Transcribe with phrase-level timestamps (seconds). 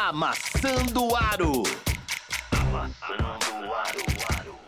[0.00, 1.64] Amassando Aro.
[2.52, 4.58] Amassando Aro.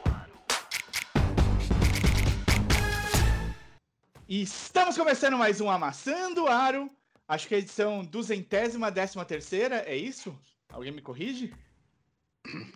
[4.28, 6.90] Estamos começando mais um Amassando Aro.
[7.28, 10.36] Acho que é a edição duzentésima, décima terceira, é isso?
[10.68, 11.54] Alguém me corrige?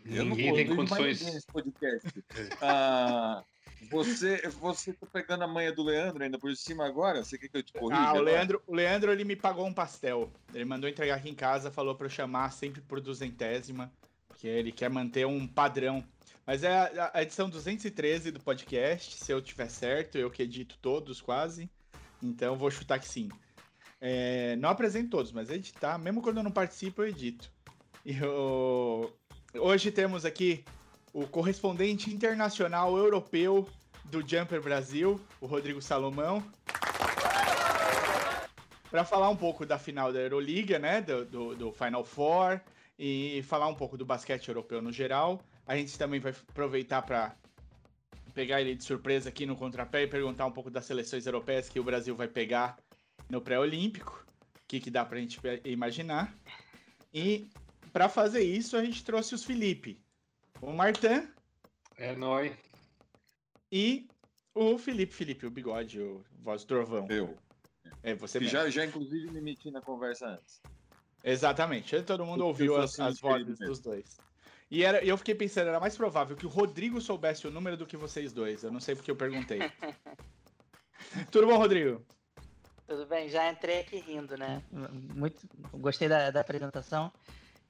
[0.05, 1.35] Eu não Ninguém tem corrijo mais condições.
[1.35, 2.25] nesse podcast.
[2.63, 3.43] Ah,
[3.91, 7.25] você, você tá pegando a manha do Leandro ainda por cima agora?
[7.25, 8.01] Você quer que eu te corrija?
[8.01, 8.21] Ah, o?
[8.21, 10.31] Leandro, o Leandro ele me pagou um pastel.
[10.53, 13.93] Ele mandou entregar aqui em casa, falou pra eu chamar sempre por duzentésima,
[14.29, 16.05] porque ele quer manter um padrão.
[16.47, 20.77] Mas é a, a edição 213 do podcast, se eu tiver certo, eu que edito
[20.83, 21.71] todos quase.
[22.23, 23.29] Então vou chutar que sim.
[24.01, 27.51] É, não apresento todos, mas editar, mesmo quando eu não participo, eu edito.
[28.05, 29.11] E eu-
[29.55, 30.63] hoje temos aqui
[31.15, 33.69] o correspondente internacional europeu
[34.07, 36.45] do Jumper Brasil, o Rodrigo Salomão
[38.91, 42.61] para falar um pouco da final da Euroliga, né, do, do, do Final Four
[42.99, 45.41] e falar um pouco do basquete europeu no geral.
[45.67, 47.35] A gente também vai aproveitar para
[48.35, 51.81] pegar ele de surpresa aqui no contrapé e perguntar um pouco das seleções europeias que
[51.81, 52.77] o Brasil vai pegar
[53.29, 54.25] no pré-olímpico,
[54.57, 56.33] o que, que dá para a gente imaginar.
[57.13, 57.49] E
[57.93, 60.04] para fazer isso a gente trouxe os Felipe,
[60.65, 61.29] o Martin
[61.97, 62.53] É nóis.
[63.71, 64.09] e
[64.55, 67.07] o Felipe Felipe, o bigode, o voz do trovão.
[67.11, 67.37] Eu.
[68.03, 68.59] É você Que mesmo.
[68.59, 70.61] já, já, inclusive, me meti na conversa antes.
[71.23, 72.01] Exatamente.
[72.03, 73.67] Todo mundo Eu ouviu as, assim, as diferente vozes mesmo.
[73.75, 74.17] dos dois.
[74.71, 77.87] E era, eu fiquei pensando, era mais provável que o Rodrigo soubesse o número do
[77.87, 78.63] que vocês dois.
[78.63, 79.59] Eu não sei porque eu perguntei.
[81.31, 82.05] Tudo bom, Rodrigo?
[82.87, 84.63] Tudo bem, já entrei aqui rindo, né?
[84.71, 87.11] Muito, gostei da, da apresentação.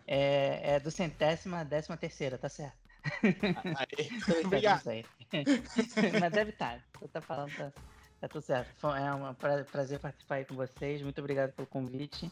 [0.07, 2.84] É, é do centésima, décima terceira, tá certo.
[4.45, 4.77] Obrigado.
[4.77, 5.05] não sei.
[6.21, 6.81] Mas deve estar.
[6.99, 7.73] Você tá falando, tá,
[8.21, 8.87] tá tudo certo.
[8.89, 11.03] É um pra- prazer participar aí com vocês.
[11.03, 12.31] Muito obrigado pelo convite.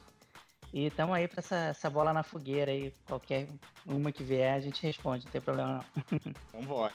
[0.72, 2.92] E estamos aí para essa, essa bola na fogueira aí.
[3.06, 3.46] Qualquer
[3.84, 6.20] uma que vier, a gente responde, não tem problema não.
[6.60, 6.94] Vambora.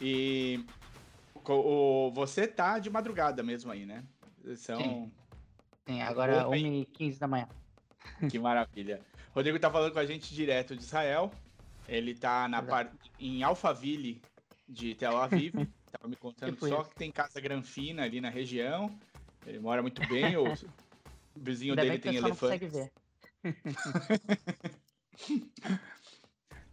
[0.00, 0.64] E
[1.34, 4.02] o, você tá de madrugada mesmo aí, né?
[4.56, 4.80] São...
[4.80, 5.12] Sim.
[5.86, 7.48] Sim, agora Opa, 1h15 da manhã.
[8.30, 9.00] Que maravilha.
[9.34, 11.30] Rodrigo tá falando com a gente direto de Israel.
[11.88, 12.92] Ele tá na par...
[13.18, 14.20] em Alphaville
[14.68, 15.54] de Tel Aviv.
[15.92, 16.90] Tava me contando Tipo só isso.
[16.90, 18.90] que tem casa granfina ali na região.
[19.46, 20.36] Ele mora muito bem.
[20.42, 20.44] o
[21.36, 22.40] vizinho dele que tem não elefante.
[22.40, 22.92] consegue ver.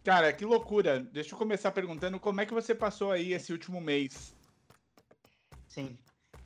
[0.02, 0.98] Cara, que loucura.
[0.98, 4.34] Deixa eu começar perguntando como é que você passou aí esse último mês.
[5.68, 5.96] Sim.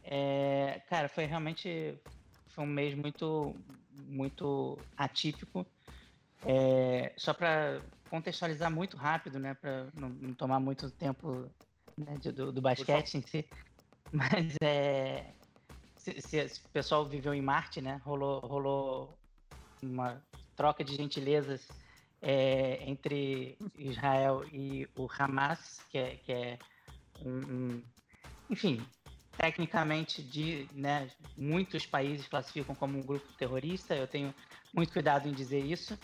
[0.05, 1.99] É, cara, foi realmente
[2.49, 3.55] foi um mês muito
[4.07, 5.67] muito atípico.
[6.45, 7.81] É, só para
[8.11, 11.51] contextualizar muito rápido, né, para não, não tomar muito tempo
[11.99, 13.49] né, de- do, do basquete em si,
[14.13, 15.35] mas é,
[15.97, 19.19] se, se- se o pessoal viveu em Marte, né, rolou rolou
[19.83, 20.23] uma
[20.57, 21.69] troca de gentilezas
[22.23, 26.59] é, entre Israel e o Hamas, que é, que é
[27.25, 27.83] um- um
[28.49, 28.87] enfim,
[29.37, 33.95] tecnicamente de, né, muitos países classificam como um grupo terrorista.
[33.95, 34.35] Eu tenho
[34.73, 35.99] muito cuidado em dizer isso,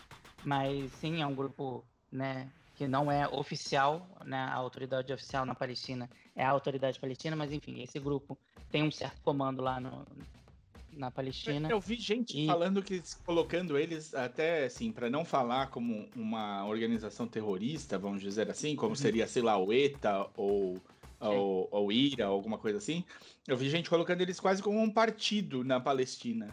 [0.45, 5.55] mas sim é um grupo, né, que não é oficial, né, a autoridade oficial na
[5.55, 8.39] Palestina é a autoridade palestina, mas enfim, esse grupo
[8.71, 10.07] tem um certo comando lá no,
[10.93, 11.69] na Palestina.
[11.71, 16.67] Eu vi gente E- falando que colocando eles até assim para não falar como uma
[16.67, 20.83] organização terrorista, vamos dizer assim, como seria, sei lá, o ETA ou
[21.25, 23.05] ou, ou IRA, alguma coisa assim.
[23.47, 26.53] Eu vi gente colocando eles quase como um partido na Palestina.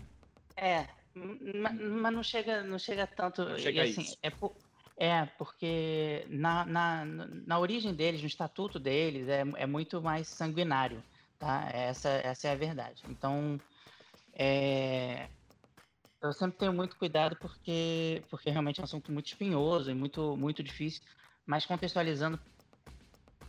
[0.56, 3.44] É, ma- mas não chega, não chega tanto.
[3.44, 4.04] Não e, chega a assim.
[4.22, 4.56] É, po-
[5.00, 11.04] é, porque na, na, na origem deles, no estatuto deles, é, é muito mais sanguinário,
[11.38, 11.70] tá?
[11.72, 13.04] Essa, essa é a verdade.
[13.08, 13.62] Então,
[14.38, 15.30] é,
[16.22, 20.38] eu sempre tenho muito cuidado porque, porque realmente é um assunto muito espinhoso e muito,
[20.38, 21.02] muito difícil,
[21.48, 22.40] mas contextualizando,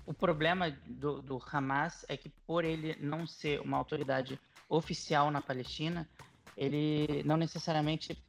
[0.04, 5.42] o problema do, do Hamas é que por ele não ser uma autoridade oficial na
[5.42, 6.10] Palestina,
[6.56, 8.26] ele não necessariamente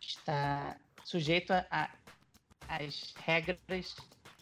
[0.00, 1.90] está sujeito a- a-
[2.68, 3.96] às regras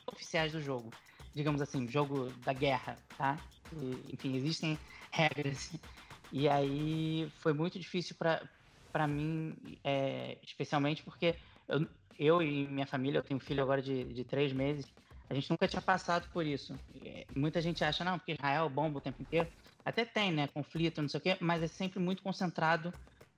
[0.07, 0.91] oficiais do jogo.
[1.35, 3.39] Digamos assim, jogo da guerra, tá?
[3.73, 4.79] E, enfim, existem
[5.11, 5.73] regras.
[6.31, 11.35] E aí foi muito difícil para mim, é, especialmente porque
[11.69, 11.87] eu,
[12.19, 14.87] eu e minha família, eu tenho um filho agora de, de três meses,
[15.33, 16.79] a gente nunca tinha passado por isso.
[17.05, 19.49] É, Muita gente acha, não, porque Israel bomba o tempo inteiro.
[19.83, 22.93] Até tem, né, conflito, não sei o quê, mas é sempre muito concentrado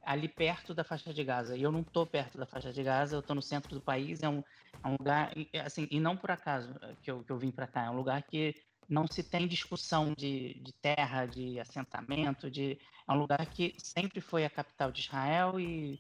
[0.05, 1.57] ali perto da faixa de Gaza.
[1.57, 4.23] E eu não tô perto da faixa de Gaza, eu tô no centro do país,
[4.23, 4.43] é um,
[4.83, 5.33] é um lugar,
[5.65, 8.23] assim, e não por acaso que eu, que eu vim para cá, é um lugar
[8.23, 8.55] que
[8.89, 12.79] não se tem discussão de, de terra, de assentamento, de,
[13.09, 15.99] é um lugar que sempre foi a capital de Israel e,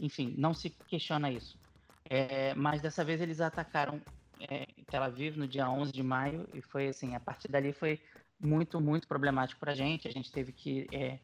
[0.00, 1.58] enfim, não se questiona isso.
[2.08, 4.00] É, mas dessa vez eles atacaram
[4.40, 8.00] é, Tel Aviv no dia 11 de maio e foi assim, a partir dali foi
[8.38, 10.06] muito, muito problemático para a gente.
[10.06, 11.18] A gente teve que é,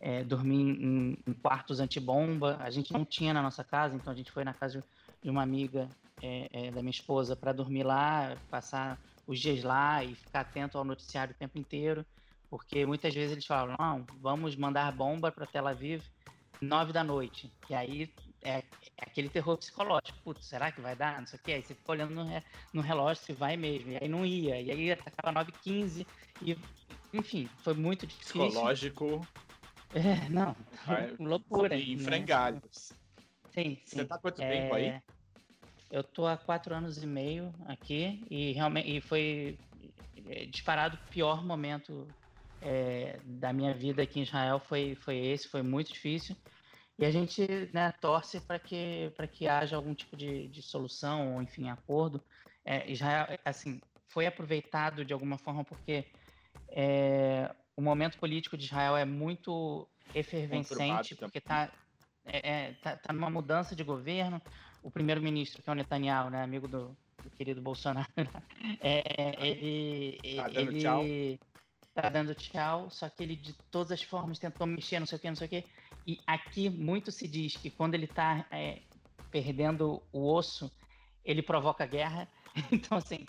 [0.00, 2.56] é, dormir em, em, quartos antibomba.
[2.60, 4.84] A gente não tinha na nossa casa, então a gente foi na casa
[5.22, 5.88] de uma amiga
[6.22, 10.78] é, é, da minha esposa para dormir lá, passar os dias lá e ficar atento
[10.78, 12.06] ao noticiário o tempo inteiro,
[12.48, 16.02] porque muitas vezes eles falam, não, vamos mandar bomba para Tel Aviv
[16.60, 17.50] nove da noite.
[17.68, 18.10] E aí
[18.42, 18.64] é, é,
[18.98, 20.18] aquele terror psicológico.
[20.22, 21.20] Putz, será que vai dar?
[21.20, 21.52] Não sei o quê.
[21.52, 22.24] Aí você fica olhando no,
[22.72, 23.92] no relógio se vai mesmo.
[23.92, 24.60] E aí não ia.
[24.60, 26.06] E aí acaba 9h15.
[26.42, 26.56] E,
[27.12, 28.46] enfim, foi muito difícil.
[28.46, 29.26] Psicológico.
[29.96, 30.54] É, não.
[30.86, 31.74] Vai, loucura.
[31.74, 32.02] Em né?
[32.02, 32.92] frangalhos.
[33.50, 33.96] Sim, sim.
[33.96, 34.48] Você tá quanto é...
[34.50, 35.00] tempo aí?
[35.90, 39.56] Eu tô há quatro anos e meio aqui e realmente e foi
[40.28, 42.06] é, disparado o pior momento
[42.60, 46.36] é, da minha vida aqui em Israel foi, foi esse, foi muito difícil.
[46.98, 51.42] E a gente né, torce para que, que haja algum tipo de, de solução, ou
[51.42, 52.22] enfim, acordo.
[52.64, 56.04] É, Israel, assim, foi aproveitado de alguma forma porque
[56.70, 61.70] é, o momento político de Israel é muito efervescente, porque está
[62.26, 64.40] é, é, tá, tá numa mudança de governo.
[64.82, 68.08] O primeiro-ministro, que é o Netanyahu, né, amigo do, do querido Bolsonaro,
[68.80, 71.02] é, ele, tá dando ele tchau.
[71.94, 75.20] tá dando tchau, só que ele de todas as formas tentou mexer, não sei o
[75.20, 75.64] que, não sei o que.
[76.06, 78.80] E aqui muito se diz que quando ele está é,
[79.30, 80.70] perdendo o osso,
[81.24, 82.28] ele provoca guerra.
[82.72, 83.26] Então, assim,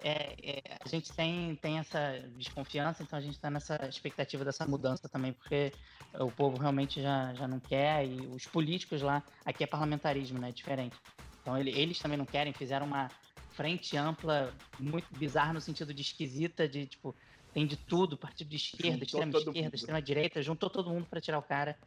[0.00, 4.66] é, é, a gente tem, tem essa desconfiança, então a gente está nessa expectativa dessa
[4.66, 5.72] mudança também, porque
[6.14, 10.50] o povo realmente já, já não quer e os políticos lá, aqui é parlamentarismo, né?
[10.50, 10.96] É diferente.
[11.40, 13.10] Então ele, eles também não querem, fizeram uma
[13.52, 17.14] frente ampla, muito bizarra no sentido de esquisita, de tipo,
[17.52, 19.74] tem de tudo, partido de esquerda, juntou extrema esquerda, mundo.
[19.74, 21.78] extrema direita, juntou todo mundo para tirar o cara.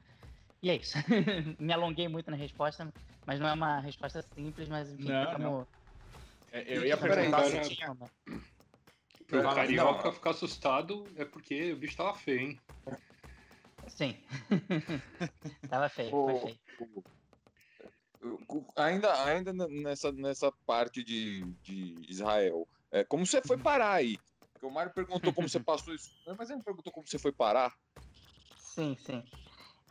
[0.64, 0.98] E é isso.
[1.60, 2.92] Me alonguei muito na resposta,
[3.26, 5.44] mas não é uma resposta simples, mas enfim, não, como...
[5.44, 5.68] não.
[6.52, 7.96] É, eu ia perguntar se tinha.
[9.28, 12.62] Pro carioca ficar assustado é porque o bicho tava feio, hein?
[13.88, 14.18] Sim.
[15.70, 17.04] tava feio, o, foi feio.
[18.76, 24.18] Ainda, ainda nessa, nessa parte de, de Israel, é, como você foi parar aí?
[24.54, 27.32] Porque o Mário perguntou como você passou isso, mas ele não perguntou como você foi
[27.32, 27.76] parar.
[28.58, 29.24] Sim, sim.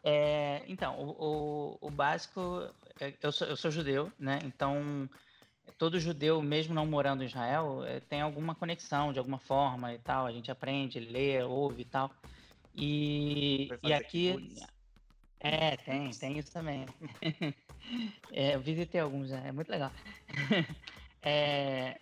[0.03, 2.69] É, então, o, o, o, básico,
[3.01, 4.39] é, eu sou, eu sou judeu, né?
[4.45, 5.09] Então,
[5.79, 9.99] todo judeu, mesmo não morando em Israel, é, tem alguma conexão de alguma forma e
[9.99, 10.27] tal.
[10.27, 12.11] A gente aprende, lê, ouve e tal.
[12.75, 14.55] E, e aqui.
[15.41, 16.87] É, tem, tem isso também.
[18.33, 19.93] é, eu visitei alguns, é, é muito legal.
[21.23, 21.99] é,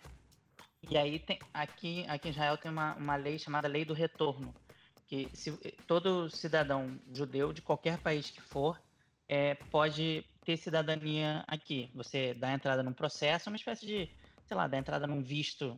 [0.89, 4.53] e aí tem aqui, aqui em Israel tem uma, uma lei chamada Lei do Retorno,
[5.07, 5.51] que se,
[5.87, 8.79] todo cidadão judeu de qualquer país que for
[9.27, 11.89] é, pode ter cidadania aqui.
[11.95, 14.09] Você dá entrada num processo, uma espécie de,
[14.45, 15.77] sei lá, dá entrada num visto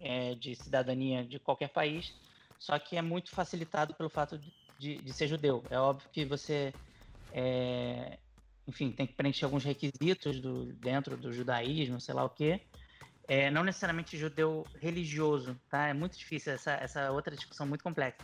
[0.00, 2.14] é, de cidadania de qualquer país,
[2.58, 4.40] só que é muito facilitado pelo fato
[4.78, 5.62] de, de, ser judeu.
[5.70, 6.72] É óbvio que você,
[7.32, 8.18] é,
[8.66, 12.62] enfim, tem que preencher alguns requisitos do, dentro do judaísmo, sei lá o quê.
[13.28, 15.88] É, não necessariamente judeu religioso, tá?
[15.88, 18.16] É muito difícil essa, essa outra discussão muito complexa.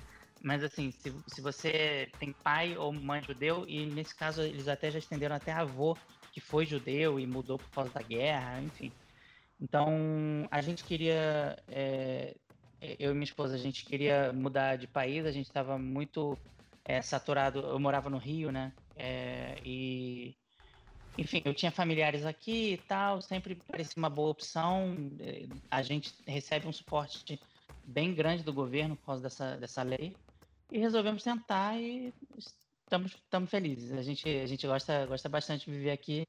[0.45, 4.91] Mas assim, se, se você tem pai ou mãe judeu, e nesse caso eles até
[4.91, 5.97] já estenderam até avô
[6.35, 8.93] que foi judeu e mudou por causa da guerra, enfim.
[9.59, 9.89] Então,
[10.51, 12.37] a gente queria, é,
[12.99, 16.37] eu e minha esposa, a gente queria mudar de país, a gente estava muito
[16.85, 18.71] é, saturado, eu morava no Rio, né?
[18.97, 20.37] É, e,
[21.17, 24.95] enfim, eu tinha familiares aqui e tal, sempre parecia uma boa opção.
[25.21, 27.41] É, a gente recebe um suporte
[27.83, 30.15] bem grande do governo por causa dessa, dessa lei
[30.71, 32.13] e resolvemos tentar e
[32.85, 33.93] estamos, estamos felizes.
[33.93, 36.27] A gente, a gente gosta, gosta bastante de viver aqui.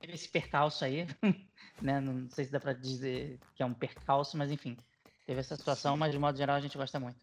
[0.00, 1.06] Teve esse percalço aí,
[1.80, 2.00] né?
[2.00, 4.76] Não sei se dá para dizer que é um percalço, mas enfim,
[5.26, 7.20] teve essa situação, mas de modo geral a gente gosta muito.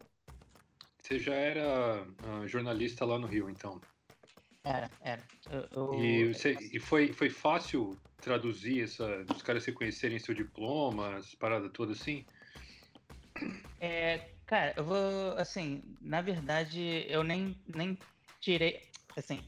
[1.01, 3.81] Você já era uh, jornalista lá no Rio, então?
[4.63, 5.23] Era, era.
[5.49, 5.93] Eu, eu...
[5.95, 11.71] E, você, e foi, foi fácil traduzir essa, os caras reconhecerem seu diploma, as paradas
[11.73, 12.25] todas assim?
[13.79, 17.95] É, Cara, eu vou, assim, na verdade, eu nem, nem
[18.41, 18.81] tirei,
[19.15, 19.47] assim,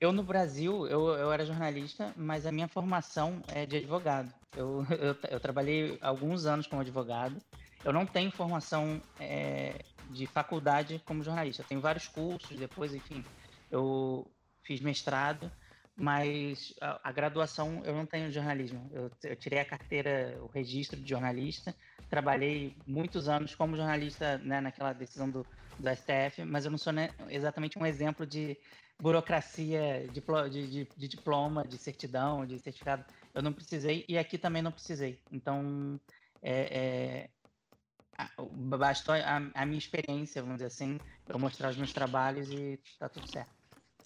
[0.00, 4.34] eu no Brasil, eu, eu era jornalista, mas a minha formação é de advogado.
[4.54, 7.40] Eu, eu, eu trabalhei alguns anos como advogado.
[7.84, 11.62] Eu não tenho formação é, de faculdade como jornalista.
[11.62, 13.28] Eu tenho vários cursos, depois, enfim,
[13.70, 14.26] eu
[14.64, 15.52] fiz mestrado,
[15.96, 18.90] mas a, a graduação eu não tenho jornalismo.
[18.92, 21.74] Eu, eu tirei a carteira, o registro de jornalista,
[22.08, 25.46] trabalhei muitos anos como jornalista né, naquela decisão do,
[25.78, 28.56] do STF, mas eu não sou né, exatamente um exemplo de
[29.00, 30.20] burocracia de,
[30.50, 33.04] de, de, diploma, de certidão, de certificado.
[33.34, 35.20] Eu não precisei e aqui também não precisei.
[35.30, 36.00] Então,
[36.40, 37.28] é,
[38.18, 42.78] é, bastou a, a, minha experiência, vamos dizer assim, eu mostrar os meus trabalhos e
[42.98, 43.61] tá tudo certo.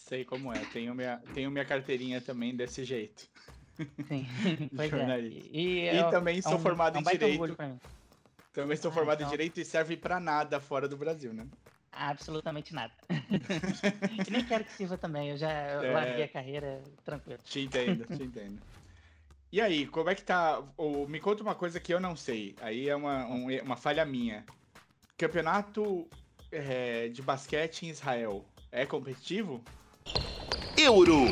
[0.06, 0.58] Sei como é.
[0.72, 3.28] Tenho minha, tenho minha carteirinha também desse jeito.
[4.06, 4.26] Sim,
[4.74, 5.20] pois é.
[5.20, 7.56] E, e é, também sou é um, formado é um em Direito.
[8.52, 9.28] Também sou ah, formado então...
[9.28, 11.44] em Direito e serve para nada fora do Brasil, né?
[11.92, 12.92] Absolutamente nada.
[13.10, 15.92] e nem quero que sirva também, eu já é...
[15.92, 17.40] larguei a carreira tranquilo.
[17.44, 18.62] Te entendo, te entendo.
[19.50, 20.62] E aí, como é que tá?
[20.76, 22.54] Oh, me conta uma coisa que eu não sei.
[22.60, 24.44] Aí é uma, um, uma falha minha.
[25.18, 26.06] Campeonato
[26.52, 29.64] é, de basquete em Israel é competitivo?
[30.76, 31.24] Euro!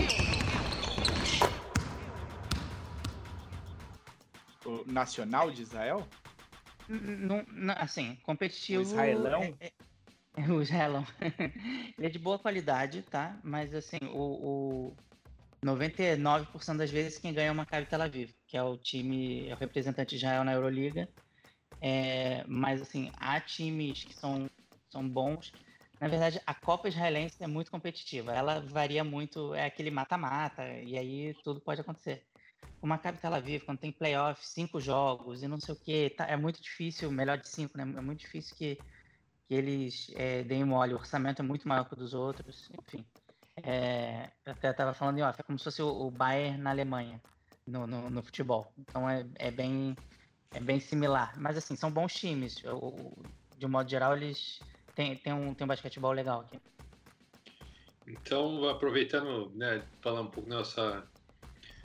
[4.65, 6.09] O nacional de Israel?
[6.89, 8.81] Não, não assim, competitivo.
[8.81, 9.43] O Israelão?
[9.61, 9.73] É,
[10.37, 11.07] é, o Israelão.
[11.99, 13.39] Ele é de boa qualidade, tá?
[13.43, 14.97] Mas assim, o, o
[15.65, 19.55] 99% das vezes quem ganha é o Maccabi Tel Aviv, que é o time, é
[19.55, 21.09] o representante de Israel na Euroliga.
[21.81, 24.49] É, mas assim, há times que são,
[24.91, 25.53] são bons.
[26.01, 28.33] Na verdade, a Copa Israelense é muito competitiva.
[28.33, 32.25] Ela varia muito, é aquele mata-mata, e aí tudo pode acontecer.
[32.83, 36.27] O Maccabi Tel Aviv, quando tem playoff, cinco jogos e não sei o que, tá,
[36.27, 37.85] é muito difícil, melhor de cinco, né?
[37.85, 38.79] É muito difícil que,
[39.47, 40.95] que eles é, deem mole.
[40.95, 43.05] O orçamento é muito maior que o dos outros, enfim.
[43.63, 46.71] É, eu até estava falando em off, é como se fosse o, o Bayern na
[46.71, 47.23] Alemanha,
[47.67, 48.73] no, no, no, futebol.
[48.77, 49.97] Então é, é, bem,
[50.53, 51.33] é bem similar.
[51.39, 52.63] Mas assim, são bons times.
[52.65, 53.17] Eu,
[53.57, 54.61] de um modo geral, eles
[54.95, 56.59] têm, têm, um, têm um basquetebol legal aqui.
[58.07, 61.07] Então, aproveitando, né, falar um pouco nossa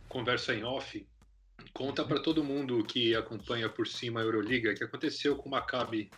[0.08, 1.08] conversa em off,
[1.74, 6.10] conta para todo mundo que acompanha por cima a Euroliga, que aconteceu com o Maccabi,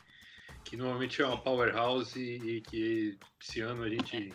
[0.63, 4.33] que normalmente é uma powerhouse e que esse ano a gente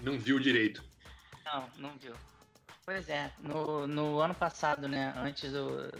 [0.00, 0.82] não viu direito.
[1.44, 2.14] Não, não viu.
[2.84, 5.90] Pois é, no, no ano passado, né, antes do,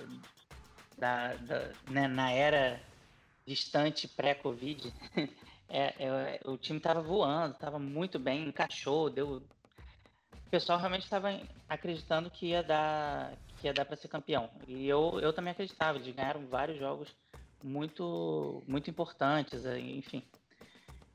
[0.99, 2.80] da, da né, na era
[3.47, 4.92] distante pré-Covid,
[5.73, 9.37] é, é, o time estava voando, estava muito bem, encaixou, deu.
[9.37, 14.50] O pessoal realmente estava acreditando que ia dar, que ia dar para ser campeão.
[14.69, 17.09] E eu, eu também acreditava, eles ganharam vários jogos
[17.64, 20.23] muito, muito importantes, enfim.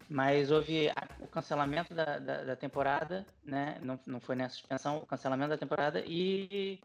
[0.09, 3.77] Mas houve a, o cancelamento da, da, da, temporada, né?
[3.83, 6.79] Não, não foi nem a suspensão, o cancelamento da temporada e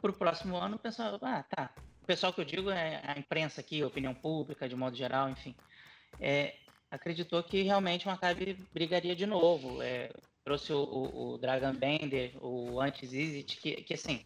[0.00, 1.70] para o próximo ano o pessoal, ah, tá.
[2.02, 5.28] O pessoal que eu digo é a imprensa aqui, a opinião pública, de modo geral,
[5.28, 5.54] enfim.
[6.18, 6.56] É,
[6.96, 9.80] acreditou que realmente o Maccabi brigaria de novo.
[9.82, 10.10] É,
[10.44, 14.24] trouxe o, o, o, Dragon Bender, o Antes Izit, que, que assim,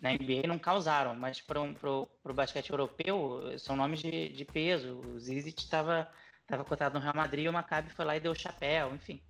[0.00, 5.00] na NBA não causaram, mas para o basquete europeu são nomes de, de peso.
[5.00, 6.10] O Zizit estava
[6.52, 9.20] Estava cotado no Real Madrid, o Maccabi foi lá e deu chapéu, enfim.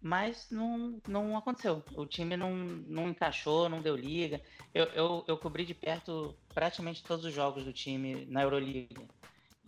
[0.00, 1.82] Mas não, não aconteceu.
[1.96, 4.40] O time não, não encaixou, não deu liga.
[4.72, 9.02] Eu, eu, eu cobri de perto praticamente todos os jogos do time na Euroliga.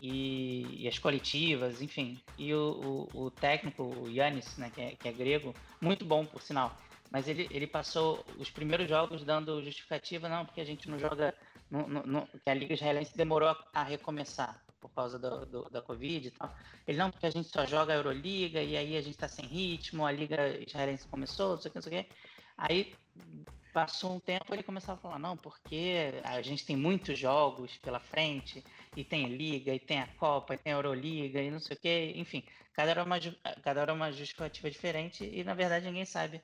[0.01, 2.21] E, e as coletivas, enfim.
[2.37, 6.25] E o, o, o técnico, o Yannis, né, que, é, que é grego, muito bom,
[6.25, 6.77] por sinal.
[7.11, 11.35] Mas ele, ele passou os primeiros jogos dando justificativa, não, porque a gente não joga.
[11.69, 16.29] No, que a Liga Israelense demorou a, a recomeçar por causa do, do, da Covid
[16.29, 16.55] e tal.
[16.87, 19.45] Ele, não, porque a gente só joga a Euroliga e aí a gente tá sem
[19.45, 22.11] ritmo, a Liga Israelense começou, não sei o que, não sei o que.
[22.57, 22.95] Aí
[23.77, 28.01] passou um tempo ele começava a falar, não, porque a gente tem muitos jogos pela
[28.01, 28.65] frente,
[28.97, 31.81] e tem Liga, e tem a Copa, e tem a Euroliga, e não sei o
[31.81, 32.43] que, enfim,
[32.73, 33.19] cada hora uma,
[33.63, 36.43] cada hora uma justificativa diferente, e na verdade ninguém sabe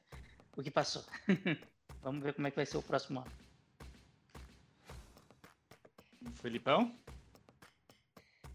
[0.55, 1.03] o que passou.
[2.03, 3.33] Vamos ver como é que vai ser o próximo ano.
[6.35, 6.95] Felipão?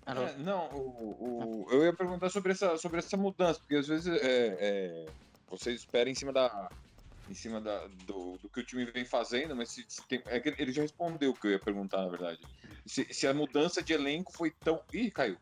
[0.06, 4.06] É, não, o, o, eu ia perguntar sobre essa, sobre essa mudança, porque às vezes
[4.22, 5.06] é, é,
[5.50, 6.70] vocês esperam em cima da.
[7.30, 10.42] Em cima da, do, do que o time vem fazendo, mas se, se tem, é
[10.58, 12.40] ele já respondeu o que eu ia perguntar, na verdade.
[12.86, 14.82] Se, se a mudança de elenco foi tão.
[14.94, 15.38] Ih, caiu.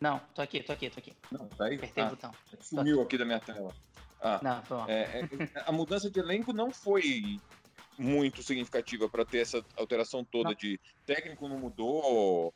[0.00, 1.14] Não, tô aqui, tô aqui, tô aqui.
[1.30, 1.76] Não, tá aí?
[1.76, 2.30] Apertei ah, o botão.
[2.60, 3.74] Sumiu aqui da minha tela.
[4.22, 5.28] Ah, não, foi é, é,
[5.64, 7.40] a mudança de elenco não foi
[7.98, 10.56] muito significativa para ter essa alteração toda não.
[10.56, 12.54] de técnico não mudou,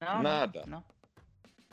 [0.00, 0.64] não, nada.
[0.66, 0.84] Não,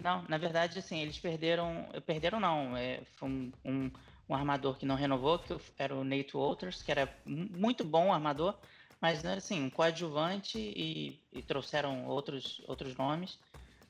[0.01, 1.87] não, na verdade, assim, eles perderam.
[2.05, 2.75] Perderam não.
[2.75, 3.91] É, foi um, um,
[4.31, 8.57] um, armador que não renovou, que era o Nate Walters, que era muito bom armador,
[8.99, 13.39] mas era assim, um coadjuvante e, e trouxeram outros, outros nomes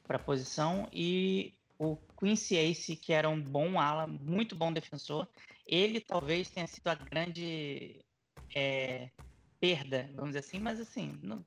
[0.04, 0.88] para a posição.
[0.92, 5.28] E o Quincy Ace, que era um bom ala, muito bom defensor,
[5.66, 8.04] ele talvez tenha sido a grande
[8.56, 9.10] é,
[9.60, 11.46] perda, vamos dizer assim, mas assim, não,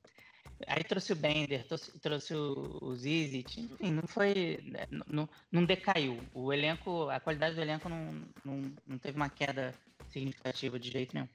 [0.67, 4.59] Aí trouxe o Bender, trouxe, trouxe o, o Zizit, enfim, não foi.
[4.63, 6.19] Né, não, não decaiu.
[6.33, 9.73] O elenco, a qualidade do elenco não, não, não teve uma queda
[10.09, 11.27] significativa de jeito nenhum.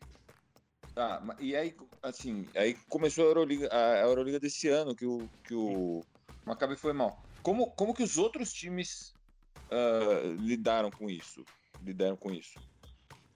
[0.94, 5.54] Tá, e aí, assim, aí começou a Euroliga, a Euroliga desse ano, que o, que
[5.54, 6.02] o
[6.44, 7.22] Maccabi foi mal.
[7.42, 9.14] Como, como que os outros times
[9.70, 11.44] uh, lidaram com isso?
[11.82, 12.58] Lidaram com isso?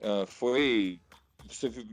[0.01, 0.99] Uh, foi.
[1.47, 1.87] Você viu.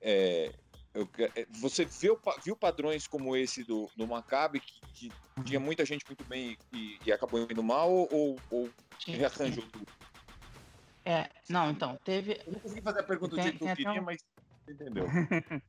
[0.00, 0.52] É,
[0.94, 5.12] eu, é, você viu, viu padrões como esse do, do Maccabi, que, que
[5.44, 8.70] tinha muita gente muito bem e, e acabou indo mal, ou, ou
[9.04, 9.86] rearranjou tudo?
[11.04, 12.40] É, não, então, teve.
[12.46, 14.04] Eu não consegui fazer a pergunta tem, do que eu queria, um...
[14.04, 14.24] mas
[14.68, 15.06] entendeu.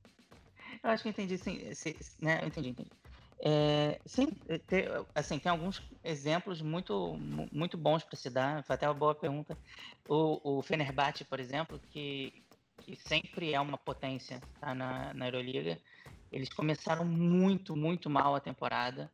[0.83, 1.73] eu acho que entendi, sim.
[1.73, 2.39] Se, né?
[2.43, 2.91] Eu entendi, entendi.
[3.39, 7.17] É, sim, é, tem, assim, tem alguns exemplos muito,
[7.51, 8.63] muito bons para se dar.
[8.63, 9.57] Foi até uma boa pergunta.
[10.07, 12.44] O, o Fenerbahçe, por exemplo, que,
[12.79, 15.79] que sempre é uma potência tá, na, na Euroliga,
[16.31, 19.11] eles começaram muito, muito mal a temporada.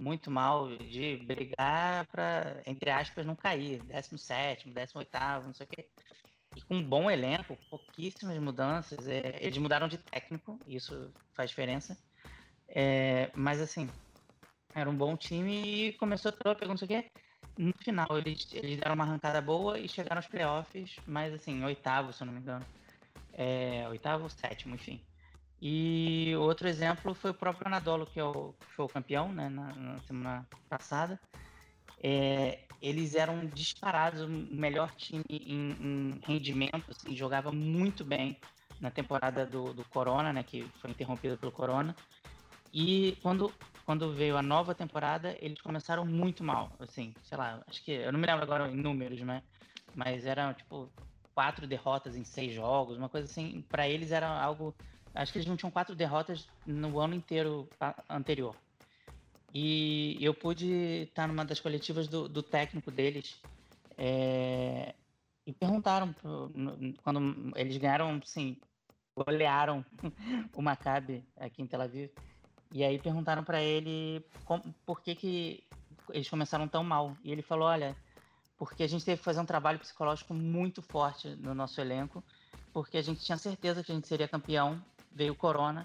[0.00, 3.80] Muito mal de brigar para, entre aspas, não cair.
[3.82, 5.10] 17, 18,
[5.44, 5.88] não sei o quê.
[6.56, 9.06] E com um bom elenco, pouquíssimas mudanças.
[9.06, 11.96] É, eles mudaram de técnico, isso faz diferença.
[12.68, 13.88] É, mas assim,
[14.74, 17.10] era um bom time e começou a troca, não sei o quê.
[17.56, 22.12] No final, eles, eles deram uma arrancada boa e chegaram aos playoffs, mas assim, oitavo,
[22.12, 22.66] se eu não me engano.
[23.32, 25.02] É, oitavo, sétimo, enfim.
[25.60, 29.48] E outro exemplo foi o próprio Anadolu, que, é o, que foi o campeão né,
[29.48, 31.20] na, na semana passada.
[32.02, 38.36] É, eles eram disparados o melhor time em, em rendimento, assim, jogava muito bem
[38.80, 41.94] na temporada do, do Corona, né, que foi interrompida pelo Corona.
[42.74, 43.52] E quando,
[43.86, 48.10] quando veio a nova temporada, eles começaram muito mal, assim, sei lá, acho que, eu
[48.10, 49.44] não me lembro agora em números, né,
[49.94, 50.90] mas eram, tipo,
[51.34, 54.74] quatro derrotas em seis jogos, uma coisa assim, para eles era algo,
[55.14, 57.68] acho que eles não tinham quatro derrotas no ano inteiro
[58.08, 58.54] anterior.
[59.54, 63.40] E eu pude estar numa das coletivas do, do técnico deles,
[63.98, 64.94] é,
[65.46, 66.14] e perguntaram,
[67.02, 68.56] quando eles ganharam, assim,
[69.16, 69.84] golearam
[70.56, 72.10] o Maccabi aqui em Tel Aviv,
[72.72, 75.64] e aí perguntaram para ele como, por que, que
[76.10, 77.16] eles começaram tão mal.
[77.22, 77.96] E ele falou: olha,
[78.64, 82.22] porque a gente teve que fazer um trabalho psicológico muito forte no nosso elenco,
[82.72, 84.80] porque a gente tinha certeza que a gente seria campeão.
[85.10, 85.84] Veio o Corona,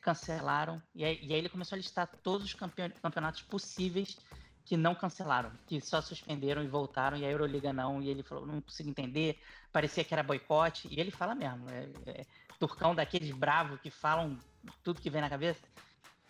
[0.00, 0.80] cancelaram.
[0.94, 4.16] E aí, e aí ele começou a listar todos os campeonatos possíveis
[4.64, 8.00] que não cancelaram, que só suspenderam e voltaram, e a Euroliga não.
[8.00, 9.40] E ele falou: não consigo entender,
[9.72, 10.86] parecia que era boicote.
[10.92, 14.38] E ele fala mesmo: é, é, turcão daqueles bravos que falam
[14.84, 15.60] tudo que vem na cabeça.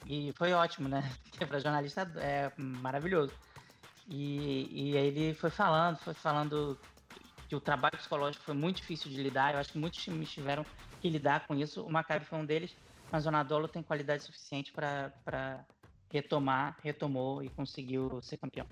[0.06, 1.02] E foi ótimo, né?
[1.46, 3.34] Para jornalista é maravilhoso.
[4.12, 6.78] E, e aí ele foi falando, foi falando
[7.48, 9.54] que o trabalho psicológico foi muito difícil de lidar.
[9.54, 10.66] Eu acho que muitos times tiveram
[11.00, 11.82] que lidar com isso.
[11.82, 12.76] O Maccabi foi um deles,
[13.10, 15.64] mas o Nadolo tem qualidade suficiente para
[16.12, 18.66] retomar, retomou e conseguiu ser campeão.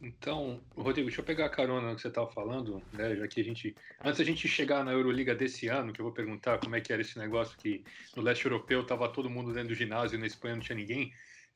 [0.00, 3.16] Então, Rodrigo, deixa eu pegar a carona no que você estava falando, né?
[3.16, 3.76] Já que a gente.
[4.02, 6.92] Antes da gente chegar na Euroliga desse ano, que eu vou perguntar como é que
[6.92, 7.84] era esse negócio que
[8.16, 11.12] no leste europeu estava todo mundo dentro do ginásio e na Espanha não tinha ninguém.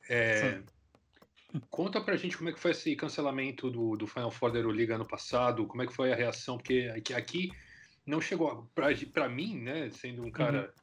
[0.09, 0.61] É,
[1.69, 4.95] conta pra gente como é que foi esse cancelamento do, do Final Four da Euroliga
[4.95, 7.51] ano passado, como é que foi a reação, porque aqui, aqui
[8.05, 8.69] não chegou.
[8.75, 10.73] Para mim, né, sendo um cara.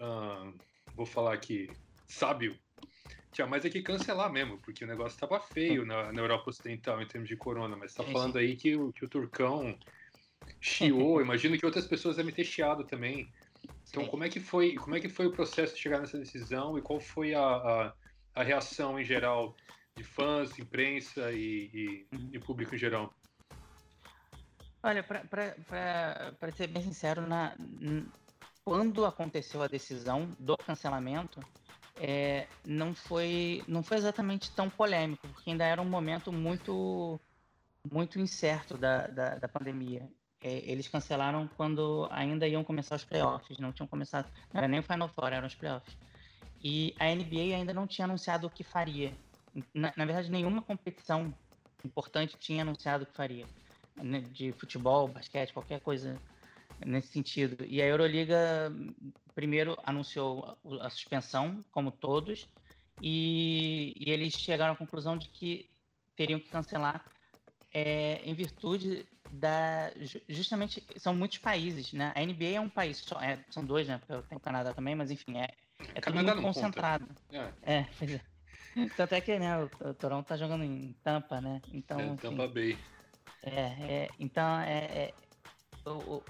[0.00, 0.50] Uhum.
[0.50, 0.54] Uh,
[0.94, 1.70] vou falar aqui,
[2.06, 2.58] sábio
[3.32, 7.00] tinha mais é que cancelar mesmo, porque o negócio estava feio na, na, Europa Ocidental
[7.00, 9.78] em termos de corona, mas está falando aí que o, que o Turcão
[10.60, 13.32] chiou, imagino que outras pessoas devem ter chiado também.
[13.88, 16.76] Então, como é que foi, como é que foi o processo de chegar nessa decisão
[16.78, 17.92] e qual foi a, a,
[18.34, 19.54] a reação em geral
[19.96, 22.30] de fãs, imprensa e, e, uhum.
[22.32, 23.12] e público em geral?
[24.82, 27.54] Olha, para ser bem sincero, na,
[28.64, 31.40] quando aconteceu a decisão do cancelamento,
[31.96, 37.20] é, não foi não foi exatamente tão polêmico, porque ainda era um momento muito
[37.90, 40.08] muito incerto da, da, da pandemia.
[40.42, 44.80] É, eles cancelaram quando ainda iam começar os playoffs, não tinham começado, não era nem
[44.80, 45.94] o Final Four, eram os playoffs.
[46.62, 49.12] E a NBA ainda não tinha anunciado o que faria.
[49.74, 51.34] Na, na verdade, nenhuma competição
[51.84, 53.46] importante tinha anunciado que faria.
[53.96, 56.18] Né, de futebol, basquete, qualquer coisa
[56.84, 57.64] nesse sentido.
[57.66, 58.72] E a Euroliga
[59.34, 62.48] primeiro anunciou a suspensão, como todos,
[63.00, 65.70] e, e eles chegaram à conclusão de que
[66.16, 67.04] teriam que cancelar
[67.72, 69.92] é, em virtude da
[70.28, 72.12] justamente são muitos países, né?
[72.16, 74.00] A NBA é um país só, é, são dois, né?
[74.28, 75.48] Tem o Canadá também, mas enfim é,
[75.94, 77.06] é tudo muito concentrado.
[77.30, 77.74] É.
[77.76, 78.20] é, pois é.
[78.96, 81.60] Tanto é que né, o, o Toronto tá jogando em Tampa, né?
[81.72, 82.78] Então, é, Tampa Bay.
[83.42, 85.14] É, é então é, é
[85.88, 86.22] o,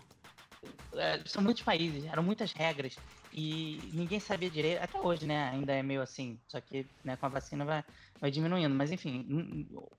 [0.95, 2.97] é, são muitos países, eram muitas regras
[3.33, 4.83] e ninguém sabia direito.
[4.83, 5.51] Até hoje, né?
[5.51, 6.39] Ainda é meio assim.
[6.49, 7.85] Só que né, com a vacina vai,
[8.21, 8.75] vai diminuindo.
[8.75, 9.27] Mas enfim,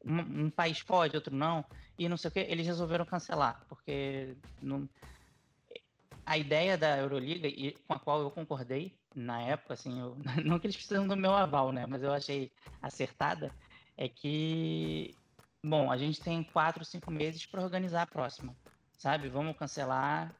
[0.06, 1.63] um, um, país pode, outro não.
[1.97, 4.88] E não sei o que, eles resolveram cancelar, porque não...
[6.25, 10.17] a ideia da Euroliga, e com a qual eu concordei na época, assim, eu...
[10.45, 11.86] não que eles precisam do meu aval, né?
[11.88, 13.52] Mas eu achei acertada,
[13.97, 15.15] é que,
[15.63, 18.56] bom, a gente tem quatro, cinco meses para organizar a próxima,
[18.97, 19.30] sabe?
[19.30, 20.34] Vamos cancelar,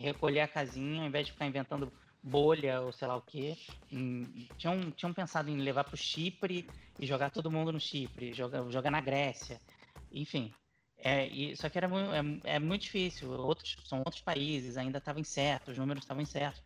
[0.00, 3.56] recolher a casinha, ao invés de ficar inventando bolha ou sei lá o quê.
[4.58, 6.68] Tinham, tinham pensado em levar para o Chipre
[6.98, 9.60] e jogar todo mundo no Chipre, jogar, jogar na Grécia,
[10.10, 10.52] enfim.
[10.98, 15.20] É, e, só que era é, é, muito difícil, outros, são outros países, ainda estava
[15.20, 16.62] incerto, os números estavam incertos.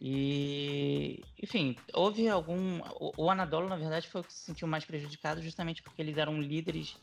[0.00, 2.80] E, enfim, houve algum.
[2.98, 6.16] O, o Anadolu, na verdade, foi o que se sentiu mais prejudicado, justamente porque eles
[6.16, 6.94] eram líderes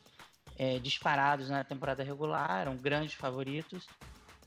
[0.57, 3.87] é, disparados na temporada regular, eram grandes favoritos.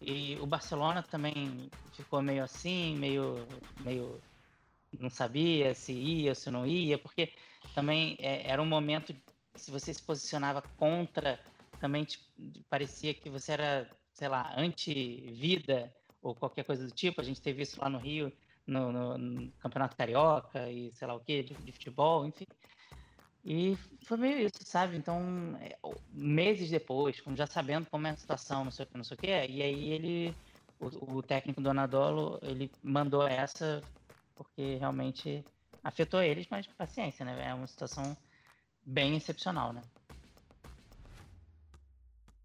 [0.01, 3.47] E o Barcelona também ficou meio assim, meio,
[3.79, 4.21] meio
[4.99, 7.33] não sabia se ia se não ia, porque
[7.75, 9.15] também é, era um momento,
[9.57, 11.39] se você se posicionava contra,
[11.79, 12.19] também te,
[12.69, 17.21] parecia que você era, sei lá, anti-vida ou qualquer coisa do tipo.
[17.21, 18.33] A gente teve isso lá no Rio,
[18.67, 22.47] no, no, no Campeonato Carioca e sei lá o que, de, de futebol, enfim.
[23.45, 24.97] E foi meio isso, sabe?
[24.97, 25.77] Então, é,
[26.13, 29.21] meses depois, já sabendo como é a situação, não sei o que, não sei o
[29.21, 30.35] que, e aí ele,
[30.79, 33.83] o, o técnico do Anadolo, ele mandou essa
[34.35, 35.45] porque realmente
[35.85, 37.49] afetou eles, mas paciência, né?
[37.49, 38.17] É uma situação
[38.87, 39.83] bem excepcional, né?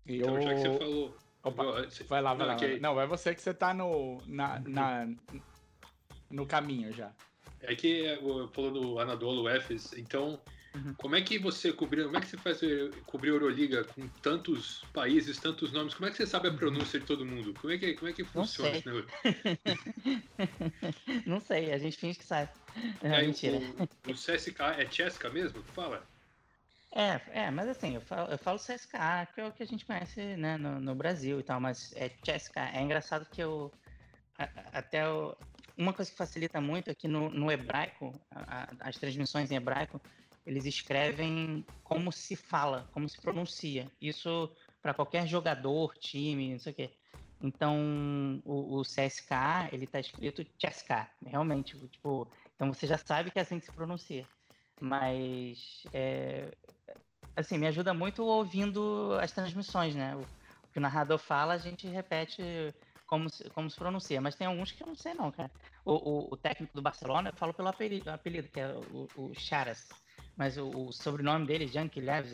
[0.05, 1.24] Então, já que você falou.
[1.45, 1.63] Opa,
[2.09, 2.59] vai lá, vai não, lá.
[2.59, 2.79] Que...
[2.79, 5.07] Não, é você que você tá no, na, na,
[6.29, 7.11] no caminho já.
[7.61, 10.39] É que eu falou do Anadolu Efes, então
[10.75, 10.93] Uhum.
[10.95, 14.07] Como é que você cobriu, como é que você faz eh, cobrir a Euroliga com
[14.21, 15.93] tantos países, tantos nomes?
[15.93, 16.57] Como é que você sabe a uhum.
[16.57, 17.53] pronúncia de todo mundo?
[17.53, 19.09] Como é que, como é que funciona esse negócio?
[21.25, 22.51] Não sei, a gente finge que sabe.
[23.01, 23.61] Não, é, mentira.
[24.05, 26.05] O, o CSK é Cheska mesmo fala?
[26.95, 28.93] É, é, mas assim, eu falo, eu falo CSK,
[29.33, 32.07] que é o que a gente conhece né, no, no Brasil e tal, mas é
[32.07, 32.57] CSK.
[32.73, 33.69] É engraçado que eu.
[34.71, 35.35] até o,
[35.77, 39.99] uma coisa que facilita muito é que no, no hebraico, a, as transmissões em hebraico,
[40.45, 43.91] eles escrevem como se fala, como se pronuncia.
[44.01, 44.49] Isso
[44.81, 46.91] para qualquer jogador, time, não sei o quê.
[47.41, 49.33] Então, o, o CSK,
[49.73, 53.71] ele tá escrito CSK, realmente, tipo, então você já sabe que é assim que se
[53.73, 54.25] pronuncia.
[54.79, 56.51] Mas, é,
[57.35, 60.15] assim, me ajuda muito ouvindo as transmissões, né?
[60.15, 60.25] O,
[60.71, 62.43] que o narrador fala, a gente repete
[63.07, 64.19] como se, como se pronuncia.
[64.19, 65.49] Mas tem alguns que eu não sei não, cara.
[65.85, 69.31] O, o, o técnico do Barcelona, eu falo pelo apelido, apelido que é o, o
[69.33, 69.87] Charas
[70.37, 72.33] mas o, o sobrenome dele, Janky Leves,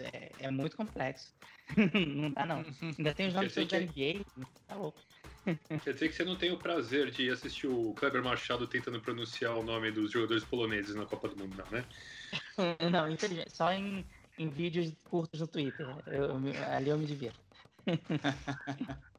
[0.00, 1.32] é, é muito complexo.
[1.76, 2.64] não dá, não.
[2.96, 3.78] Ainda tem os nomes da que...
[3.78, 4.24] NBA,
[4.68, 4.98] tá louco.
[5.84, 9.56] Quer dizer que você não tem o prazer de assistir o Kleber Machado tentando pronunciar
[9.56, 11.84] o nome dos jogadores poloneses na Copa do Mundo, não, né?
[12.90, 13.56] não, infelizmente.
[13.56, 14.04] Só em,
[14.40, 15.86] em vídeos curtos no Twitter.
[16.06, 16.36] Eu,
[16.72, 17.38] ali eu me divirto.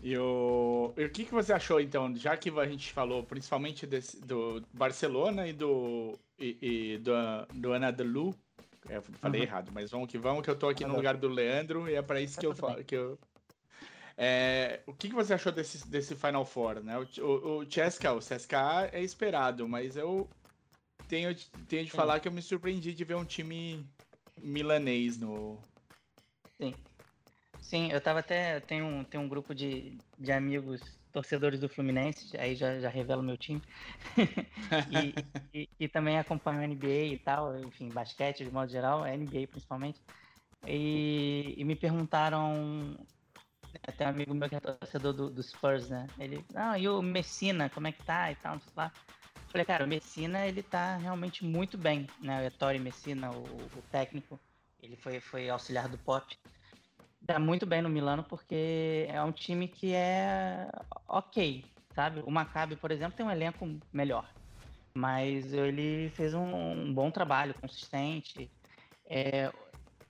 [0.00, 3.84] E o, e o que, que você achou, então, já que a gente falou principalmente
[3.84, 6.56] desse, do Barcelona e do, e,
[6.94, 7.12] e do,
[7.52, 8.32] do Anadolu,
[8.88, 9.46] é, eu falei uhum.
[9.48, 12.02] errado, mas vamos que vamos, que eu tô aqui no lugar do Leandro e é
[12.02, 12.82] para isso que eu falo.
[12.84, 13.18] Que eu,
[14.16, 16.96] é, o que, que você achou desse, desse Final Four, né?
[16.96, 20.28] O, o, o CSKA, o CSKA é esperado, mas eu
[21.08, 21.34] tenho,
[21.68, 23.84] tenho de falar que eu me surpreendi de ver um time
[24.40, 25.58] milanês no...
[26.60, 26.74] Sim.
[27.60, 28.60] Sim, eu tava até.
[28.60, 30.80] Tem um, tem um grupo de, de amigos
[31.12, 33.62] torcedores do Fluminense, aí já, já revelo meu time.
[34.90, 35.14] e,
[35.52, 39.48] e, e, também acompanho a NBA e tal, enfim, basquete de modo geral, a NBA
[39.50, 40.00] principalmente.
[40.66, 42.96] E, e me perguntaram.
[43.86, 46.06] Até um amigo meu que é torcedor do, do Spurs, né?
[46.18, 48.92] Ele, ah, e o Messina, como é que tá e tal, não sei lá.
[49.50, 52.42] Falei, cara, o Messina, ele tá realmente muito bem, né?
[52.42, 54.38] O Ettore Messina, o, o técnico,
[54.82, 56.36] ele foi, foi auxiliar do Pop
[57.20, 60.68] dá muito bem no Milano porque é um time que é
[61.06, 62.20] ok, sabe?
[62.20, 64.28] O Maccabi, por exemplo, tem um elenco melhor,
[64.96, 68.50] mas ele fez um, um bom trabalho, consistente.
[69.08, 69.52] É,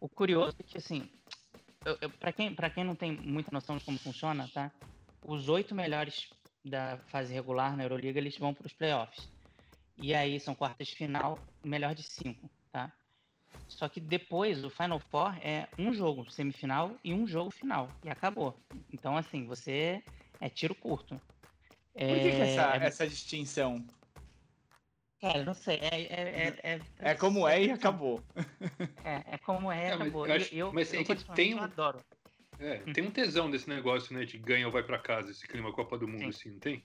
[0.01, 1.09] o curioso é que, assim,
[2.21, 4.73] para quem, quem não tem muita noção de como funciona, tá?
[5.23, 6.29] Os oito melhores
[6.69, 9.29] da fase regular na Euroliga, eles vão para os playoffs.
[9.97, 12.93] E aí são quartas de final, melhor de cinco, tá?
[13.67, 17.89] Só que depois o Final Four é um jogo semifinal e um jogo final.
[18.05, 18.57] E acabou.
[18.93, 20.03] Então, assim, você
[20.41, 21.21] é tiro curto.
[21.93, 22.87] Por que, que essa, é...
[22.87, 23.85] essa distinção?
[25.21, 25.79] Cara, não sei.
[25.81, 28.23] É, é, é, é, como é e acabou.
[29.05, 30.29] É, é como é e acabou.
[30.29, 31.61] Mas, eu, eu, mas eu, é que tem um...
[31.61, 31.99] adoro.
[32.61, 34.25] É, tem um tesão desse negócio, né?
[34.25, 36.29] De ganha ou vai para casa, esse clima Copa do Mundo, Sim.
[36.29, 36.85] assim, não tem?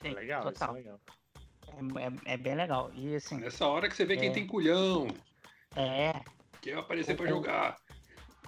[0.00, 0.70] Sim, legal, total.
[0.70, 1.00] É, legal.
[1.66, 2.90] É, é, é, bem legal.
[2.94, 3.38] E assim.
[3.38, 4.32] Nessa hora que você vê quem é.
[4.32, 5.08] tem culhão.
[5.76, 6.12] É.
[6.62, 7.76] Quem vai aparecer para jogar.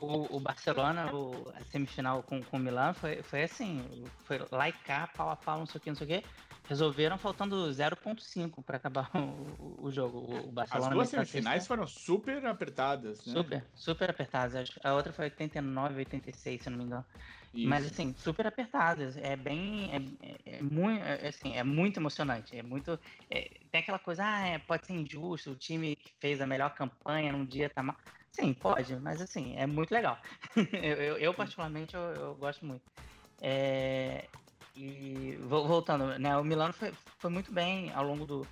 [0.00, 3.84] O, o, Barcelona, o, a semifinal com, com o Milan, foi, foi assim,
[4.24, 4.38] foi
[4.82, 6.26] cá, pau a pau, não sei o que, não sei o que.
[6.70, 9.10] Resolveram faltando 0.5 para acabar
[9.58, 10.18] o, o, jogo.
[10.18, 13.32] O Barcelona As duas semifinais foram super apertadas, né?
[13.32, 14.70] Super, super apertadas.
[14.84, 17.04] A outra foi 89, 86, se não me engano.
[17.52, 17.68] Isso.
[17.68, 19.16] Mas assim, super apertadas.
[19.16, 19.90] É bem.
[20.22, 22.56] É, é, é muito, é, assim, é muito emocionante.
[22.56, 22.96] É muito.
[23.28, 26.72] É, tem aquela coisa, ah, é, pode ser injusto, o time que fez a melhor
[26.72, 27.96] campanha num dia tá mal.
[28.30, 30.16] Sim, pode, mas assim, é muito legal.
[30.54, 32.84] eu, eu, eu, particularmente, eu, eu, gosto muito.
[33.42, 34.28] É,
[34.80, 36.36] e voltando, né?
[36.38, 38.46] O Milano foi, foi muito bem ao longo do,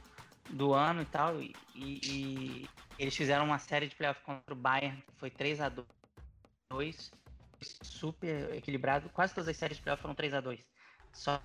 [0.51, 1.41] do ano e tal.
[1.41, 5.73] E, e, eles fizeram uma série de playoffs contra o Bayern, foi 3 a
[6.71, 7.11] 2
[7.83, 9.09] super equilibrado.
[9.09, 10.61] Quase todas as séries de playoffs foram 3 a 2
[11.15, 11.41] Só,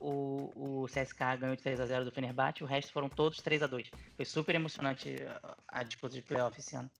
[0.00, 3.64] o, o, CSK ganhou de 3 a 0 do Fenerbahçe, o resto foram todos 3
[3.64, 6.90] a 2 Foi super emocionante a, a disputa de playoff esse ano.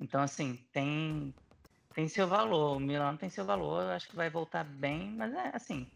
[0.00, 1.32] Então, assim, tem,
[1.94, 2.76] tem seu valor.
[2.76, 5.88] O Milano tem seu valor, eu acho que vai voltar bem, mas é assim,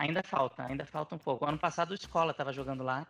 [0.00, 1.44] ainda falta, ainda falta um pouco.
[1.44, 3.06] Ano passado o Escola estava jogando lá.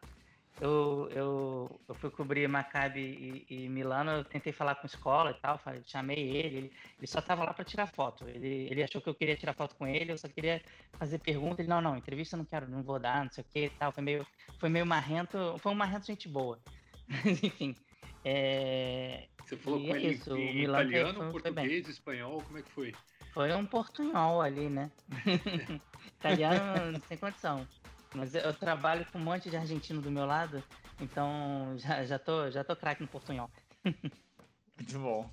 [0.61, 5.31] Eu, eu, eu fui cobrir Maccabi e, e, Milano, eu tentei falar com a escola
[5.31, 8.29] e tal, falei, chamei ele, ele, ele só estava lá para tirar foto.
[8.29, 10.61] Ele, ele achou que eu queria tirar foto com ele, eu só queria
[10.99, 11.63] fazer pergunta.
[11.63, 13.93] Ele, não, não, entrevista não quero, não vou dar, não sei o que e tal.
[13.93, 14.27] Foi meio,
[14.59, 16.59] foi meio marrento, foi um marrento gente boa.
[17.09, 17.75] Mas enfim.
[18.23, 19.29] É...
[19.47, 21.91] Você falou e com é ele isso, em italiano, foi, foi português, bem.
[21.91, 22.93] espanhol, como é que foi?
[23.33, 24.91] Foi um portunhol ali, né?
[26.19, 27.67] italiano não tem condição.
[28.15, 30.63] Mas eu trabalho com um monte de argentino do meu lado,
[31.01, 33.49] então já, já tô, já tô craque no portunhol.
[33.85, 35.31] Muito bom.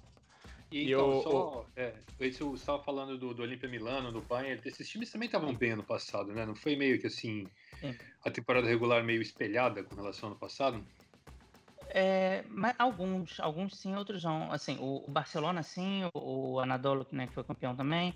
[0.69, 4.87] E, então, eu, só, é, você estava falando do, do Olímpia Milano, do Bayern, esses
[4.87, 6.45] times também estavam bem ano passado, né?
[6.45, 7.47] Não foi meio que assim,
[7.79, 7.95] Sim.
[8.25, 10.85] a temporada regular meio espelhada com relação ao ano passado?
[11.99, 14.51] É, mas alguns, alguns sim, outros não.
[14.51, 18.13] Assim, o, o Barcelona sim, o, o Anadolu, né, que foi campeão também.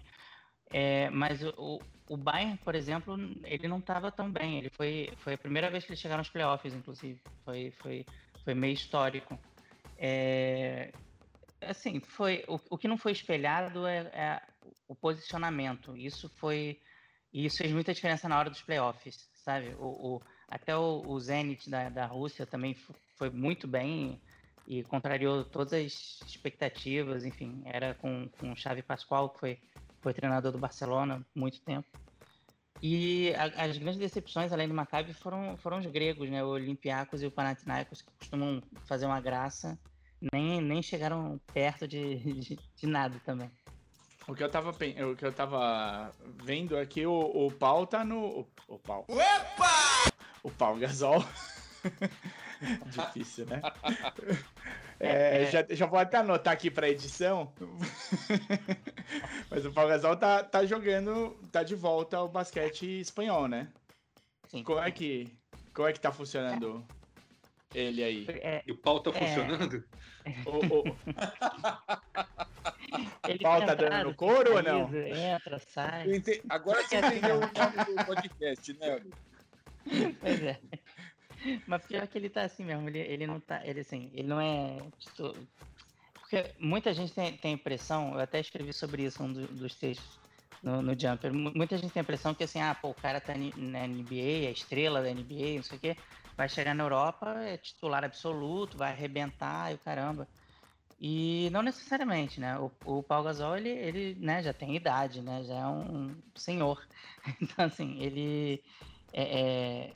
[0.71, 4.59] É, mas o, o Bayern, por exemplo, ele não estava tão bem.
[4.59, 7.19] Ele foi, foi a primeira vez que eles chegaram aos playoffs, inclusive.
[7.43, 8.05] Foi, foi,
[8.43, 9.35] foi meio histórico.
[9.97, 10.91] É,
[11.61, 14.41] assim, foi o, o que não foi espelhado é, é,
[14.87, 15.97] o posicionamento.
[15.97, 16.79] Isso foi
[17.33, 19.73] isso fez muita diferença na hora dos playoffs, sabe?
[19.79, 22.75] O, o até o, o Zenit da, da Rússia também
[23.21, 24.19] foi muito bem
[24.67, 27.23] e contrariou todas as expectativas.
[27.23, 29.59] Enfim, era com, com o Xavi Pascoal, que foi,
[30.01, 31.87] foi treinador do Barcelona muito tempo.
[32.81, 36.43] E a, as grandes decepções, além do Maccabi, foram, foram os gregos, né?
[36.43, 39.77] O Olympiacos e o Panathinaikos, que costumam fazer uma graça,
[40.33, 43.51] nem, nem chegaram perto de, de, de nada também.
[44.27, 46.11] O que eu tava, o que eu tava
[46.43, 48.39] vendo aqui, o, o pau tá no.
[48.39, 49.05] O, o pau.
[49.07, 50.11] Opa!
[50.41, 51.23] O pau Gasol
[52.87, 53.61] Difícil, né?
[54.99, 55.51] É, é.
[55.51, 57.53] já, já vou até anotar aqui para edição.
[59.49, 63.67] Mas o Pau Gasol tá, tá jogando, tá de volta ao basquete espanhol, né?
[64.47, 64.63] Sim.
[64.63, 65.35] Como é que,
[65.73, 66.85] como é que tá funcionando
[67.73, 68.27] ele aí?
[68.29, 69.13] É, e o pau tá é.
[69.13, 69.83] funcionando?
[70.45, 70.89] O, o...
[70.89, 70.93] o
[73.41, 74.93] pau tá dando no couro ou não?
[74.93, 76.05] Entra, sai.
[76.49, 77.51] Agora você entendeu o nome
[77.95, 79.01] do podcast, né?
[80.19, 80.59] Pois é.
[81.67, 83.65] Mas pior que ele tá assim mesmo, ele, ele não tá.
[83.65, 84.77] Ele assim, ele não é.
[86.13, 89.75] Porque muita gente tem, tem a impressão, eu até escrevi sobre isso um do, dos
[89.75, 90.19] textos
[90.63, 91.33] no, no Jumper.
[91.33, 94.51] Muita gente tem a impressão que assim, ah, pô, o cara tá na NBA, é
[94.51, 95.97] estrela da NBA, não sei o quê,
[96.37, 100.27] vai chegar na Europa, é titular absoluto, vai arrebentar e o caramba.
[101.03, 102.59] E não necessariamente, né?
[102.59, 105.43] O, o Paul Gasol, ele, ele né, já tem idade, né?
[105.43, 106.81] Já é um senhor.
[107.41, 108.63] Então, assim, ele
[109.13, 109.93] é, é,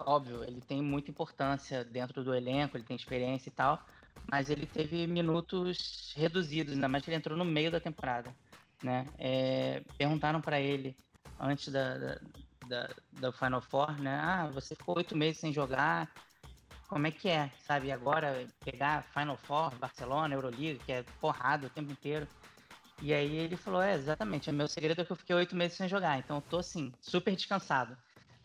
[0.00, 3.84] óbvio, ele tem muita importância dentro do elenco, ele tem experiência e tal,
[4.30, 8.34] mas ele teve minutos reduzidos, ainda mais que ele entrou no meio da temporada.
[8.82, 9.06] Né?
[9.18, 10.96] É, perguntaram para ele
[11.40, 12.18] antes da,
[12.66, 14.20] da, da, Final Four, né?
[14.22, 16.10] Ah, você ficou oito meses sem jogar,
[16.88, 17.90] como é que é, sabe?
[17.90, 22.28] Agora pegar Final Four, Barcelona, Euroliga, que é porrada o tempo inteiro.
[23.02, 25.76] E aí ele falou, é, exatamente, o meu segredo é que eu fiquei oito meses
[25.76, 27.96] sem jogar, então eu tô assim, super descansado.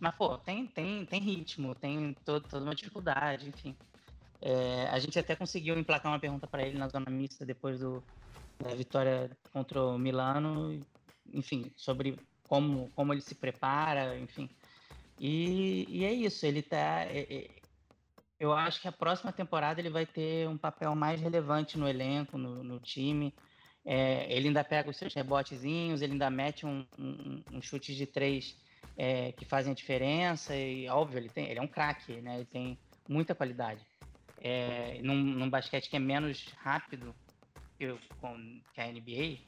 [0.02, 3.78] Mas, pô, tem, tem, tem ritmo, tem todo, toda uma dificuldade, enfim.
[4.42, 8.04] É, a gente até conseguiu emplacar uma pergunta para ele na zona mista depois do,
[8.58, 10.84] da vitória contra o Milano,
[11.32, 14.50] enfim, sobre como, como ele se prepara, enfim.
[15.20, 17.06] E, e é isso, ele tá.
[17.06, 17.50] É, é,
[18.40, 22.40] eu acho que a próxima temporada ele vai ter um papel mais relevante no elenco,
[22.40, 23.32] no, no time.
[23.86, 28.08] É, ele ainda pega os seus rebotezinhos, ele ainda mete um, um, um chute de
[28.08, 28.58] três
[28.98, 30.56] é, que fazem a diferença.
[30.56, 32.36] E, óbvio, ele, tem, ele é um craque, né?
[32.36, 33.86] Ele tem muita qualidade.
[34.44, 37.16] É, num, num, basquete que é menos rápido
[37.78, 37.96] que,
[38.74, 39.40] que a NBA,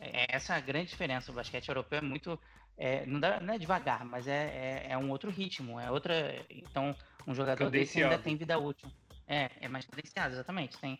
[0.00, 1.30] é, essa é a grande diferença.
[1.30, 2.38] O basquete europeu é muito.
[2.76, 5.78] É, não, dá, não, é devagar, mas é, é, é, um outro ritmo.
[5.78, 6.44] É outra.
[6.48, 8.90] Então, um jogador desse ainda tem vida útil.
[9.28, 10.78] É, é mais cadenciado, exatamente.
[10.78, 10.98] Tem,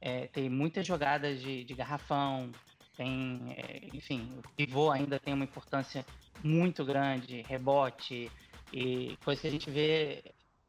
[0.00, 2.52] é, tem muitas jogadas de, de garrafão,
[2.96, 6.04] tem, é, enfim, o pivô ainda tem uma importância
[6.42, 8.30] muito grande, rebote,
[8.72, 10.22] e coisa que a gente vê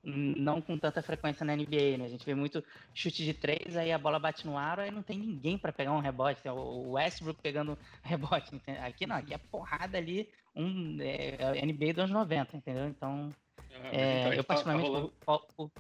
[0.04, 2.06] não com tanta frequência na NBA, né?
[2.06, 2.62] A gente vê muito
[2.94, 5.94] chute de três, aí a bola bate no aro, aí não tem ninguém para pegar
[5.94, 6.42] um rebote.
[6.50, 8.52] O Westbrook pegando rebote.
[8.82, 12.88] Aqui não, aqui é porrada ali, um é, é NBA dos anos 90, entendeu?
[12.88, 13.30] Então,
[13.72, 14.90] é, é, então, eu tá, particularmente.
[14.90, 15.14] Tá rolando,
[15.58, 15.72] o, o,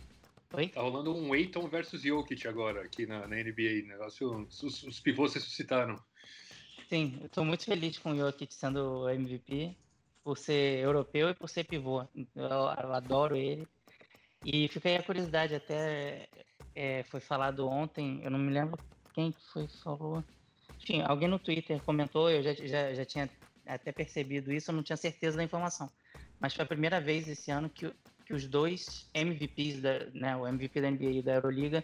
[0.56, 0.68] Oi?
[0.68, 3.88] tá rolando um Aiton versus Jokic agora aqui na, na NBA.
[3.88, 6.00] Negócio, os, os pivôs ressuscitaram.
[6.88, 9.76] Sim, eu tô muito feliz com o Jokic sendo MVP,
[10.24, 12.08] por ser europeu e por ser pivô.
[12.36, 13.68] Eu, eu adoro ele.
[14.44, 16.28] E fica aí a curiosidade, até
[16.76, 18.78] é, foi falado ontem, eu não me lembro
[19.14, 20.24] quem foi que falou.
[20.80, 23.30] Enfim, alguém no Twitter comentou, eu já, já, já tinha
[23.66, 25.90] até percebido isso, eu não tinha certeza da informação.
[26.40, 27.92] Mas foi a primeira vez esse ano que,
[28.26, 31.84] que os dois MVPs, da, né, o MVP da NBA e da Euroliga,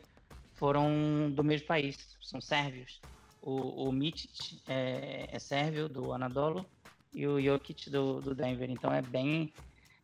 [0.54, 3.02] foram do mesmo país, são sérvios.
[3.42, 6.66] O, o Mitic é, é sérvio, do Anadolu,
[7.14, 8.70] e o Jokic do, do Denver.
[8.70, 9.54] Então é bem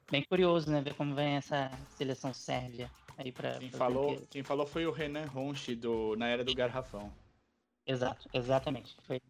[0.09, 0.81] bem curioso, né?
[0.81, 3.57] Ver como vem essa seleção sérvia aí para.
[3.59, 7.11] Quem, falou, quem falou foi o Renan Ronchi do Na Era do Garrafão.
[7.85, 8.95] Exato, exatamente.
[9.03, 9.21] Foi.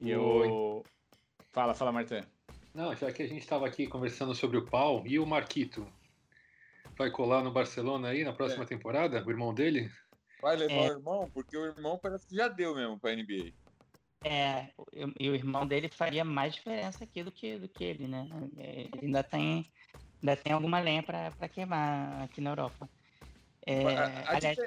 [0.00, 0.84] E o.
[1.52, 2.22] Fala, fala, Martin.
[2.74, 5.86] Não, já que a gente estava aqui conversando sobre o pau, e o Marquito?
[6.96, 8.66] Vai colar no Barcelona aí na próxima é.
[8.66, 9.24] temporada?
[9.24, 9.90] O irmão dele?
[10.40, 10.88] Vai levar é.
[10.88, 11.30] o irmão?
[11.32, 13.52] Porque o irmão parece que já deu mesmo pra NBA.
[14.22, 14.68] É,
[15.18, 18.28] e o irmão dele faria mais diferença aqui do que, do que ele, né?
[18.58, 19.66] É, ele ainda tem,
[20.22, 22.88] ainda tem alguma lenha para queimar aqui na Europa.
[23.66, 24.58] É, a, a aliás...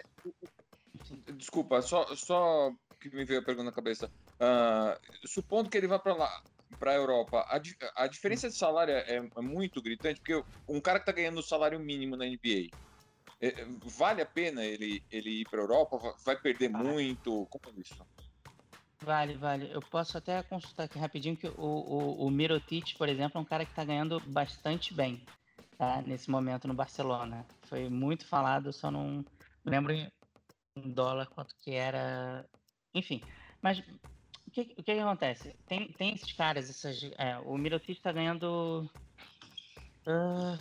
[1.36, 4.10] Desculpa, só, só que me veio a pergunta na cabeça.
[4.40, 6.42] Uh, supondo que ele vá para lá,
[6.74, 7.46] para a Europa,
[7.96, 11.44] a, diferença de salário é, é, muito gritante, porque um cara que está ganhando o
[11.44, 12.70] salário mínimo na NBA,
[13.42, 13.66] é,
[13.98, 16.16] vale a pena ele, ele ir para a Europa?
[16.26, 17.46] Vai perder muito?
[17.48, 18.06] Como é isso?
[19.02, 19.70] Vale, vale.
[19.72, 23.46] Eu posso até consultar aqui rapidinho que o, o, o Mirotic, por exemplo, é um
[23.46, 25.26] cara que está ganhando bastante bem
[25.78, 26.02] tá?
[26.06, 27.46] nesse momento no Barcelona.
[27.64, 29.26] Foi muito falado, só não
[29.66, 30.10] lembro em
[30.76, 32.46] dólar quanto que era.
[32.94, 33.22] Enfim,
[33.62, 33.84] mas
[34.54, 35.56] que, o que, que acontece?
[35.68, 38.90] Tem, tem esses caras, essas, é, o Mirotic está ganhando.
[40.06, 40.60] Uh,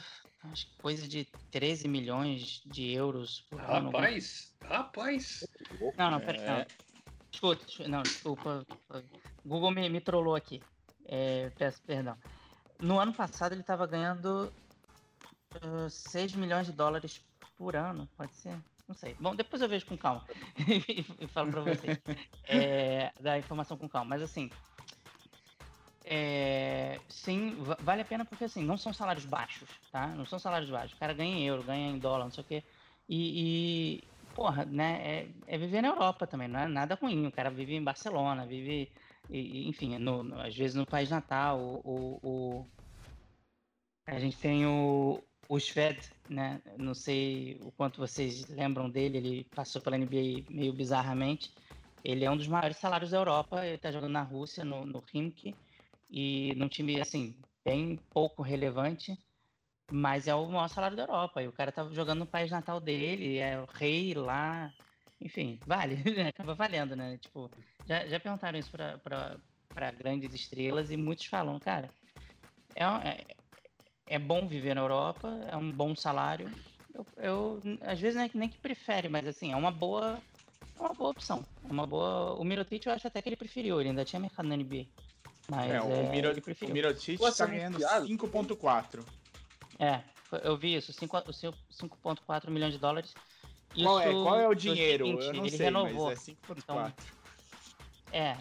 [0.51, 3.91] acho que coisa de 13 milhões de euros por ano.
[3.91, 5.47] Rapaz, rapaz!
[5.97, 6.41] Não, não, peraí.
[6.41, 6.67] É...
[7.31, 8.67] Escuta, não, desculpa.
[9.45, 10.63] Google me, me trollou aqui.
[11.05, 12.17] É, peço perdão.
[12.81, 14.53] No ano passado ele estava ganhando
[15.57, 17.25] uh, 6 milhões de dólares
[17.57, 18.59] por ano, pode ser?
[18.89, 19.17] Não sei.
[19.19, 20.25] Bom, depois eu vejo com calma
[21.19, 22.01] e falo para vocês.
[22.45, 24.11] É, da informação com calma.
[24.11, 24.51] Mas assim,
[26.05, 30.09] é, sim, vale a pena porque assim, não são salários baixos, tá?
[30.09, 30.93] Não são salários baixos.
[30.97, 32.65] O cara ganha em euro, ganha em dólar, não sei o quê.
[33.09, 34.03] E,
[34.35, 37.27] porra, né, é, é, viver na Europa também, não é nada ruim.
[37.27, 38.91] O cara vive em Barcelona, vive,
[39.31, 41.59] enfim, no, no, às vezes no país natal.
[41.59, 42.67] O, o,
[44.07, 46.63] a gente tem o, o Sved, né?
[46.79, 51.53] Não sei o quanto vocês lembram dele, ele passou pela NBA meio bizarramente.
[52.03, 55.05] Ele é um dos maiores salários da Europa, ele tá jogando na Rússia, no, no
[56.11, 59.19] e num time, assim, bem pouco relevante
[59.91, 61.43] mas é o maior salário da Europa.
[61.43, 64.73] E o cara tá jogando no país natal dele, é o rei lá.
[65.21, 67.19] Enfim, vale, acaba valendo, né?
[67.19, 67.51] Tipo,
[67.87, 71.91] já, já perguntaram isso pra grandes estrelas e muitos falam, cara,
[72.75, 73.37] é, é,
[74.07, 76.51] é bom viver na Europa, é um bom salário.
[76.95, 80.19] Eu, eu às vezes não é nem que prefere, mas assim, é uma boa.
[80.79, 81.45] É uma boa opção.
[81.69, 82.35] É uma boa.
[82.35, 84.87] O Mirotic eu acho até que ele preferiu, ele ainda tinha mercado na NBA.
[85.49, 89.05] Mas é, o, é, Miro, o Mirotic tá ganhando 5.4.
[89.79, 90.01] É,
[90.45, 93.15] eu vi isso, 5,4 milhões de dólares.
[93.75, 95.05] Isso, qual, é, qual é o dinheiro?
[95.05, 96.07] 2020, eu não ele sei, renovou.
[96.07, 96.59] mas é 5,4.
[96.59, 96.93] Então,
[98.13, 98.37] é,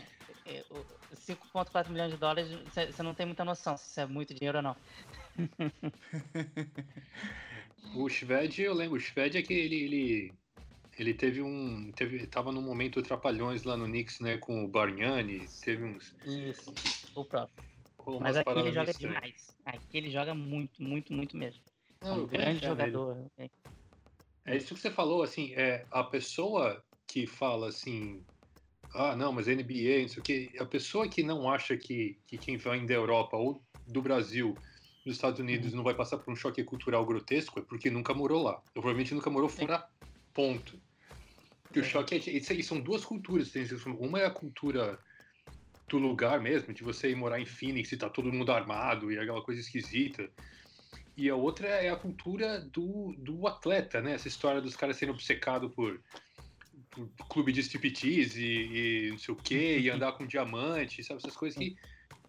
[1.16, 4.58] 5,4 é, milhões de dólares, você não tem muita noção se isso é muito dinheiro
[4.58, 4.76] ou não.
[7.96, 10.34] o Shved, eu lembro, o Shved é que ele, ele,
[10.98, 11.92] ele teve um.
[11.94, 16.16] Teve, tava num momento trapalhões lá no Knicks, né, com o Bargnani, teve uns.
[16.26, 16.74] Isso,
[17.16, 17.62] o próprio.
[18.20, 19.56] Mas aqui ele joga demais.
[19.66, 21.62] Aqui ele joga muito, muito, muito mesmo.
[22.02, 23.32] Não, é um grande é, jogador.
[23.38, 23.50] É.
[24.46, 28.26] é isso que você falou, assim, é a pessoa que fala assim,
[28.94, 30.52] ah, não, mas NBA, não sei o quê.
[30.60, 34.60] A pessoa que não acha que, que quem vem da Europa ou do Brasil
[35.06, 38.44] dos Estados Unidos não vai passar por um choque cultural grotesco é porque nunca morou
[38.44, 38.62] lá.
[38.74, 39.88] Provavelmente nunca morou fora,
[40.34, 40.80] ponto.
[41.64, 42.18] Porque o choque é.
[42.18, 43.52] Isso aí são duas culturas.
[44.00, 45.00] Uma é a cultura
[45.88, 49.18] do lugar mesmo, de você ir morar em Phoenix e tá todo mundo armado e
[49.18, 50.30] aquela coisa esquisita.
[51.18, 54.14] E a outra é a cultura do, do atleta, né?
[54.14, 56.00] Essa história dos caras sendo obcecados por,
[56.90, 61.20] por clube de striptease e, e não sei o quê, e andar com diamante, sabe?
[61.20, 61.76] Essas coisas que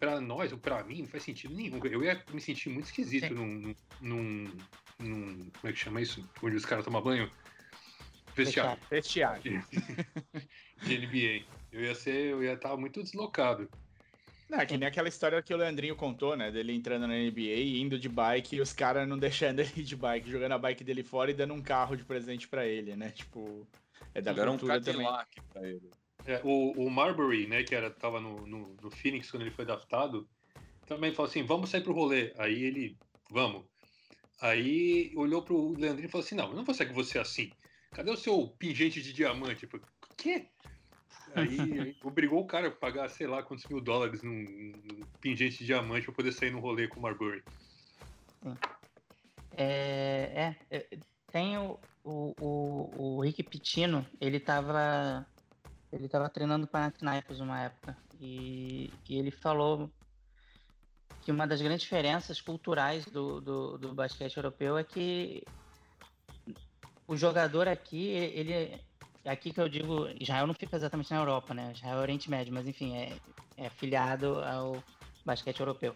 [0.02, 1.78] para nós, ou para mim, não faz sentido nenhum.
[1.84, 4.50] Eu ia me sentir muito esquisito num, num,
[4.98, 6.28] num, Como é que chama isso?
[6.42, 7.30] Onde os caras tomam banho?
[8.34, 8.82] Vestiário.
[8.90, 9.64] Vestiário.
[10.82, 11.46] de NBA.
[11.70, 12.32] Eu ia ser.
[12.32, 13.70] Eu ia estar muito deslocado.
[14.50, 16.50] Não, é que nem aquela história que o Leandrinho contou, né?
[16.50, 19.94] Dele entrando na NBA, indo de bike e os caras não deixando ele ir de
[19.94, 23.10] bike, jogando a bike dele fora e dando um carro de presente para ele, né?
[23.10, 23.64] Tipo,
[24.12, 25.06] é da Era cultura um também.
[25.52, 25.88] Pra ele.
[26.24, 29.64] É, o, o Marbury, né, que era, tava no, no, no, Phoenix quando ele foi
[29.64, 30.28] draftado,
[30.86, 32.32] também falou assim: vamos sair pro rolê.
[32.38, 32.96] Aí ele,
[33.30, 33.64] vamos.
[34.40, 37.50] Aí olhou pro Leandrinho e falou assim: não, eu não vou sair com você assim.
[37.90, 39.66] Cadê o seu pingente de diamante?
[39.66, 40.46] Falei, o quê?
[41.34, 45.66] Aí obrigou o cara a pagar, sei lá, quantos mil dólares num, num pingente de
[45.66, 47.42] diamante para poder sair no rolê com o Marbury.
[49.56, 50.98] É, é, é,
[51.30, 55.26] tem o, o, o, o Rick Pitino, ele tava
[55.92, 59.90] ele estava treinando para Panathinaikos uma época e, e, ele falou
[61.20, 65.44] que uma das grandes diferenças culturais do, do, do, basquete europeu é que
[67.06, 68.80] o jogador aqui, ele
[69.24, 71.72] aqui que eu digo, Israel não fica exatamente na Europa, né?
[71.74, 73.16] Israel é Oriente Médio, mas enfim, é,
[73.56, 74.82] é afiliado ao
[75.24, 75.94] basquete europeu.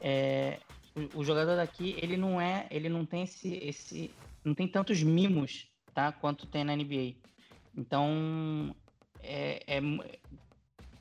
[0.00, 0.58] É,
[0.94, 4.14] o, o, jogador daqui, ele não é, ele não tem esse, esse,
[4.44, 6.12] não tem tantos mimos, tá?
[6.12, 7.14] Quanto tem na NBA.
[7.76, 8.74] Então,
[9.22, 9.80] é, é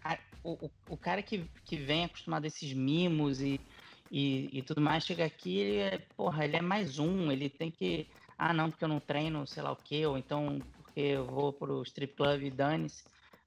[0.03, 3.59] a, o, o cara que, que vem acostumado a esses mimos e,
[4.11, 7.71] e, e, tudo mais, chega aqui, ele é, porra, ele é mais um, ele tem
[7.71, 8.07] que,
[8.37, 10.59] ah não, porque eu não treino, sei lá o que, ou então
[10.91, 13.03] porque eu vou pro strip club e dane-se.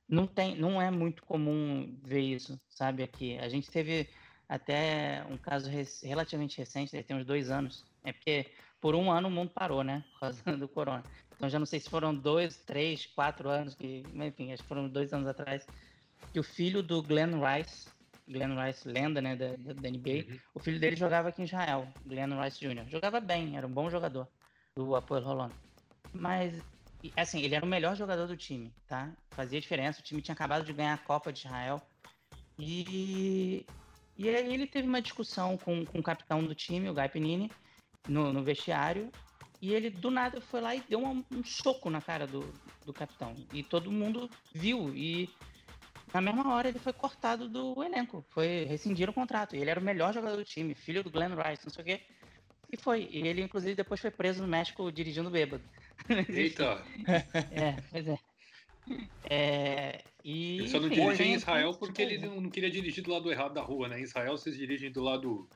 [0.08, 3.38] Não tem, não é muito comum ver isso, sabe, aqui.
[3.38, 4.08] A gente teve
[4.48, 5.70] até um caso
[6.02, 8.46] relativamente recente, tem uns dois anos, é porque
[8.80, 11.02] por um ano o mundo parou, né, por causa do corona.
[11.36, 14.88] Então já não sei se foram dois, três, quatro anos, que, enfim, acho que foram
[14.88, 15.66] dois anos atrás,
[16.32, 17.88] que o filho do Glenn Rice,
[18.28, 20.38] Glenn Rice, lenda né, da, da NBA, uhum.
[20.54, 22.88] o filho dele jogava aqui em Israel, Glenn Rice Jr.
[22.88, 24.28] Jogava bem, era um bom jogador
[24.74, 25.54] do Apoel Rolando.
[26.12, 26.62] Mas,
[27.16, 29.12] assim, ele era o melhor jogador do time, tá?
[29.30, 31.82] Fazia diferença, o time tinha acabado de ganhar a Copa de Israel.
[32.58, 33.66] E,
[34.16, 37.50] e aí ele teve uma discussão com, com o capitão do time, o Guy Penini,
[38.08, 39.10] no, no vestiário,
[39.64, 42.52] e ele, do nada, foi lá e deu um, um soco na cara do,
[42.84, 43.34] do capitão.
[43.50, 44.94] E todo mundo viu.
[44.94, 45.30] E
[46.12, 48.22] na mesma hora ele foi cortado do elenco.
[48.28, 49.56] Foi rescindir o contrato.
[49.56, 51.86] E ele era o melhor jogador do time, filho do Glenn Rice, não sei o
[51.86, 52.00] quê.
[52.70, 53.08] E foi.
[53.10, 55.64] E ele, inclusive, depois foi preso no México dirigindo bêbado.
[56.28, 56.84] Eita!
[57.50, 58.18] é, pois é.
[59.30, 63.10] É, e, ele só não dirigia em Israel porque ele não, não, queria dirigir do
[63.10, 63.98] lado errado da rua, né?
[63.98, 65.48] Em Israel vocês dirigem do lado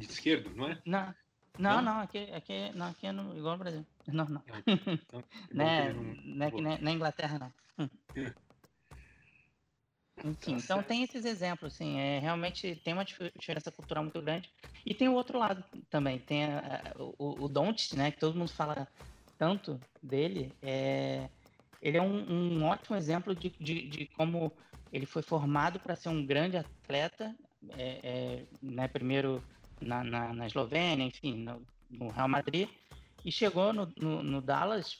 [0.00, 0.82] esquerdo, não é?
[0.84, 1.14] Não,
[1.58, 3.86] não, não, aqui, aqui, não, aqui é no, igual no Brasil.
[4.08, 4.42] Não, não.
[4.66, 5.22] Então,
[5.52, 5.92] né,
[6.24, 7.88] não é que na Inglaterra, não.
[10.24, 14.50] Enfim, tá então tem esses exemplos, assim, é, realmente tem uma diferença cultural muito grande.
[14.84, 18.38] E tem o outro lado também, tem a, a, o, o Don't, né, que todo
[18.38, 18.86] mundo fala
[19.38, 21.28] tanto dele, é,
[21.80, 24.52] ele é um, um ótimo exemplo de, de, de, como
[24.92, 27.34] ele foi formado para ser um grande atleta,
[27.70, 29.42] é, é, né, primeiro
[29.82, 32.68] na, na, na Eslovênia, enfim, no, no, Real Madrid,
[33.24, 34.98] e chegou no, no, no, Dallas,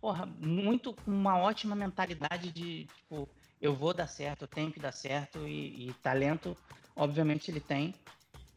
[0.00, 3.28] porra, muito com uma ótima mentalidade de, tipo,
[3.60, 6.56] eu vou dar certo, eu tenho que dar certo, e, e talento,
[6.94, 7.94] obviamente, ele tem.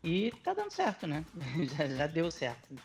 [0.03, 1.25] E tá dando certo, né?
[1.77, 2.75] já, já deu certo.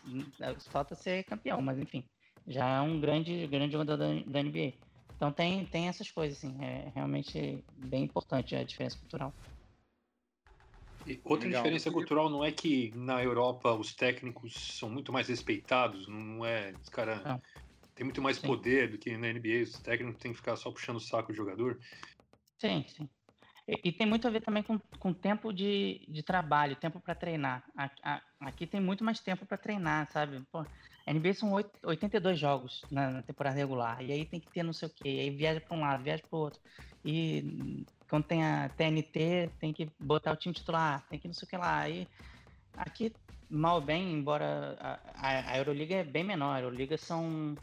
[0.71, 2.05] Falta ser campeão, mas enfim,
[2.47, 4.73] já é um grande, grande jogador da, da NBA.
[5.17, 9.33] Então tem, tem essas coisas, assim, é realmente bem importante a diferença cultural.
[11.25, 11.63] Outra Legal.
[11.63, 16.73] diferença cultural não é que na Europa os técnicos são muito mais respeitados, não é.
[16.83, 17.41] Os caras ah.
[17.95, 18.47] tem muito mais sim.
[18.47, 21.37] poder do que na NBA, os técnicos têm que ficar só puxando o saco do
[21.37, 21.79] jogador.
[22.59, 23.09] Sim, sim.
[23.67, 27.15] E, e tem muito a ver também com, com tempo de, de trabalho, tempo para
[27.15, 27.65] treinar.
[28.41, 30.43] aqui tem muito mais tempo para treinar, sabe?
[30.51, 30.65] Pô,
[31.07, 34.63] a NBA são 8, 82 jogos na, na, temporada regular, e aí tem que ter
[34.63, 36.61] não sei o quê, aí viaja para um lado, viaja para o outro.
[37.05, 41.47] E quando tem a TNT, tem que botar o time titular, tem que não sei
[41.47, 41.79] o que lá.
[41.79, 42.07] Aí,
[42.77, 43.11] aqui,
[43.49, 44.77] mal bem, embora
[45.15, 47.57] a, a, Euroliga é bem menor, a Euroliga são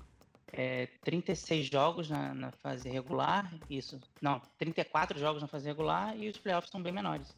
[0.52, 6.28] é, 36 jogos na, na, fase regular, isso, não, 34 jogos na fase regular e
[6.28, 7.32] os playoffs são bem menores.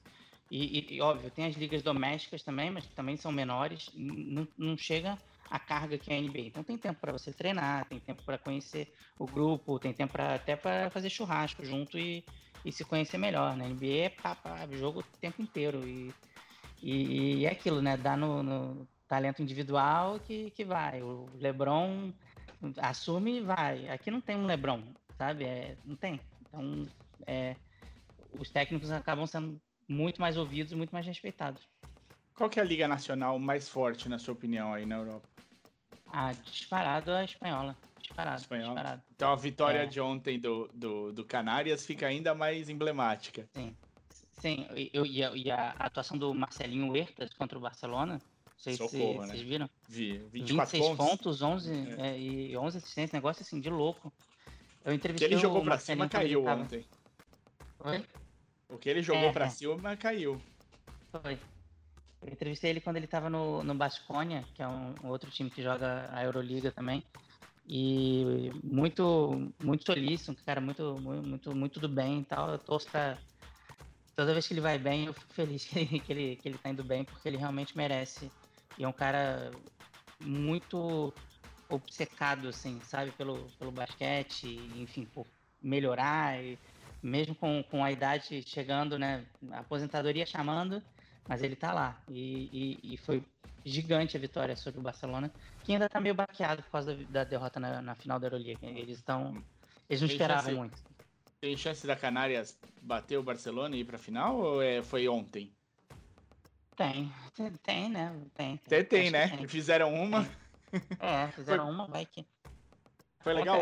[0.49, 4.77] E, e, e óbvio, tem as ligas domésticas também, mas também são menores, não, não
[4.77, 5.17] chega
[5.49, 6.47] a carga que é a NBA.
[6.47, 8.89] Então tem tempo para você treinar, tem tempo para conhecer
[9.19, 12.23] o grupo, tem tempo pra, até para fazer churrasco junto e,
[12.65, 13.55] e se conhecer melhor.
[13.55, 13.69] Na né?
[13.69, 16.13] NBA é pá, pá, jogo o tempo inteiro e,
[16.81, 17.97] e, e é aquilo, né?
[17.97, 21.01] Dá no, no talento individual que, que vai.
[21.01, 22.11] O LeBron
[22.77, 23.89] assume e vai.
[23.89, 24.81] Aqui não tem um LeBron,
[25.17, 25.45] sabe?
[25.45, 26.19] É, não tem.
[26.47, 26.87] Então,
[27.25, 27.55] é,
[28.39, 31.61] os técnicos acabam sendo muito mais ouvidos e muito mais respeitados.
[32.35, 35.27] Qual que é a liga nacional mais forte, na sua opinião, aí na Europa?
[36.07, 37.77] Ah, disparado a espanhola.
[38.11, 38.73] Disparado, espanhola.
[38.73, 39.01] disparado.
[39.15, 39.85] Então a vitória é.
[39.85, 43.47] de ontem do, do, do Canárias fica ainda mais emblemática.
[43.53, 43.75] Sim.
[44.41, 48.19] Sim, eu, e, a, e a atuação do Marcelinho Huertas contra o Barcelona,
[48.57, 49.13] sei se né?
[49.13, 49.69] vocês viram.
[49.87, 52.07] Vi, 24 26 pontos, pontos 11, é.
[52.07, 54.11] É, e 11 assistências, negócio assim de louco.
[54.83, 56.85] Eu entrevistei que ele jogou pra cima caiu ontem.
[57.81, 58.03] Oi?
[58.67, 59.49] O que ele jogou é, pra é.
[59.49, 60.41] cima caiu.
[61.11, 61.37] Foi.
[62.23, 65.51] Eu entrevistei ele quando ele tava no, no Basconia, que é um, um outro time
[65.51, 67.03] que joga a Euroliga também.
[67.73, 72.51] E muito, muito solícito, um cara muito, muito, muito do bem e tal.
[72.51, 73.17] Eu torço pra.
[74.13, 76.57] Toda vez que ele vai bem, eu fico feliz que ele, que ele, que ele
[76.57, 78.29] tá indo bem, porque ele realmente merece.
[78.77, 79.51] E é um cara
[80.19, 81.13] muito
[81.69, 85.25] obcecado, assim, sabe, pelo, pelo basquete, enfim, por
[85.63, 86.59] melhorar, e
[87.01, 90.83] mesmo com, com a idade chegando, né, a aposentadoria chamando,
[91.27, 92.01] mas ele tá lá.
[92.09, 93.23] E, e, e, foi
[93.65, 95.31] gigante a vitória sobre o Barcelona,
[95.63, 98.65] que ainda tá meio baqueado por causa da, da derrota na, na, final da Euroliga.
[98.65, 99.41] Eles estão.
[99.89, 100.77] Eles não tem esperavam chance, muito.
[101.39, 105.51] Tem chance da Canárias bater o Barcelona e ir pra final ou é, foi ontem?
[106.75, 107.11] Tem,
[107.63, 108.15] tem, né?
[108.33, 108.57] Tem.
[108.57, 109.27] Tem, tem né?
[109.27, 109.47] Tem.
[109.47, 110.27] Fizeram uma.
[110.99, 111.73] É, fizeram foi...
[111.73, 112.25] uma, vai que.
[113.19, 113.61] Foi legal,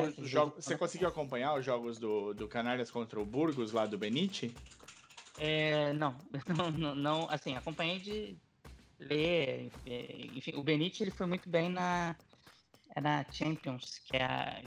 [0.55, 4.55] você conseguiu acompanhar os jogos do, do Canárias contra o Burgos lá do Benite?
[5.39, 6.15] É, não,
[6.77, 8.37] não, não, assim, acompanhei de
[8.99, 9.71] ler,
[10.35, 12.15] enfim, o Benite ele foi muito bem na,
[13.01, 14.61] na Champions, que é, a,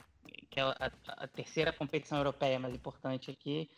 [0.51, 3.71] que é a, a terceira competição europeia mais importante aqui,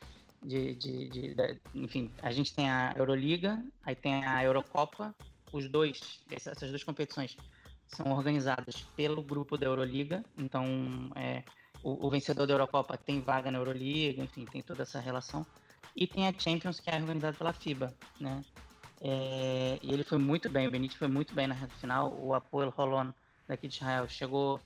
[0.43, 5.15] de, de, de, de, enfim, a gente tem a Euroliga, aí tem a Eurocopa,
[5.53, 7.37] os dois, essas duas competições
[7.87, 11.43] são organizadas pelo grupo da Euroliga, então é,
[11.83, 15.47] o, o vencedor da Eurocopa tem vaga na Euroliga, enfim, tem toda essa relação.
[15.97, 18.43] E tem a Champions, que é organizada pela FIBA, né?
[19.01, 22.17] É, e ele foi muito bem, o Benítez foi muito bem na reta final.
[22.19, 23.13] O Apoel Rolon,
[23.47, 24.61] daqui de Israel, chegou,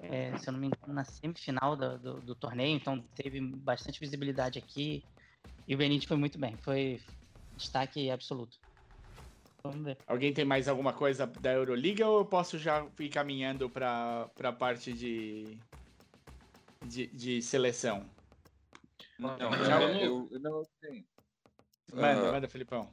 [0.00, 4.00] é, se eu não me engano, na semifinal do, do, do, torneio, então teve bastante
[4.00, 5.04] visibilidade aqui.
[5.68, 7.00] E o Benítez foi muito bem, foi
[7.56, 8.58] destaque absoluto.
[9.62, 9.98] Vamos ver.
[10.08, 14.52] Alguém tem mais alguma coisa da Euroliga ou eu posso já ir caminhando para a
[14.52, 15.56] parte de,
[16.84, 18.04] de, de seleção?
[19.22, 21.04] Não, não, eu, eu não tenho.
[21.92, 22.92] Manda, uh, manda, Felipão.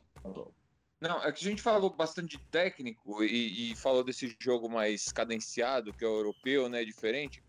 [1.02, 5.12] Não, é que a gente falou bastante de técnico e, e, falou desse jogo mais
[5.12, 6.84] cadenciado, que é o europeu, né?
[6.84, 7.42] Diferente.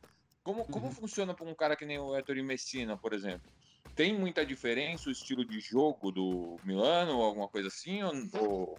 [0.43, 0.93] Como, como uhum.
[0.93, 3.51] funciona para um cara que nem o Ettore Messina, por exemplo?
[3.95, 8.03] Tem muita diferença o estilo de jogo do Milano ou alguma coisa assim?
[8.03, 8.79] Ou,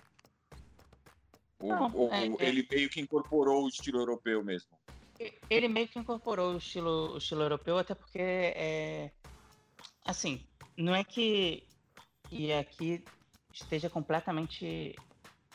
[1.60, 2.48] ou, não, ou é, é.
[2.48, 2.76] ele é...
[2.76, 4.70] meio que incorporou o estilo europeu mesmo?
[5.50, 9.12] Ele meio que incorporou o estilo, o estilo europeu, até porque é,
[10.06, 10.42] assim,
[10.78, 11.64] não é que,
[12.30, 13.04] que aqui
[13.54, 14.96] esteja completamente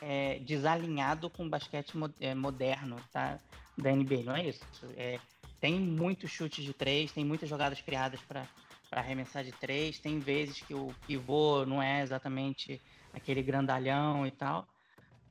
[0.01, 3.39] é, desalinhado com o basquete é, moderno tá,
[3.77, 4.65] da NBA, não é isso.
[4.95, 5.19] É,
[5.59, 8.47] tem muitos chutes de três, tem muitas jogadas criadas para
[8.91, 12.79] arremessar de três, tem vezes que o pivô não é exatamente
[13.13, 14.67] aquele grandalhão e tal,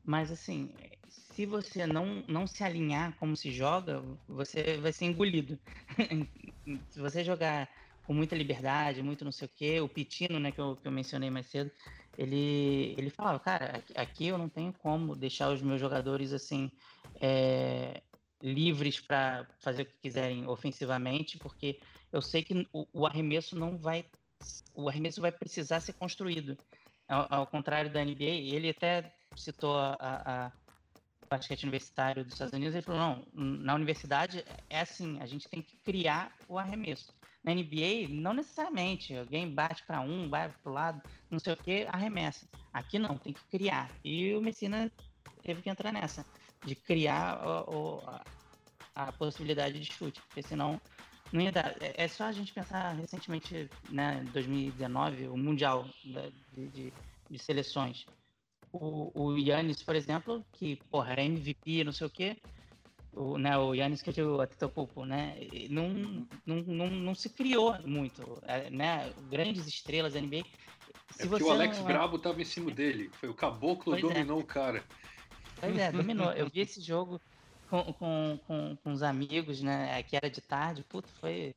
[0.05, 0.73] mas assim,
[1.09, 5.59] se você não, não se alinhar como se joga, você vai ser engolido.
[6.91, 7.69] se você jogar
[8.07, 9.81] com muita liberdade, muito não sei o quê.
[9.81, 11.71] O Pitino, né, que eu, que eu mencionei mais cedo,
[12.17, 16.71] ele, ele falava, cara, aqui eu não tenho como deixar os meus jogadores assim
[17.21, 18.01] é,
[18.41, 21.81] livres para fazer o que quiserem ofensivamente, porque
[22.13, 24.05] eu sei que o, o, arremesso não vai,
[24.75, 26.57] o arremesso vai precisar ser construído.
[27.09, 30.53] Ao, ao contrário da NBA, ele até citou a, a, a
[31.29, 35.61] basquete universitário dos Estados Unidos, ele falou, não, na universidade é assim, a gente tem
[35.61, 37.13] que criar o arremesso.
[37.47, 39.17] Na NBA, não necessariamente.
[39.17, 42.45] Alguém bate para um, vai para o lado, não sei o que, arremessa.
[42.73, 43.89] Aqui não, tem que criar.
[44.05, 44.91] E o Messina
[45.43, 46.27] teve que entrar nessa,
[46.65, 48.25] de criar o, a,
[48.97, 50.81] a, possibilidade de chute, porque senão
[51.33, 51.77] não ia dar.
[51.81, 55.89] É, é só a gente pensar recentemente, né, 2019, o Mundial
[56.53, 56.93] de, de,
[57.31, 58.07] de seleções.
[58.73, 62.37] O, o Yannis, por exemplo, que porra, era MVP, não sei o quê,
[63.17, 65.37] o, né, o Yannis que o Antetokounmpo, né?
[65.71, 65.89] Não,
[66.45, 69.11] não, não, não se criou muito, é, né?
[69.31, 70.45] Grandes estrelas da NBA.
[71.11, 71.89] Se é porque o Alex não...
[71.89, 73.11] É Brabo estava em cima dele.
[73.15, 74.09] Foi o caboclo pois é.
[74.09, 74.43] dominou é.
[74.43, 74.85] o cara.
[75.59, 76.31] Pois é, dominou.
[76.33, 77.19] Eu vi esse jogo
[77.71, 80.03] com, com, com, com os amigos, né?
[80.03, 80.85] Que era de tarde.
[80.85, 81.55] Puta, foi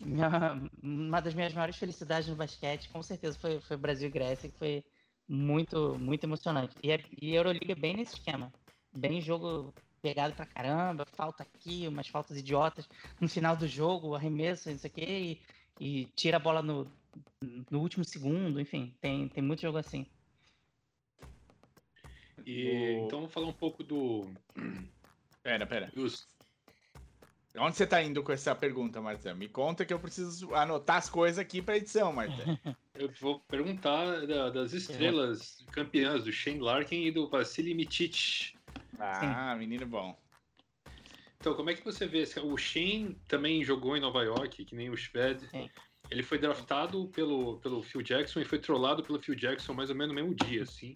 [0.00, 2.88] minha, uma das minhas maiores felicidades no basquete.
[2.88, 4.84] Com certeza foi, foi Brasil e Grécia, que foi
[5.28, 6.74] muito, muito emocionante.
[6.82, 8.52] E, a, e a Euroliga é bem nesse esquema.
[8.92, 9.72] Bem jogo
[10.06, 12.88] pegado pra caramba, falta aqui, umas faltas idiotas.
[13.20, 15.40] No final do jogo, arremesso, isso aqui,
[15.80, 16.86] e, e tira a bola no,
[17.68, 20.06] no último segundo, enfim, tem, tem muito jogo assim.
[22.46, 24.30] E, Então vamos falar um pouco do.
[25.42, 25.92] Pera, pera.
[25.96, 26.26] Os...
[27.56, 29.38] Onde você tá indo com essa pergunta, Marcelo?
[29.38, 32.58] Me conta que eu preciso anotar as coisas aqui pra edição, Marcelo.
[32.96, 38.55] eu vou perguntar da, das estrelas campeãs do Shane Larkin e do Vasily Mitic.
[38.98, 39.58] Ah, Sim.
[39.58, 40.18] menino bom.
[41.38, 42.24] Então, como é que você vê?
[42.42, 45.48] O Shane também jogou em Nova York, que nem o Shved.
[46.10, 49.96] Ele foi draftado pelo, pelo Phil Jackson e foi trollado pelo Phil Jackson mais ou
[49.96, 50.92] menos no mesmo dia, assim.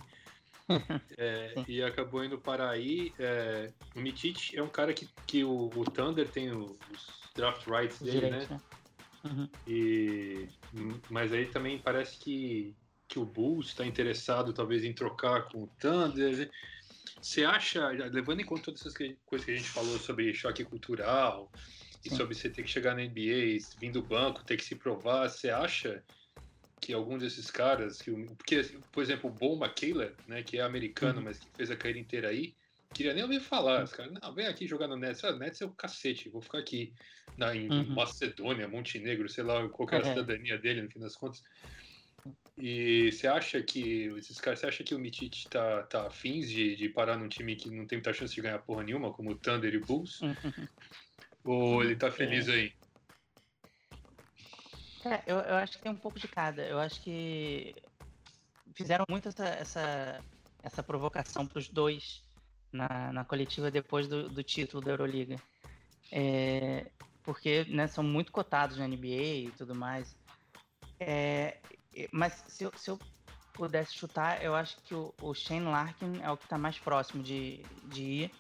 [1.18, 3.12] é, e acabou indo para aí.
[3.18, 6.78] É, o Mitic é um cara que, que o, o Thunder tem os
[7.34, 8.46] draft rights dele, né?
[8.48, 8.60] né?
[9.24, 9.48] Uhum.
[9.66, 10.48] E,
[11.08, 12.74] mas aí também parece que,
[13.06, 16.50] que o Bulls está interessado talvez em trocar com o Thunder.
[17.20, 18.94] Você acha, levando em conta todas essas
[19.24, 21.50] coisas que a gente falou sobre choque cultural
[22.04, 22.16] e Sim.
[22.16, 25.50] sobre você ter que chegar na NBA, vir do banco, ter que se provar, você
[25.50, 26.02] acha
[26.80, 31.18] que algum desses caras, que, porque, por exemplo, o Bo McKayla, né, que é americano,
[31.18, 31.24] uhum.
[31.24, 32.54] mas que fez a carreira inteira aí,
[32.94, 33.84] queria nem ouvir falar.
[33.84, 35.22] Os caras, não, vem aqui jogar no Nets.
[35.22, 36.92] Ah, Nets é o cacete, vou ficar aqui
[37.36, 37.94] na, em uhum.
[37.94, 40.14] Macedônia, Montenegro, sei lá qual era a uhum.
[40.14, 41.42] cidadania dele, no fim das contas.
[42.60, 46.76] E você acha que esses caras, você acha que o Mitich tá, tá afins de,
[46.76, 49.34] de parar num time que não tem muita chance de ganhar porra nenhuma, como o
[49.34, 50.20] Thunder e o Bulls?
[51.42, 52.52] Ou ele tá feliz é.
[52.52, 52.72] aí?
[55.04, 56.62] É, eu, eu acho que tem um pouco de cada.
[56.66, 57.74] Eu acho que
[58.74, 60.24] fizeram muito essa, essa,
[60.62, 62.22] essa provocação para os dois
[62.70, 65.36] na, na coletiva depois do, do título da Euroliga.
[66.12, 66.90] É,
[67.22, 70.14] porque né, são muito cotados na NBA e tudo mais.
[70.98, 71.56] É,
[72.12, 72.98] mas se eu, se eu
[73.52, 77.22] pudesse chutar, eu acho que o, o Shane Larkin é o que está mais próximo
[77.22, 78.30] de, de ir.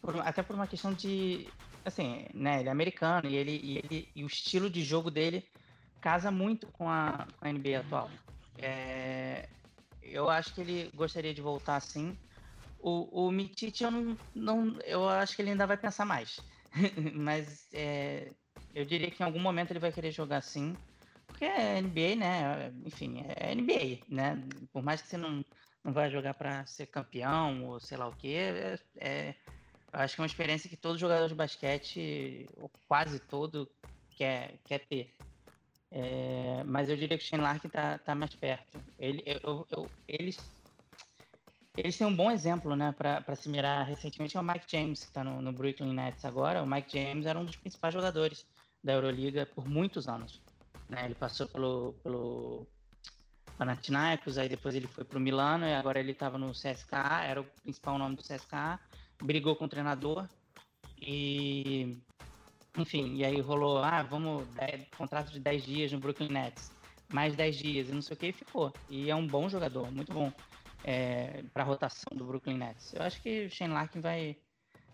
[0.00, 1.46] Por, até por uma questão de.
[1.84, 2.60] Assim, né?
[2.60, 5.44] Ele é americano e, ele, e, ele, e o estilo de jogo dele
[6.00, 8.10] casa muito com a, com a NBA atual.
[8.58, 9.48] É,
[10.02, 12.16] eu acho que ele gostaria de voltar assim.
[12.78, 14.80] O, o Mitich, eu não, não.
[14.84, 16.40] Eu acho que ele ainda vai pensar mais.
[17.14, 18.32] Mas é,
[18.74, 20.76] eu diria que em algum momento ele vai querer jogar assim
[21.42, 22.72] porque é NBA, né?
[22.86, 24.40] Enfim, é NBA, né?
[24.72, 25.44] Por mais que você não,
[25.82, 29.34] não vai jogar para ser campeão ou sei lá o quê, é, é,
[29.92, 33.68] acho que é uma experiência que todo jogador de basquete, ou quase todo,
[34.16, 35.12] quer, quer ter.
[35.90, 38.80] É, mas eu diria que o Shane Larkin tá, tá mais perto.
[38.96, 40.38] Ele, eu, eu, eles,
[41.76, 45.06] eles têm um bom exemplo, né, para se mirar recentemente, é o Mike James, que
[45.06, 46.62] está no, no Brooklyn Nets agora.
[46.62, 48.46] O Mike James era um dos principais jogadores
[48.82, 50.40] da Euroliga por muitos anos.
[50.92, 51.06] Né?
[51.06, 52.66] Ele passou pelo, pelo
[53.56, 57.40] Panathinaikos, aí depois ele foi para o Milano e agora ele estava no CSKA, era
[57.40, 58.78] o principal nome do CSKA,
[59.22, 60.28] brigou com o treinador
[61.00, 61.98] e
[62.76, 64.46] enfim, e aí rolou, ah, vamos,
[64.96, 66.70] contrato de 10 dias no Brooklyn Nets,
[67.12, 68.72] mais 10 dias e não sei o que, e ficou.
[68.88, 70.30] E é um bom jogador, muito bom
[70.84, 72.92] é, para a rotação do Brooklyn Nets.
[72.94, 74.36] Eu acho que o Shane Larkin vai,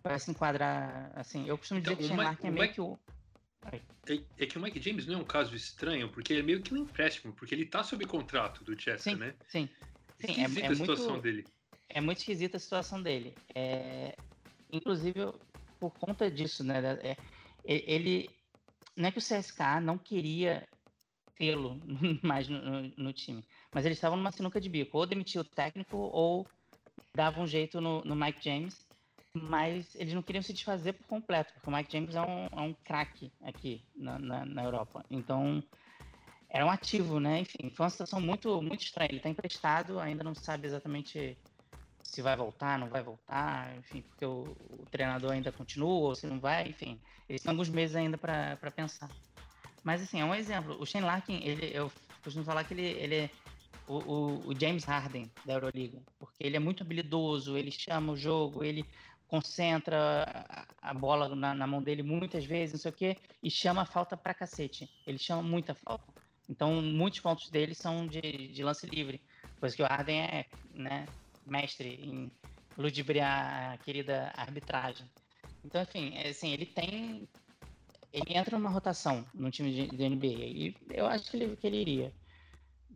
[0.02, 2.80] vai se enquadrar, assim, eu costumo dizer então, que o Shane Larkin é meio que
[2.80, 2.98] o
[3.74, 6.62] é, é, que o Mike James não é um caso estranho, porque ele é meio
[6.62, 9.34] que um empréstimo, porque ele tá sob contrato do Chester, sim, né?
[9.48, 9.68] Sim,
[10.18, 10.32] sim.
[10.32, 11.44] É, é, a situação muito, dele.
[11.88, 13.34] É muito esquisita a situação dele.
[13.54, 14.16] É,
[14.72, 15.20] inclusive,
[15.78, 16.80] por conta disso, né?
[17.02, 17.16] É,
[17.64, 18.30] ele.
[18.96, 20.66] Não é que o CSK não queria
[21.36, 21.80] tê-lo
[22.22, 24.98] mais no, no, no, time, mas eles estavam numa sinuca de bico.
[24.98, 26.46] Ou demitia o técnico, ou
[27.14, 28.87] dava um jeito no, no Mike James
[29.42, 32.60] mas eles não queriam se desfazer por completo, porque o Mike James é um, é
[32.60, 35.04] um craque aqui na, na, na, Europa.
[35.10, 35.62] Então,
[36.48, 37.40] era um ativo, né?
[37.40, 39.08] Enfim, foi uma situação muito, muito estranha.
[39.10, 41.36] Ele está emprestado, ainda não sabe exatamente
[42.02, 46.26] se vai voltar, não vai voltar, enfim, porque o, o treinador ainda continua, ou se
[46.26, 46.98] não vai, enfim.
[47.28, 49.10] Eles têm alguns meses ainda para pensar.
[49.84, 50.76] Mas, assim, é um exemplo.
[50.80, 53.30] O Shane Larkin, ele, eu costumo falar que ele, ele é
[53.88, 58.16] o, o, o James Harden da Euroliga, porque ele é muito habilidoso, ele chama o
[58.16, 58.84] jogo, ele
[59.28, 60.26] concentra
[60.80, 63.86] a bola na, na, mão dele muitas vezes, não sei o quê, e chama a
[63.86, 64.90] falta pra cacete.
[65.06, 66.04] Ele chama muita falta.
[66.48, 69.20] Então, muitos pontos dele são de, de lance livre,
[69.60, 71.06] coisa que o Arden é né,
[71.46, 72.30] mestre em
[72.76, 75.06] ludibriar a querida arbitragem.
[75.62, 77.28] Então, enfim, é, assim, ele tem.
[78.10, 80.26] Ele entra numa rotação no time de, de NBA.
[80.26, 82.12] E eu acho que ele, que ele iria.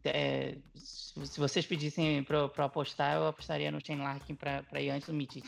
[0.04, 5.14] É, se vocês pedissem para apostar, eu apostaria no Shane Larkin para ir antes do
[5.14, 5.44] Mitic.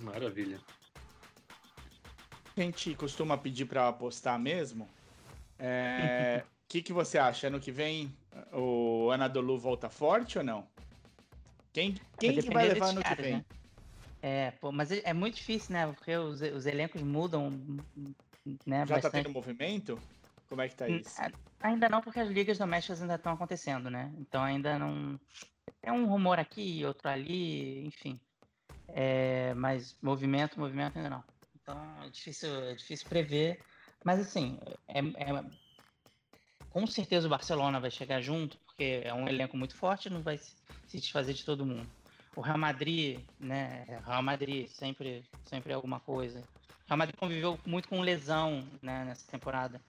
[0.00, 0.60] Maravilha.
[2.56, 4.84] A gente costuma pedir para apostar mesmo.
[4.84, 4.88] O
[5.58, 7.46] é, que, que você acha?
[7.46, 8.12] Ano que vem
[8.52, 10.66] o Anadolu volta forte ou não?
[11.72, 13.36] Quem, quem que vai levar ano que vem?
[13.36, 13.44] Né?
[14.22, 15.86] É, pô, mas é, é muito difícil, né?
[15.86, 17.50] Porque os, os elencos mudam,
[18.66, 18.80] né?
[18.80, 19.02] Já tá bastante.
[19.02, 19.98] tá tendo movimento?
[20.48, 21.16] Como é que tá isso?
[21.60, 24.12] Ainda não, porque as ligas domésticas ainda estão acontecendo, né?
[24.18, 25.18] Então ainda não.
[25.82, 28.20] É um rumor aqui, outro ali, enfim.
[28.94, 31.24] É, mas movimento, movimento ainda não.
[31.60, 33.62] Então é difícil, é difícil prever.
[34.04, 35.44] Mas assim, é, é,
[36.70, 40.38] com certeza o Barcelona vai chegar junto, porque é um elenco muito forte, não vai
[40.38, 40.54] se
[40.98, 41.88] desfazer de todo mundo
[42.34, 43.84] o Real Madrid, né?
[44.06, 46.40] Real Madrid sempre, sempre é alguma coisa.
[46.40, 49.80] O Real Madrid conviveu muito com lesão né, nessa temporada.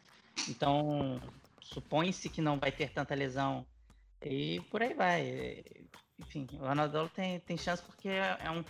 [0.49, 1.21] Então,
[1.61, 3.65] supõe-se que não vai ter tanta lesão.
[4.21, 5.63] E por aí vai.
[6.19, 8.63] Enfim, o Anadolu tem, tem chance porque é, é um,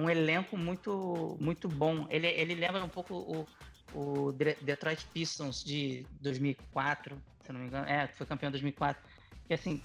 [0.00, 2.06] um elenco muito, muito bom.
[2.10, 3.46] Ele, ele lembra um pouco o,
[3.94, 7.86] o Detroit Pistons de 2004, se não me engano.
[7.88, 9.02] É, foi campeão em 2004.
[9.48, 9.82] E assim,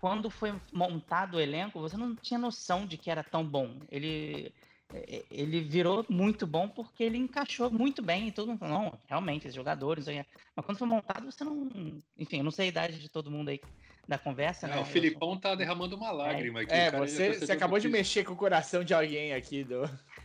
[0.00, 3.80] quando foi montado o elenco, você não tinha noção de que era tão bom.
[3.90, 4.52] Ele,
[4.92, 8.98] é, ele virou muito bom porque ele encaixou muito bem e todo mundo falou, não,
[9.08, 10.06] realmente, os jogadores.
[10.54, 11.68] Mas quando foi montado, você não.
[12.16, 13.60] Enfim, eu não sei a idade de todo mundo aí
[14.08, 14.80] da conversa, é, né?
[14.80, 16.72] O Filipão tá derramando uma lágrima é, aqui.
[16.72, 19.82] É, você, você acabou de mexer com o coração de alguém aqui do.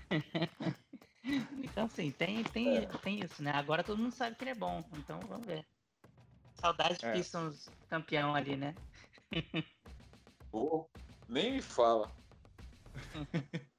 [1.62, 2.86] então, assim, tem, tem, é.
[2.86, 3.52] tem isso, né?
[3.52, 5.66] Agora todo mundo sabe que ele é bom, então vamos ver.
[6.56, 7.12] Saudade de é.
[7.12, 8.74] Pistons campeão ali, né?
[10.54, 10.86] oh,
[11.28, 12.10] nem me fala.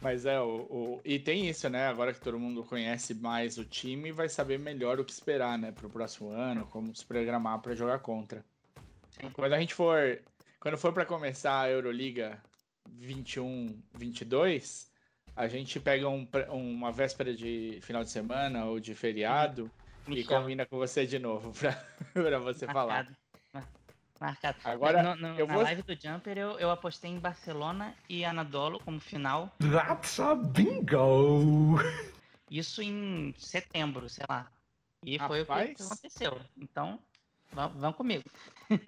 [0.00, 1.88] Mas é, o, o, E tem isso, né?
[1.88, 5.72] Agora que todo mundo conhece mais o time, vai saber melhor o que esperar, né?
[5.72, 8.44] Pro próximo ano, como se programar para jogar contra.
[9.32, 10.20] Quando a gente for.
[10.60, 12.42] Quando for para começar a Euroliga
[13.00, 14.88] 21-22,
[15.36, 19.70] a gente pega um, uma véspera de final de semana ou de feriado
[20.06, 20.40] Me e chama.
[20.40, 22.72] combina com você de novo para você Marcado.
[22.72, 23.08] falar.
[24.20, 24.58] Marcado.
[24.64, 25.62] Agora, no, no, eu na vou...
[25.62, 29.54] live do Jumper, eu, eu apostei em Barcelona e Anadolu como final.
[29.60, 31.78] That's a bingo!
[32.50, 34.50] Isso em setembro, sei lá.
[35.04, 35.46] E Rapaz.
[35.46, 36.40] foi o que aconteceu.
[36.56, 36.98] Então,
[37.52, 38.24] vão comigo.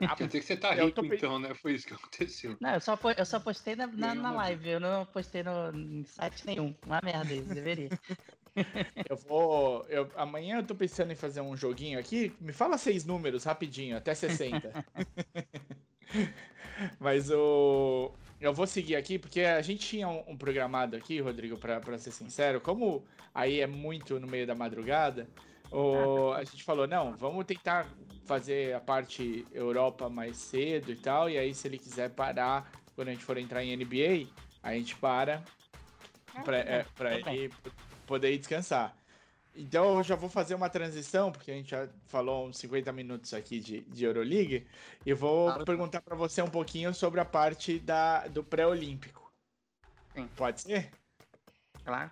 [0.01, 1.05] Ah, quer dizer que você tá rico, tô...
[1.05, 1.55] então, né?
[1.55, 2.57] Foi isso que aconteceu.
[2.61, 6.05] Não, eu só, eu só postei na, na, na live, eu não postei no, em
[6.05, 6.75] site nenhum.
[6.87, 7.89] Uma merda isso, deveria.
[9.09, 9.85] eu vou.
[9.89, 12.35] Eu, amanhã eu tô pensando em fazer um joguinho aqui.
[12.41, 14.85] Me fala seis números rapidinho, até 60.
[16.99, 18.13] Mas o.
[18.41, 22.11] Eu vou seguir aqui, porque a gente tinha um, um programado aqui, Rodrigo, para ser
[22.11, 22.61] sincero.
[22.61, 23.05] Como
[23.35, 25.29] aí é muito no meio da madrugada,
[25.71, 27.87] o, a gente falou: não, vamos tentar
[28.25, 31.29] fazer a parte Europa mais cedo e tal.
[31.29, 34.29] E aí, se ele quiser parar quando a gente for entrar em NBA,
[34.62, 35.43] a gente para
[36.35, 37.53] ah, para é, pra ele
[38.07, 38.95] poder ir descansar.
[39.55, 43.35] Então eu já vou fazer uma transição, porque a gente já falou uns 50 minutos
[43.35, 44.66] aqui de, de Euroleague,
[45.05, 45.64] e vou claro.
[45.64, 49.31] perguntar para você um pouquinho sobre a parte da, do pré-olímpico.
[50.37, 50.91] Pode ser?
[51.85, 52.11] Claro.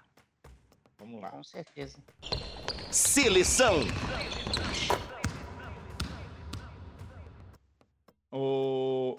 [0.99, 1.31] Vamos lá.
[1.31, 1.99] Com certeza.
[2.91, 3.81] Seleção.
[8.31, 9.19] O,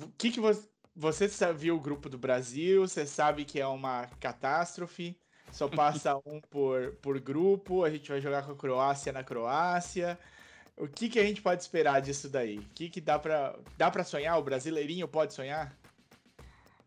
[0.00, 0.68] o que, que você.
[0.96, 5.18] Você viu o grupo do Brasil, você sabe que é uma catástrofe.
[5.50, 10.18] Só passa um por, por grupo, a gente vai jogar com a Croácia na Croácia.
[10.76, 12.58] O que, que a gente pode esperar disso daí?
[12.58, 14.38] O que, que dá para dá pra sonhar?
[14.38, 15.76] O brasileirinho pode sonhar?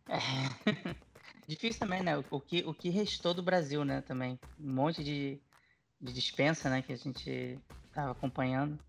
[0.08, 0.18] É.
[1.48, 2.18] Difícil também, né?
[2.30, 4.02] O que, o que restou do Brasil, né?
[4.02, 4.40] Também.
[4.60, 5.42] Um monte de,
[6.00, 6.82] de dispensa, né?
[6.82, 7.60] Que a gente
[7.93, 8.80] tava acompanhando.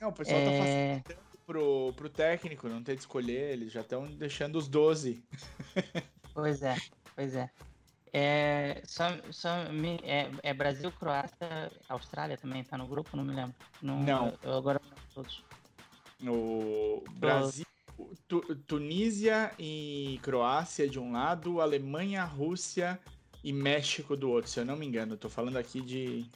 [0.00, 1.00] Não, o pessoal tá é...
[1.00, 3.52] tá facilitando pro, pro técnico não ter de escolher.
[3.52, 5.22] Eles já estão deixando os 12.
[6.32, 6.76] Pois é,
[7.16, 7.50] pois é.
[8.12, 13.34] É, só, só me, é, é, Brasil, Croácia, Austrália também tá no grupo, não me
[13.34, 13.54] lembro.
[13.80, 14.32] No, não.
[14.42, 14.80] Eu agora
[15.14, 15.44] todos.
[16.20, 17.66] No Brasil,
[18.26, 22.98] tu, Tunísia e Croácia de um lado, Alemanha, Rússia
[23.44, 25.14] e México do outro, se eu não me engano.
[25.14, 26.26] Eu tô falando aqui de,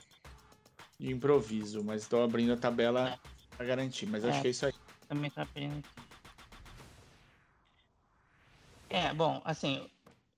[0.98, 3.18] de improviso, mas estou abrindo a tabela é.
[3.56, 4.06] para garantir.
[4.06, 4.74] Mas acho é, que é isso aí.
[5.08, 5.88] Também tá abrindo aqui.
[8.88, 9.90] É, bom, assim,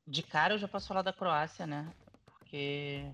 [0.06, 1.92] de cara eu já posso falar da Croácia, né?
[2.24, 3.04] Porque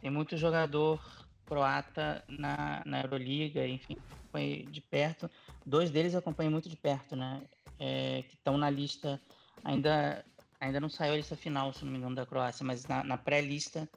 [0.00, 1.00] tem muito jogador
[1.46, 3.96] croata na, na Euroliga, enfim,
[4.30, 5.30] foi de perto.
[5.64, 7.42] Dois deles eu acompanhei muito de perto, né?
[7.78, 9.20] É, que estão na lista
[9.64, 10.24] ainda
[10.60, 13.16] ainda não saiu a lista final, se não me engano, da Croácia, mas na, na
[13.16, 13.88] pré-lista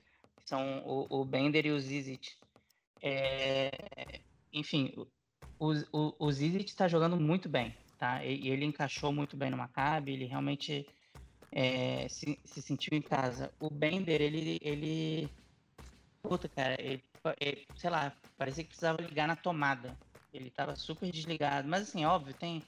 [0.45, 2.31] são o, o Bender e o Zizic.
[3.01, 3.71] É,
[4.51, 4.93] enfim,
[5.59, 8.23] o, o, o Zizic está jogando muito bem, tá?
[8.23, 10.87] E, ele encaixou muito bem no Maccabi, ele realmente
[11.51, 13.51] é, se, se, sentiu em casa.
[13.59, 15.29] O Bender, ele, ele
[16.21, 17.03] puta, cara, ele,
[17.39, 19.97] ele, sei lá, parecia que precisava ligar na tomada.
[20.33, 22.63] Ele estava super desligado, mas assim, óbvio, tem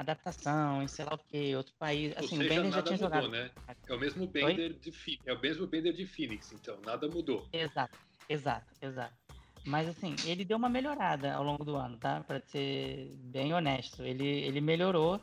[0.00, 2.16] adaptação em sei lá o que, outro país.
[2.16, 3.28] Assim, seja, o Bender já tinha mudou, jogado.
[3.28, 3.50] Né?
[3.88, 7.46] É o mesmo Bender de é o mesmo Bender de Phoenix, então nada mudou.
[7.52, 7.98] Exato,
[8.28, 9.14] exato, exato.
[9.64, 12.20] Mas assim, ele deu uma melhorada ao longo do ano, tá?
[12.20, 15.20] Para ser bem honesto, ele ele melhorou.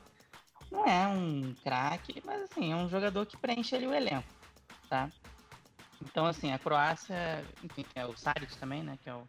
[0.72, 4.28] Não é um craque, mas assim, é um jogador que preenche ali o elenco,
[4.90, 5.10] tá?
[6.02, 9.28] Então assim, a Croácia, enfim, é o Saric também, né, que é o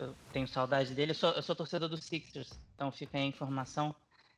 [0.00, 1.10] eu tenho saudade dele.
[1.10, 3.94] Eu sou, eu sou torcedor do Sixers, então fica aí a informação.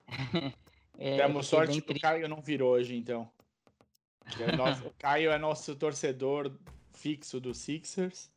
[0.98, 3.30] é, Temos sorte que o Caio não virou hoje, então.
[4.38, 6.52] É nosso, o Caio é nosso torcedor
[6.92, 8.30] fixo do Sixers.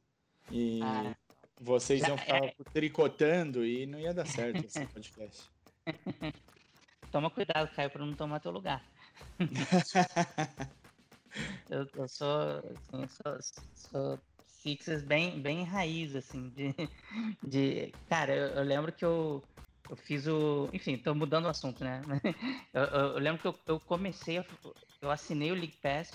[0.52, 1.16] E ah,
[1.60, 2.56] vocês iam ficar é.
[2.72, 5.50] tricotando e não ia dar certo esse podcast.
[7.12, 8.84] Toma cuidado, Caio, para não tomar teu lugar.
[11.70, 13.38] eu, eu, sou, assim, sou,
[13.74, 16.74] sou Sixers bem, bem raiz, assim, de,
[17.44, 17.94] de...
[18.10, 19.44] Cara, eu, eu lembro que eu,
[19.90, 20.70] eu fiz o.
[20.74, 22.02] Enfim, tô mudando o assunto, né?
[22.74, 24.44] Eu, eu, eu lembro que eu, eu, comecei,
[25.02, 26.12] eu assinei o League Pass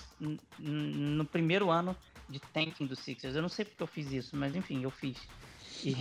[0.59, 1.97] no primeiro ano
[2.29, 3.35] de tanking do Sixers.
[3.35, 5.19] Eu não sei porque eu fiz isso, mas enfim, eu fiz.
[5.83, 5.93] E,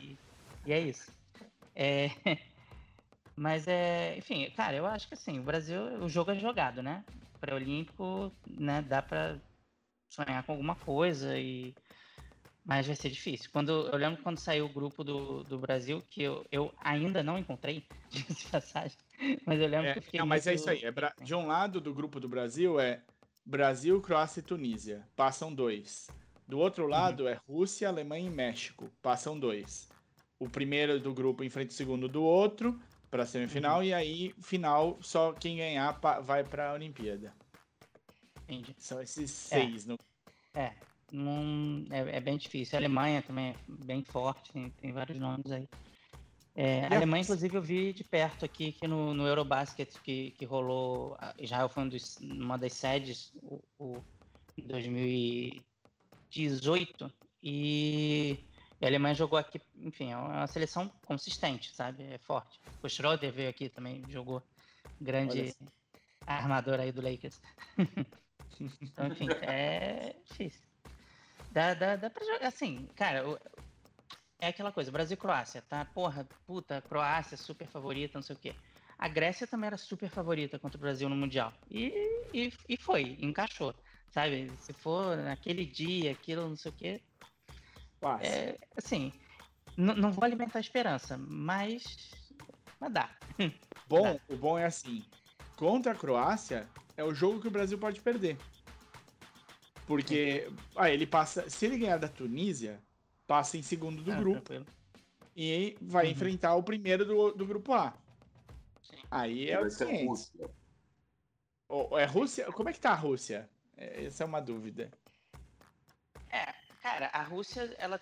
[0.00, 0.18] e,
[0.64, 1.12] e é isso.
[1.74, 2.08] É,
[3.36, 4.16] mas é.
[4.16, 7.04] Enfim, cara, eu acho que assim, o Brasil, o jogo é jogado, né?
[7.40, 8.80] Pré-olímpico, né?
[8.80, 9.36] Dá pra
[10.08, 11.74] sonhar com alguma coisa e
[12.64, 13.50] mas vai ser difícil.
[13.52, 17.38] Quando eu lembro quando saiu o grupo do, do Brasil, que eu, eu ainda não
[17.38, 18.96] encontrei, de passagem,
[19.44, 20.20] mas eu lembro é, que eu fiquei.
[20.20, 20.84] Não, mas é isso aí.
[20.84, 21.12] É bra...
[21.20, 23.02] De um lado do grupo do Brasil é
[23.44, 25.06] Brasil, Croácia e Tunísia.
[25.16, 26.08] Passam dois.
[26.46, 26.90] Do outro uhum.
[26.90, 27.28] lado uhum.
[27.28, 28.90] é Rússia, Alemanha e México.
[29.00, 29.88] Passam dois.
[30.38, 33.84] O primeiro do grupo enfrenta o segundo do outro para semifinal uhum.
[33.84, 37.34] e aí final só quem ganhar vai para a Olimpíada.
[38.44, 38.74] Entendi.
[38.78, 39.60] São esses é.
[39.60, 39.88] seis é.
[39.88, 39.98] no.
[40.54, 40.72] É,
[41.12, 42.76] não, é, é, bem difícil.
[42.76, 45.68] A Alemanha também é bem forte, tem, tem vários nomes aí.
[46.54, 50.44] É, a Alemanha, inclusive, eu vi de perto aqui que no, no Eurobasket que, que
[50.44, 51.16] rolou.
[51.38, 54.02] Israel foi um dos, uma das sedes, o, o
[54.58, 58.38] 2018, e
[58.80, 62.04] a Alemanha jogou aqui, enfim, é uma seleção consistente, sabe?
[62.04, 62.60] É forte.
[62.82, 64.42] O Schroeder veio aqui também, jogou
[65.00, 65.54] grande
[66.26, 67.40] armador aí do Lakers.
[68.80, 70.71] então, enfim, é difícil.
[71.52, 72.46] Dá, dá, dá pra jogar.
[72.46, 73.38] Assim, cara,
[74.40, 75.84] é aquela coisa, Brasil e Croácia, tá?
[75.84, 78.54] Porra, puta, Croácia super favorita, não sei o quê.
[78.98, 81.52] A Grécia também era super favorita contra o Brasil no Mundial.
[81.70, 81.92] E,
[82.32, 83.74] e, e foi, encaixou.
[84.10, 84.50] Sabe?
[84.58, 87.02] Se for naquele dia, aquilo, não sei o quê.
[88.20, 89.12] É, assim,
[89.76, 92.12] não vou alimentar a esperança, mas.
[92.80, 93.10] Mas dá.
[93.86, 94.20] Bom, dá.
[94.28, 95.04] o bom é assim.
[95.56, 98.38] Contra a Croácia, é o jogo que o Brasil pode perder.
[99.86, 101.48] Porque ah, ele passa.
[101.50, 102.80] Se ele ganhar da Tunísia,
[103.26, 104.40] passa em segundo do ah, grupo.
[104.42, 104.66] Tranquilo.
[105.34, 106.12] E vai uhum.
[106.12, 107.94] enfrentar o primeiro do, do grupo A.
[108.82, 108.96] Sim.
[109.10, 110.30] Aí é o seguinte.
[111.98, 112.52] é Rússia?
[112.52, 113.48] Como é que tá a Rússia?
[113.76, 114.90] É, essa é uma dúvida.
[116.30, 116.52] É,
[116.82, 118.00] cara, a Rússia, ela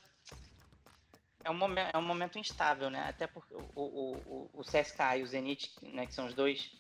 [1.45, 3.09] é um momento, é um momento instável, né?
[3.09, 6.73] Até porque o, o, o, o CSKA e o Zenit, né, que são os dois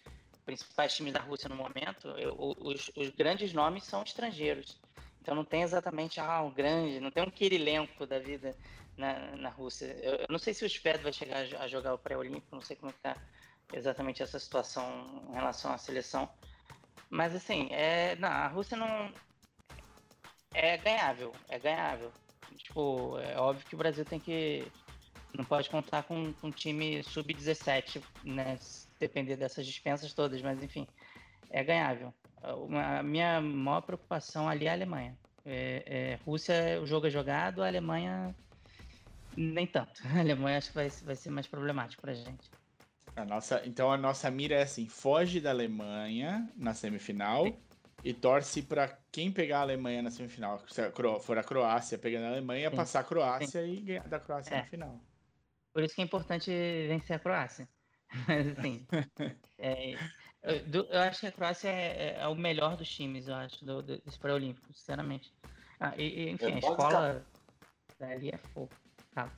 [0.50, 2.12] principais times da Rússia no momento,
[2.58, 4.80] os, os grandes nomes são estrangeiros.
[5.22, 8.56] Então não tem exatamente ah, um grande, não tem um Kirilenko da vida
[8.96, 9.86] na, na Rússia.
[10.02, 12.76] Eu, eu, não sei se o Sped vai chegar a jogar o pré-olímpico, não sei
[12.76, 13.16] como está
[13.72, 16.28] exatamente essa situação em relação à seleção.
[17.08, 19.12] Mas assim, é, não, a Rússia não
[20.52, 22.12] é ganhável, é ganhável.
[22.56, 24.66] Tipo, é óbvio que o Brasil tem que
[25.32, 28.58] não pode contar com, com um time sub-17, né?
[29.00, 30.86] Depender dessas dispensas todas, mas enfim,
[31.50, 35.16] é ganhável a minha maior preocupação ali é a Alemanha.
[35.44, 38.34] É, é, Rússia, o jogo é jogado, a Alemanha
[39.36, 40.02] nem tanto.
[40.16, 42.50] A Alemanha acho que vai, vai ser mais problemático gente.
[43.16, 47.56] A nossa, então a nossa mira é assim: foge da Alemanha na semifinal Sim.
[48.04, 50.62] e torce para quem pegar a Alemanha na semifinal.
[50.68, 50.82] Se
[51.20, 52.76] for a Croácia pegando a Alemanha, Sim.
[52.76, 53.72] passar a Croácia Sim.
[53.72, 54.58] e ganhar da Croácia é.
[54.58, 55.00] na final.
[55.72, 56.50] Por isso que é importante
[56.88, 57.68] vencer a Croácia.
[58.26, 58.86] Mas assim,
[59.58, 59.94] é,
[60.42, 63.64] eu, eu, acho que a Croácia é, é, é, o melhor dos times, eu acho,
[63.64, 65.32] do, do, desse pré-olímpico, sinceramente.
[65.78, 67.26] Ah, e, e, enfim, é, a escola
[67.98, 68.70] dali é fogo.
[69.14, 69.30] Tá.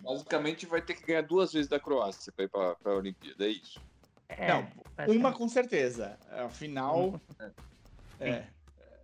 [0.00, 3.48] Basicamente vai ter que ganhar duas vezes da Croácia para ir para a Olimpíada, é
[3.48, 3.80] isso.
[4.28, 4.68] É, não,
[5.08, 6.18] uma com certeza.
[6.30, 7.20] Afinal.
[8.20, 8.46] é.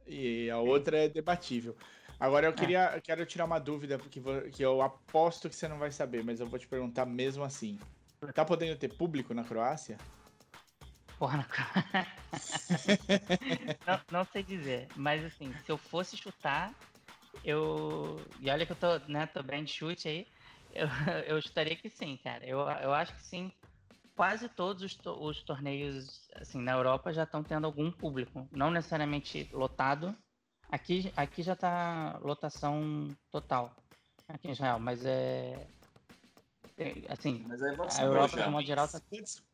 [0.07, 1.77] E a outra é debatível.
[2.19, 5.91] Agora eu queria, quero tirar uma dúvida porque que eu aposto que você não vai
[5.91, 7.79] saber, mas eu vou te perguntar mesmo assim.
[8.35, 9.99] Tá podendo ter público na Croácia?
[11.19, 12.07] Porra, na Croácia.
[13.87, 16.75] não, não sei dizer, mas assim, se eu fosse chutar,
[17.45, 18.21] eu.
[18.39, 20.27] E olha que eu tô, né, tô bem de chute aí.
[20.73, 20.87] Eu,
[21.27, 22.45] eu estaria que sim, cara.
[22.47, 23.53] Eu, eu acho que sim.
[24.15, 28.47] Quase todos os, to os torneios assim, na Europa já estão tendo algum público.
[28.53, 30.15] Não necessariamente lotado.
[30.71, 33.75] Aqui, aqui já tá lotação total.
[34.29, 35.67] Aqui em Israel, mas é.
[36.81, 39.01] É assim, mas a Europa, de modo geral, tá...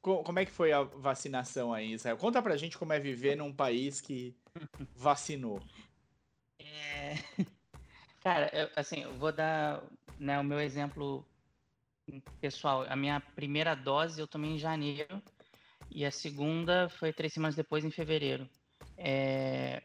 [0.01, 2.17] Como é que foi a vacinação aí, Israel?
[2.17, 4.37] Conta pra gente como é viver num país que
[4.95, 5.61] vacinou.
[6.61, 7.15] É...
[8.23, 9.83] Cara, eu, assim, eu vou dar
[10.19, 11.27] né, o meu exemplo
[12.41, 12.87] pessoal.
[12.89, 15.21] A minha primeira dose eu tomei em janeiro
[15.91, 18.49] e a segunda foi três semanas depois, em fevereiro.
[18.97, 19.83] É,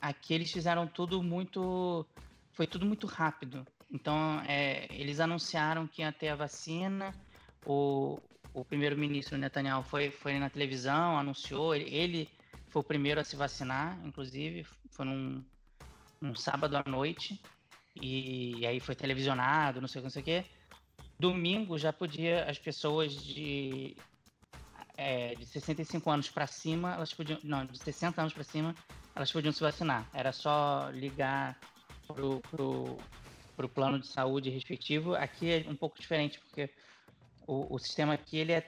[0.00, 2.06] aqui eles fizeram tudo muito.
[2.52, 3.66] Foi tudo muito rápido.
[3.92, 7.12] Então, é, eles anunciaram que ia ter a vacina.
[7.66, 8.20] O,
[8.54, 11.74] o primeiro-ministro Netanyahu foi, foi na televisão, anunciou.
[11.74, 12.28] Ele, ele,
[12.68, 14.64] foi o primeiro a se vacinar, inclusive.
[14.90, 15.44] Foi num,
[16.20, 17.40] num sábado à noite.
[18.00, 20.44] E, aí foi televisionado, não sei o que, não sei o que.
[21.18, 23.96] Domingo já podia as pessoas de,
[24.96, 28.74] é, de 65 anos para cima, elas podiam, não, de 60 anos para cima,
[29.14, 30.08] elas podiam se vacinar.
[30.14, 31.58] Era só ligar
[32.06, 32.98] pro, pro,
[33.60, 35.14] pro plano de saúde respectivo.
[35.14, 36.70] Aqui é um pouco diferente porque
[37.46, 38.66] o, o sistema aqui ele é,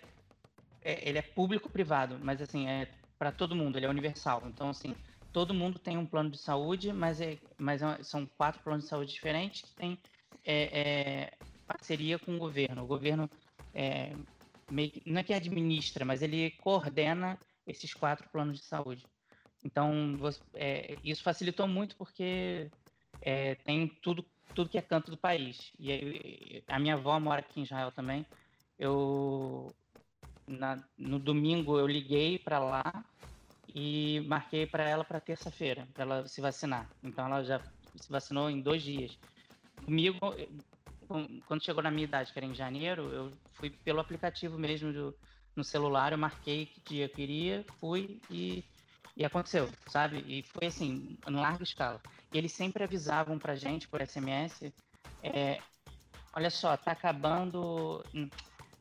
[0.82, 2.86] é ele é público-privado, mas assim é
[3.18, 4.43] para todo mundo, ele é universal.
[4.47, 4.95] Então assim
[5.32, 8.90] todo mundo tem um plano de saúde, mas, é, mas é, são quatro planos de
[8.90, 9.99] saúde diferentes que têm
[10.45, 11.32] é, é,
[11.66, 12.82] parceria com o governo.
[12.82, 13.30] O governo
[13.72, 14.12] é,
[14.70, 19.07] meio, não é que administra, mas ele coordena esses quatro planos de saúde.
[19.64, 22.70] Então, você, é, isso facilitou muito porque
[23.22, 24.24] é, tem tudo,
[24.55, 25.72] tudo que é canto do país.
[25.78, 28.26] E a minha avó mora aqui em Israel também.
[28.78, 29.74] Eu
[30.46, 33.05] na, no domingo eu liguei para lá
[33.74, 36.88] e marquei para ela para terça-feira, para ela se vacinar.
[37.03, 37.61] Então ela já
[37.96, 39.18] se vacinou em dois dias.
[39.84, 40.18] Comigo,
[41.46, 45.14] quando chegou na minha idade, que era em janeiro, eu fui pelo aplicativo mesmo do,
[45.57, 48.64] no celular, eu marquei que dia eu queria, fui e,
[49.16, 50.24] e aconteceu, sabe?
[50.26, 52.00] E foi assim, em larga escala.
[52.33, 54.72] E eles sempre avisavam pra gente por SMS,
[55.22, 55.61] é,
[56.35, 58.03] olha só, tá acabando,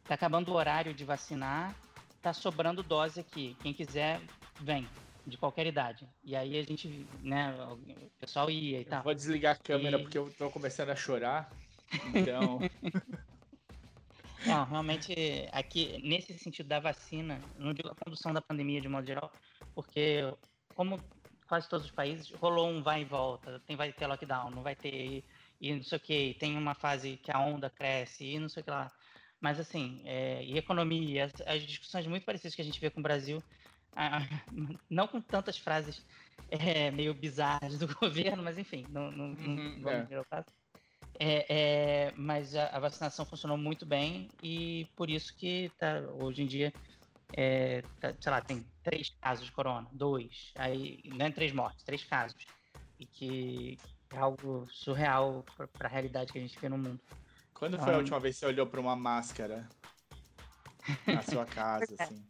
[0.05, 1.75] tá acabando o horário de vacinar,
[2.21, 3.57] tá sobrando dose aqui.
[3.61, 4.21] Quem quiser
[4.61, 4.87] vem,
[5.27, 6.07] de qualquer idade.
[6.23, 9.03] E aí a gente, né, o pessoal ia e tal.
[9.03, 10.01] Vou desligar a câmera e...
[10.01, 11.51] porque eu tô começando a chorar.
[12.13, 12.59] Então.
[14.45, 15.13] Não, realmente,
[15.51, 19.31] aqui, nesse sentido da vacina, não digo a condução da pandemia de modo geral,
[19.75, 20.33] porque,
[20.73, 20.99] como
[21.51, 24.73] quase todos os países, rolou um vai e volta, tem, vai ter lockdown, não vai
[24.73, 25.21] ter,
[25.59, 28.61] e, não sei o que, tem uma fase que a onda cresce, e não sei
[28.61, 28.89] o que lá.
[29.37, 33.01] Mas, assim, é, e economia, as, as discussões muito parecidas que a gente vê com
[33.01, 33.43] o Brasil,
[33.97, 34.21] ah,
[34.89, 36.01] não com tantas frases
[36.49, 40.23] é, meio bizarras do governo, mas enfim, não, não, uhum, não vamos é.
[40.29, 40.47] caso.
[41.19, 46.43] É, é, mas a, a, vacinação funcionou muito bem e por isso que tá, hoje
[46.43, 46.71] em dia,
[47.33, 51.83] é, tá, sei lá, tem três casos de corona, dois, aí não é três mortes,
[51.83, 52.45] três casos.
[52.99, 53.77] E que
[54.11, 56.99] é algo surreal para a realidade que a gente vê no mundo.
[57.53, 59.67] Quando então, foi a última vez que você olhou para uma máscara
[61.07, 62.23] na sua casa, assim?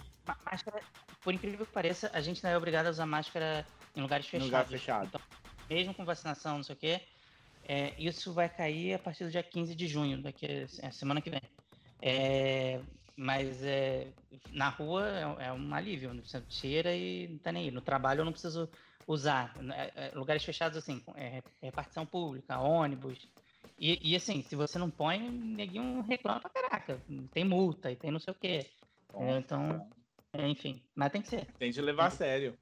[0.46, 0.82] Máscara
[1.22, 4.48] por incrível que pareça, a gente não é obrigado a usar máscara em lugares fechados.
[4.48, 5.08] Lugar fechado.
[5.08, 5.22] Então,
[5.70, 7.02] mesmo com vacinação, não sei o quê,
[7.64, 11.22] é, isso vai cair a partir do dia 15 de junho, daqui a, é, semana
[11.22, 11.42] que vem.
[12.02, 12.82] É,
[13.16, 14.08] mas é,
[14.52, 15.08] na rua
[15.40, 17.72] é, é, um alívio, você tira e não tá nem aí.
[17.72, 18.70] No trabalho eu não preciso
[19.08, 19.56] usar.
[19.96, 23.28] É, lugares fechados, assim, é, repartição pública, ônibus.
[23.78, 27.02] E, e, assim, se você não põe, ninguém reclama pra caraca.
[27.32, 28.66] Tem multa e tem não sei o quê.
[29.38, 29.90] Então,
[30.34, 31.46] é, enfim, mas tem que ser.
[31.58, 32.58] Tem de levar a sério.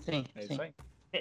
[0.00, 0.52] Sim, é sim.
[0.54, 0.74] Isso aí.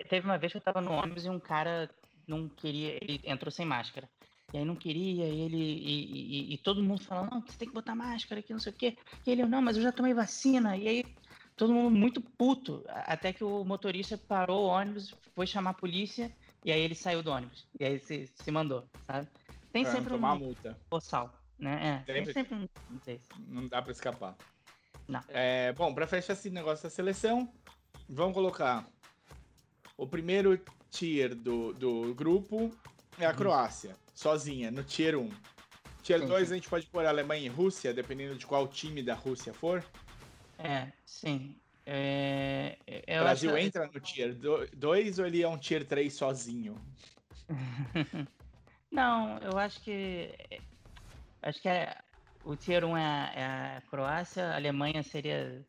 [0.09, 1.89] Teve uma vez que eu tava no ônibus e um cara
[2.25, 4.09] não queria, ele entrou sem máscara.
[4.54, 5.58] E aí não queria, e ele.
[5.58, 8.72] E, e, e todo mundo falando, não, você tem que botar máscara aqui, não sei
[8.72, 8.97] o quê.
[9.26, 10.76] E ele, não, mas eu já tomei vacina.
[10.76, 11.06] E aí
[11.56, 12.84] todo mundo muito puto.
[12.88, 16.32] Até que o motorista parou o ônibus, foi chamar a polícia,
[16.66, 17.66] e aí ele saiu do ônibus.
[17.80, 19.28] E aí se, se mandou, sabe?
[19.72, 20.78] Tem pra sempre tomar um multa.
[20.89, 22.04] Boçal, né?
[22.08, 22.68] É, tem sempre um.
[23.47, 24.36] Não dá pra escapar.
[25.08, 25.22] Não.
[25.30, 27.52] É, bom, para fechar esse negócio da seleção,
[28.10, 28.86] vamos colocar
[29.97, 32.72] o primeiro tier do, do grupo
[33.20, 33.34] é a.
[33.34, 35.30] Croácia, sozinha, no tier 1.
[36.01, 39.53] Tier 2 a gente pode pôr Alemanha e Rússia, dependendo de qual time da Rússia
[39.53, 39.84] for.
[40.57, 41.55] É, sim.
[41.86, 42.78] É,
[43.20, 43.59] o Brasil acho...
[43.59, 44.36] entra no Tier
[44.74, 46.76] 2 ou ele é um Tier 3 sozinho?
[48.91, 50.34] Não, eu acho que.
[51.41, 51.97] Acho que é,
[52.43, 55.66] o Tier 1 é a, é a Croácia, a Alemanha seria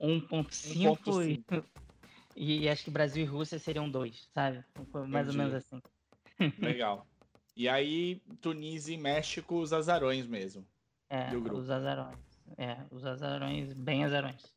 [0.00, 1.64] 1.5
[2.36, 4.62] e, e acho que Brasil e Rússia seriam 2, sabe?
[5.08, 5.28] Mais Entendi.
[5.28, 5.80] ou menos assim.
[6.58, 7.06] Legal.
[7.56, 10.66] E aí, Tunísia e México, os azarões mesmo.
[11.08, 12.18] É, os azarões.
[12.58, 14.52] É, os azarões, bem azarões.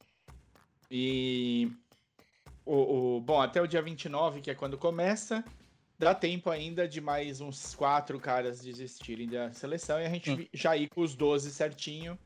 [0.92, 1.72] E.
[2.66, 5.44] O, o, bom, até o dia 29, que é quando começa,
[5.98, 10.48] dá tempo ainda de mais uns quatro caras desistirem da seleção e a gente Sim.
[10.54, 12.18] já ir com os 12 certinho,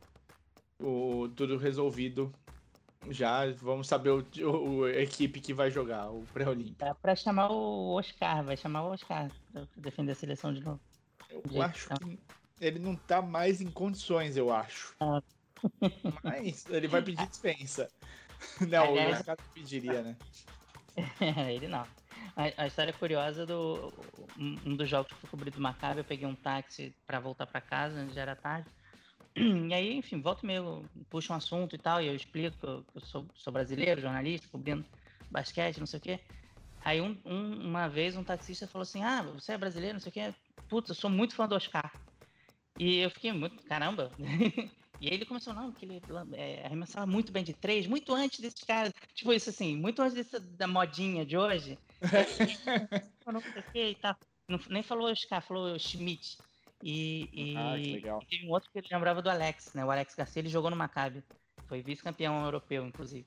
[0.79, 2.33] o, tudo resolvido.
[3.09, 6.83] Já vamos saber o, o, a equipe que vai jogar, o pré-olímpico.
[6.83, 10.79] É pra chamar o Oscar, vai chamar o Oscar pra defender a seleção de novo.
[11.29, 12.19] Eu acho que
[12.61, 14.95] ele não tá mais em condições, eu acho.
[14.99, 15.21] Ah.
[16.23, 17.89] Mas ele vai pedir dispensa.
[18.61, 19.09] Não, Aliás...
[19.09, 20.15] o Oscar pediria, né?
[21.51, 21.85] ele não.
[22.35, 23.93] A, a, história curiosa do
[24.37, 27.61] um, dos jogos que fui cobrir do Maccabi, eu peguei um táxi para voltar para
[27.61, 28.67] casa, já era tarde.
[29.35, 32.85] E aí, enfim, volta meio, puxa um assunto e tal, e eu explico que eu,
[33.01, 34.85] sou, sou, brasileiro, jornalista, cobrindo
[35.31, 36.19] basquete, não sei o quê.
[36.85, 40.09] Aí um, um, uma vez um taxista falou assim, ah, você é brasileiro, não sei
[40.09, 40.33] o quê.
[40.69, 41.91] Putz, eu sou muito fã do Oscar.
[42.77, 44.11] E eu fiquei muito, caramba.
[45.01, 48.39] E aí ele começou, não, porque ele é, arremessava muito bem de três, muito antes
[48.39, 48.93] desses caras.
[49.13, 51.77] Tipo, isso assim, muito antes desse, da modinha de hoje.
[53.27, 53.41] não
[53.73, 54.15] sei e tal.
[54.47, 56.37] Não, nem falou Oscar, falou Schmidt.
[56.85, 59.85] E, e, ah, e tem um outro que ele lembrava do Alex, né?
[59.85, 61.23] O Alex Garcia, ele jogou no Maccabi.
[61.65, 63.25] Foi vice-campeão europeu, inclusive.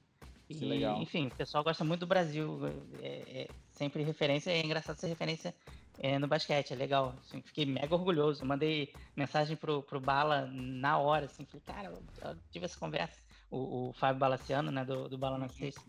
[0.48, 1.00] E, legal.
[1.00, 2.60] enfim, o pessoal gosta muito do Brasil.
[3.02, 5.54] É, é sempre referência, é engraçado ser referência
[5.98, 7.14] é, no basquete, é legal.
[7.20, 8.44] Assim, fiquei mega orgulhoso.
[8.44, 13.18] Mandei mensagem pro, pro Bala na hora, assim, falei, cara, eu tive essa conversa.
[13.50, 15.80] O, o Fábio Balaciano, né, do, do Bala na Sexta.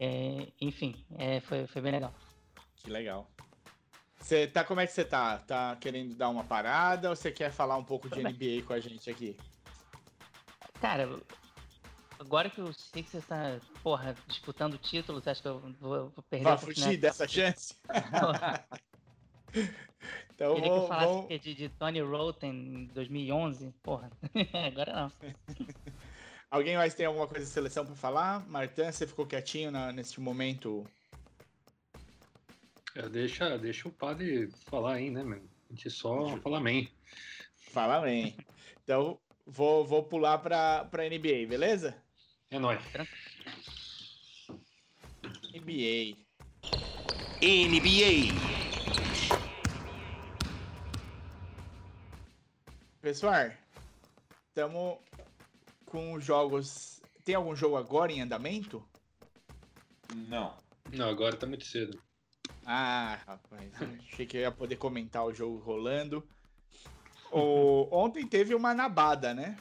[0.00, 2.12] É, enfim, é, foi, foi bem legal.
[2.74, 3.30] Que legal.
[4.22, 5.38] Você tá, como é que você tá?
[5.38, 8.78] Tá querendo dar uma parada ou você quer falar um pouco de NBA com a
[8.78, 9.36] gente aqui?
[10.80, 11.18] Cara,
[12.20, 16.56] agora que o Sixers tá, porra, disputando títulos, acho que eu vou, vou perder Vai
[16.56, 17.74] fugir dessa chance?
[20.32, 21.38] então, Queria vou, que eu falasse vou...
[21.38, 23.74] de, de Tony Roten em 2011.
[23.82, 24.08] Porra,
[24.66, 25.12] agora não.
[26.48, 28.46] Alguém mais tem alguma coisa de seleção para falar?
[28.46, 30.86] Martin, você ficou quietinho na, neste momento?
[32.94, 35.48] É, deixa, deixa o padre falar aí, né, mano?
[35.70, 36.92] A gente só fala amém.
[37.70, 38.36] Fala amém.
[38.84, 41.96] Então, vou, vou pular para pra NBA, beleza?
[42.50, 42.80] É nóis.
[45.54, 46.18] NBA.
[47.40, 48.62] NBA.
[53.00, 53.50] Pessoal,
[54.48, 54.98] estamos
[55.86, 57.00] com jogos.
[57.24, 58.86] Tem algum jogo agora em andamento?
[60.14, 60.56] Não.
[60.92, 61.98] Não, agora tá muito cedo.
[62.64, 63.72] Ah, rapaz,
[64.08, 66.26] achei que eu ia poder comentar o jogo rolando.
[67.30, 67.88] O...
[67.90, 69.56] Ontem teve uma nabada, né?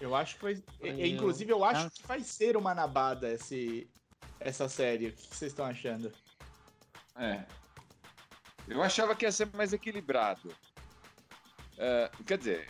[0.00, 0.62] Eu acho que foi.
[0.78, 3.90] foi inclusive, eu acho que vai ser uma nabada esse...
[4.38, 5.08] essa série.
[5.08, 6.12] O que vocês estão achando?
[7.16, 7.44] É.
[8.68, 10.54] Eu achava que ia ser mais equilibrado.
[11.74, 12.68] Uh, quer dizer,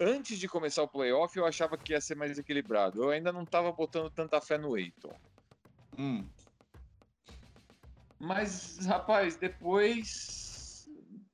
[0.00, 3.02] antes de começar o playoff, eu achava que ia ser mais equilibrado.
[3.02, 5.14] Eu ainda não estava botando tanta fé no Eiton.
[5.98, 6.26] Hum.
[8.18, 10.88] Mas, rapaz, depois.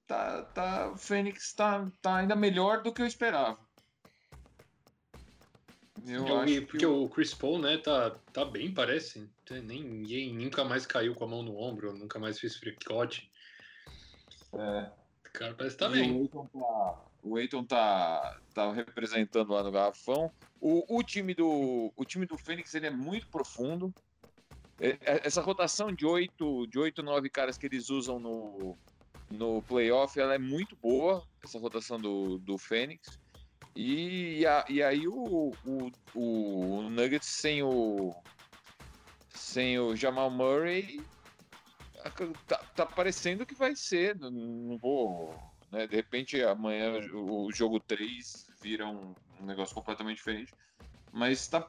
[0.07, 3.59] Tá, tá, o Fênix tá, tá ainda melhor do que eu esperava.
[6.05, 9.30] Eu, eu acho porque o Chris Paul, né, tá, tá bem, parece.
[9.51, 13.31] Nem, ninguém nunca mais caiu com a mão no ombro, nunca mais fez fricote.
[14.55, 14.90] É
[15.32, 16.12] cara parece que tá bem.
[16.12, 20.31] O Eiton tá, o Eiton tá, tá representando lá no garrafão.
[20.61, 23.93] O, o, time do, o time do Fênix ele é muito profundo.
[24.83, 28.77] É, é, essa rotação de oito, de oito, nove caras que eles usam no,
[29.31, 33.17] no playoff, ela é muito boa, essa rotação do, do Fênix.
[33.77, 38.13] E, a, e aí o, o, o Nuggets sem o
[39.33, 41.01] sem o Jamal Murray
[42.49, 44.19] tá, tá parecendo que vai ser.
[44.19, 45.33] Não vou.
[45.71, 50.53] Né, de repente amanhã o jogo 3 vira um, um negócio completamente diferente.
[51.12, 51.68] Mas tá,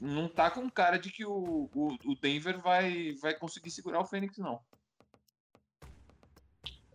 [0.00, 4.06] não tá com cara de que o, o, o Denver vai, vai conseguir segurar o
[4.06, 4.60] Fênix, não.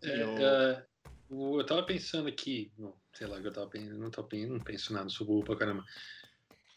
[0.01, 0.37] É, eu...
[0.37, 0.85] É,
[1.29, 5.09] eu tava pensando aqui, não, sei lá, eu tava pensando, não, tava, não penso nada,
[5.09, 5.85] sou burro pra caramba.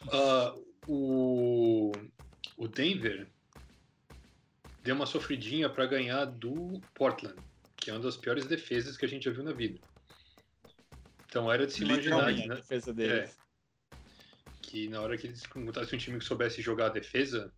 [0.03, 1.93] Uh, o,
[2.57, 3.29] o Denver
[4.83, 7.37] deu uma sofridinha para ganhar do Portland,
[7.77, 9.81] que é uma das piores defesas que a gente já viu na vida.
[11.27, 12.55] Então era de se imaginar, né?
[12.57, 13.31] defesa deles.
[13.31, 13.44] É,
[14.75, 17.53] que na hora que eles montassem um time que soubesse jogar a defesa,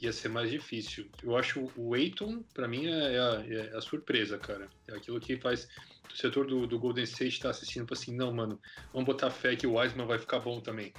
[0.00, 1.08] ia ser mais difícil.
[1.22, 4.68] Eu acho o Aiton, para mim, é, é a, é a, surpresa, cara.
[4.88, 5.68] É aquilo que faz
[6.12, 8.60] o setor do, do Golden State estar tá assistindo para assim, não, mano,
[8.92, 10.92] vamos botar fé que o Wiseman vai ficar bom também.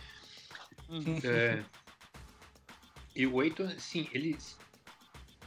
[0.87, 1.19] Uhum.
[1.25, 1.63] é,
[3.13, 4.37] e o Aiton, sim, ele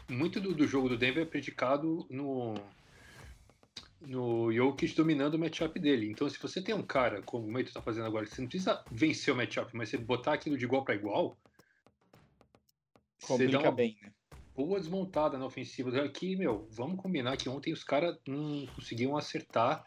[0.06, 2.54] muito do, do, jogo do Denver é predicado no
[4.06, 6.10] no Jokic dominando o matchup dele.
[6.10, 8.84] Então, se você tem um cara, como o Meito tá fazendo agora, você não precisa
[8.90, 11.36] vencer o matchup, mas você botar aquilo de igual para igual,
[13.26, 14.12] Complica você dá uma bem, né?
[14.54, 15.90] boa desmontada na ofensiva.
[16.02, 19.84] Aqui, meu, vamos combinar que ontem os caras não conseguiam acertar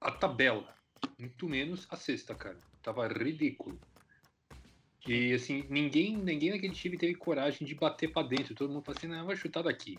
[0.00, 0.74] a tabela,
[1.18, 2.58] muito menos a sexta, cara.
[2.82, 3.78] Tava ridículo.
[5.06, 8.54] E assim, ninguém, ninguém naquele time teve coragem de bater para dentro.
[8.54, 9.98] Todo mundo falou assim, não, vai chutar daqui.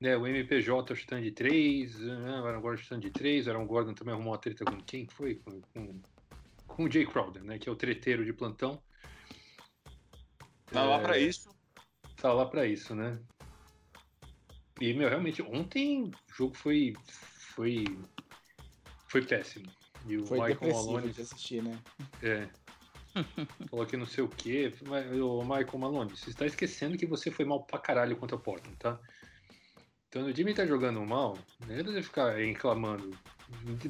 [0.00, 3.66] Né, o MPJ chutando de 3, né, o Aaron Gordon chutando de 3, o Aaron
[3.66, 5.34] Gordon também arrumou uma treta com quem foi?
[5.36, 6.00] Com, com,
[6.66, 8.80] com o Jay Crowder, né, que é o treteiro de plantão.
[10.66, 11.48] Tá é, lá para isso.
[12.16, 13.18] Tá lá para isso, né?
[14.80, 16.94] E, meu, realmente, ontem o jogo foi,
[17.54, 17.84] foi,
[19.08, 19.68] foi péssimo.
[20.06, 21.12] E o foi Michael Malone.
[21.12, 21.76] de assistir, né?
[22.22, 22.48] É.
[23.68, 24.72] Falou que não sei o quê.
[25.20, 28.76] O Michael Malone, você está esquecendo que você foi mal pra caralho contra o Portland,
[28.76, 29.00] tá?
[30.08, 33.16] Então, o time tá jogando mal, não é você ficar reclamando.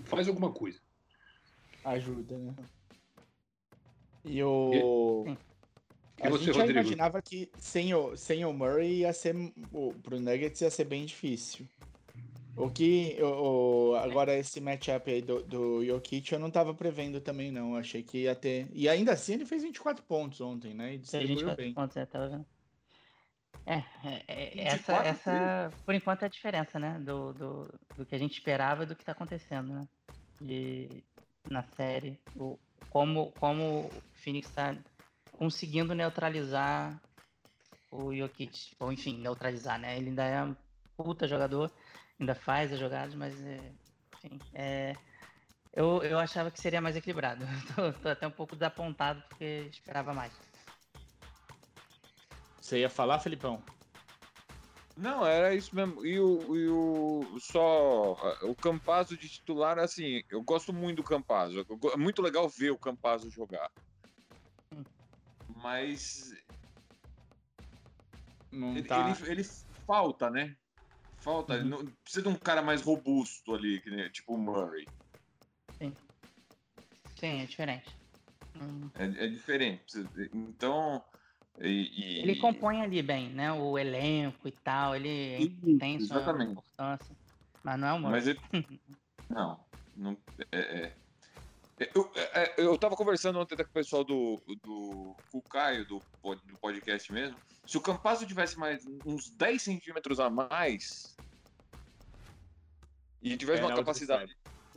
[0.04, 0.80] Faz alguma coisa.
[1.84, 2.54] Ajuda, né?
[4.24, 5.24] E o.
[5.26, 6.80] E, e a você, gente já Rodrigo?
[6.80, 9.34] imaginava que sem o, sem o Murray ia ser.
[9.72, 11.66] O, pro Nuggets ia ser bem difícil.
[12.56, 13.16] O que.
[13.22, 17.76] O, agora, esse matchup aí do, do Jokic eu não tava prevendo também, não.
[17.76, 18.68] Achei que ia ter.
[18.72, 20.94] E ainda assim ele fez 24 pontos ontem, né?
[20.94, 21.72] E distribuiu bem.
[21.72, 22.46] Pontos, é, tava vendo.
[23.68, 26.98] É, é, é essa, essa por enquanto é a diferença, né?
[27.00, 29.88] Do, do, do que a gente esperava e do que está acontecendo, né?
[30.40, 31.04] De,
[31.50, 32.18] na série.
[32.34, 32.58] O,
[32.88, 34.74] como, como o Phoenix está
[35.32, 36.98] conseguindo neutralizar
[37.90, 38.74] o Jokic.
[38.80, 39.98] Ou enfim, neutralizar, né?
[39.98, 40.56] Ele ainda é um
[40.96, 41.70] puta jogador,
[42.18, 43.60] ainda faz as jogadas, mas é,
[44.16, 44.96] enfim, é,
[45.74, 47.44] eu, eu achava que seria mais equilibrado.
[47.76, 50.32] tô, tô até um pouco desapontado porque esperava mais.
[52.68, 53.62] Você ia falar, Felipão?
[54.94, 56.04] Não, era isso mesmo.
[56.04, 58.12] E o, e o só
[58.42, 61.64] o Campazzo de titular, assim, eu gosto muito do Campazzo.
[61.94, 63.70] É muito legal ver o Campazzo jogar.
[65.56, 66.30] Mas
[68.52, 69.16] não ele, tá...
[69.22, 69.44] ele, ele,
[69.86, 70.54] falta, né?
[71.20, 71.54] Falta.
[71.54, 71.64] Uhum.
[71.64, 74.86] Não, precisa de um cara mais robusto ali, que, tipo o Murray.
[75.78, 75.96] Sim.
[77.18, 77.96] Sim, é diferente.
[78.60, 78.90] Hum.
[78.94, 80.06] É, é diferente.
[80.34, 81.02] Então,
[81.60, 82.18] e, e...
[82.20, 83.52] Ele compõe ali bem, né?
[83.52, 86.52] O elenco e tal, ele Isso, tem sua exatamente.
[86.52, 87.16] importância.
[87.62, 88.40] Mas não é o Mas ele...
[89.28, 89.60] não,
[89.96, 90.16] não
[90.52, 90.96] é, é...
[91.94, 96.02] Eu, é, eu tava conversando ontem com o pessoal do, do com o Caio, do,
[96.22, 97.36] do podcast mesmo.
[97.64, 101.16] Se o Campazzo tivesse mais uns 10 centímetros a mais
[103.22, 104.36] e tivesse é, uma capacidade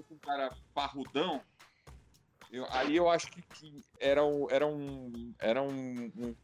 [0.10, 1.42] um cara parrudão,
[2.52, 6.36] eu, aí eu acho que, que era, um, era, um, era um, um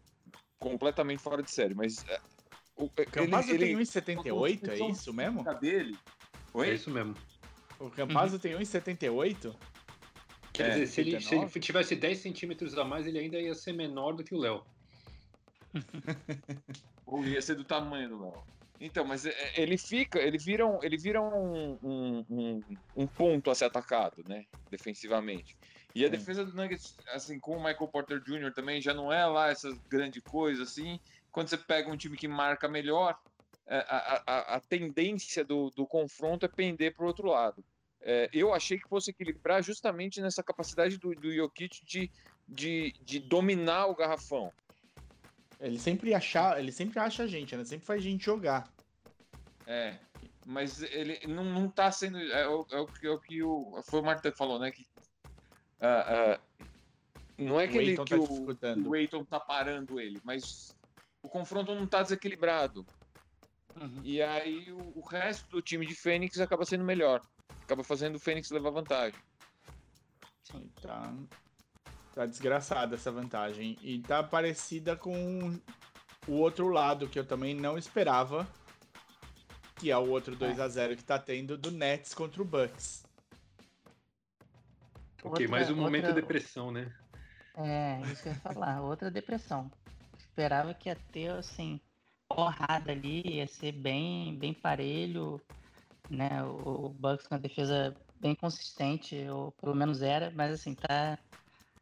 [0.59, 2.05] completamente fora de série, mas.
[2.07, 2.19] É,
[2.75, 5.43] o Campazzo ele, tem 1,78, é isso mesmo?
[5.59, 5.97] Dele.
[6.53, 6.69] Oi?
[6.69, 7.15] É isso mesmo.
[7.79, 8.39] O Campazzo uhum.
[8.39, 9.55] tem 1,78?
[10.53, 13.53] Quer é, dizer, se ele, se ele, tivesse 10 centímetros a mais, ele ainda ia
[13.53, 14.63] ser menor do que o Léo.
[17.05, 18.43] Ou ia ser do tamanho do Léo.
[18.79, 22.63] Então, mas é, ele fica, ele vira um, ele vira um, um, um,
[22.95, 24.45] um ponto a ser atacado, né?
[24.69, 25.57] Defensivamente.
[25.97, 28.53] E a defesa do Nuggets, assim, com o Michael Porter Jr.
[28.53, 30.99] também, já não é lá essa grande coisa, assim.
[31.31, 33.19] Quando você pega um time que marca melhor,
[33.65, 37.65] é, a, a, a tendência do, do confronto é pender para o outro lado.
[37.99, 42.11] É, eu achei que fosse equilibrar justamente nessa capacidade do, do Jokic de,
[42.47, 44.53] de, de dominar o garrafão.
[45.59, 47.65] Ele sempre, acha, ele sempre acha a gente, né?
[47.65, 48.71] Sempre faz a gente jogar.
[49.65, 49.97] É,
[50.45, 52.19] mas ele não, não tá sendo.
[52.19, 53.81] É, é, o, é o, é o que o.
[53.81, 54.69] Foi o Marta que falou, né?
[54.69, 54.85] Que
[55.79, 56.65] Uh, uh,
[57.37, 60.75] não é que, ele, que, tá o, o Eiton tá parando ele, mas
[61.21, 62.85] o confronto não tá desequilibrado.
[63.79, 64.01] Uhum.
[64.03, 67.21] E aí o, o, resto do time de Fênix acaba sendo melhor.
[67.61, 69.19] Acaba fazendo o Fênix levar vantagem.
[70.43, 71.13] Sim, tá,
[72.13, 73.77] tá desgraçada essa vantagem.
[73.81, 75.59] E tá parecida com
[76.27, 78.47] o outro lado que eu também não esperava.
[79.75, 83.06] Que é o outro 2 a 0 que tá tendo do Nets contra o Bucks.
[85.27, 86.21] Ok, outra, mais um momento outra...
[86.21, 86.91] depressão, né?
[87.55, 89.71] É, isso que eu ia falar, outra depressão.
[90.17, 91.79] Esperava que ia ter, assim,
[92.27, 95.41] porrada ali, ia ser bem, bem parelho,
[96.09, 96.43] né?
[96.43, 101.17] O, o Bucks com a defesa bem consistente, ou pelo menos era, mas assim, tá,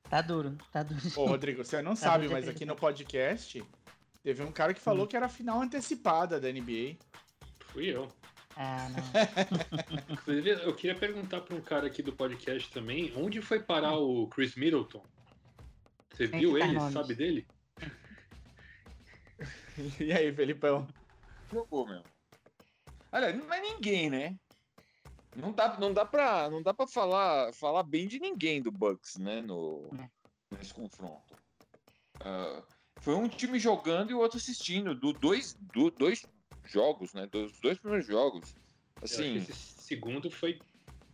[0.10, 1.02] Tá duro, tá duro.
[1.16, 3.64] Ô, Rodrigo, você não tá sabe, mas aqui no podcast
[4.24, 5.08] teve um cara que falou hum.
[5.08, 6.96] que era a final antecipada da NBA.
[7.68, 8.08] Fui eu.
[8.56, 9.04] Ah, não.
[10.64, 14.56] eu queria perguntar para um cara aqui do podcast também, onde foi parar o Chris
[14.56, 15.04] Middleton?
[16.12, 16.80] Você viu ele?
[16.92, 17.46] Sabe dele?
[20.00, 20.88] e aí, Felipão?
[21.52, 22.02] Jogou, meu.
[23.12, 24.38] Olha, não é ninguém, né?
[25.36, 29.18] Não dá, não dá pra, não dá pra falar, falar bem de ninguém do Bucks,
[29.18, 29.42] né?
[29.42, 30.10] No, é.
[30.56, 31.36] nesse confronto.
[32.22, 32.64] Uh,
[33.02, 34.96] foi um time jogando e o outro assistindo.
[34.96, 36.26] Do dois, do, dois
[36.64, 37.28] jogos, né?
[37.28, 38.56] Dos dois primeiros jogos.
[39.02, 39.36] Assim.
[39.36, 40.60] Esse segundo foi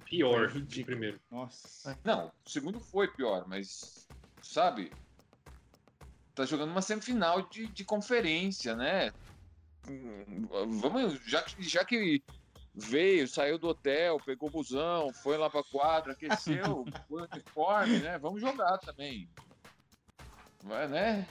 [0.05, 1.19] pior foi que o primeiro.
[1.29, 1.97] Nossa.
[2.03, 4.07] Não, o segundo foi pior, mas
[4.41, 4.91] sabe?
[6.35, 9.11] Tá jogando uma semifinal de, de conferência, né?
[10.81, 12.23] Vamos, já que, já que
[12.73, 18.17] veio, saiu do hotel, pegou o busão, foi lá pra quadra, aqueceu, foi uniforme, né?
[18.19, 19.29] Vamos jogar também.
[20.63, 21.27] Vai, né?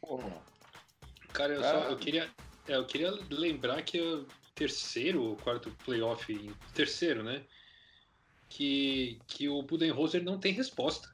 [0.00, 0.42] Porra.
[1.32, 1.82] Cara, eu, Cara...
[1.82, 2.30] Só, eu queria,
[2.68, 7.44] é, eu queria lembrar que o terceiro ou quarto playoff, terceiro, né?
[8.48, 11.12] Que, que o Budenholzer não tem resposta.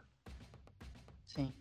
[1.27, 1.53] Sim.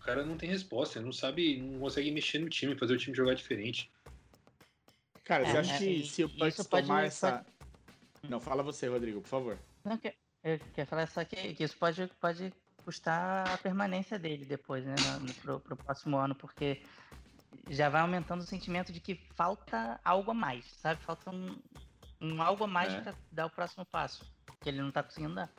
[0.00, 3.14] O cara não tem resposta, não sabe, não consegue mexer no time, fazer o time
[3.14, 3.90] jogar diferente.
[5.24, 7.44] Cara, é, você acha é, que se o Bucks tomar essa.
[8.28, 9.58] Não, fala você, Rodrigo, por favor.
[9.84, 10.00] Não,
[10.42, 12.52] eu quero falar só que, que, isso pode, pode
[12.84, 14.94] custar a permanência dele depois, né?
[14.98, 16.80] No, no, pro, pro próximo ano, porque
[17.68, 21.02] já vai aumentando o sentimento de que falta algo a mais, sabe?
[21.02, 21.58] Falta um,
[22.20, 23.00] um algo a mais é.
[23.00, 24.24] para dar o próximo passo,
[24.60, 25.50] que ele não tá conseguindo dar.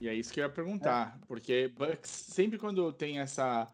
[0.00, 1.26] E é isso que eu ia perguntar, é.
[1.26, 3.72] porque Bucks sempre quando tem essa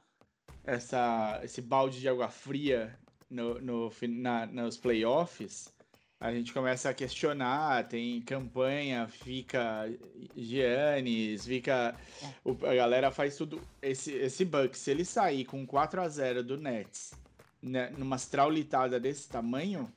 [0.63, 2.99] essa esse balde de água fria
[3.29, 5.73] no, no na, nos playoffs,
[6.21, 9.91] a gente começa a questionar, tem campanha, fica
[10.37, 11.97] Giannis, fica.
[12.45, 13.59] O, a galera faz tudo.
[13.81, 17.15] Esse, esse Bucks, se ele sair com 4 a 0 do Nets,
[17.63, 19.91] né, numa traulitada desse tamanho,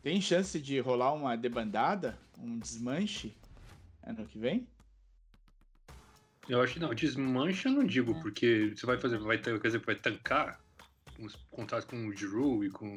[0.00, 2.16] tem chance de rolar uma debandada?
[2.38, 3.36] Um desmanche
[4.04, 4.66] ano que vem?
[6.48, 9.78] Eu acho que não, desmancha eu não digo, porque você vai fazer, vai quer dizer,
[9.78, 10.60] vai tancar
[11.18, 12.94] os contratos com o Drew e com.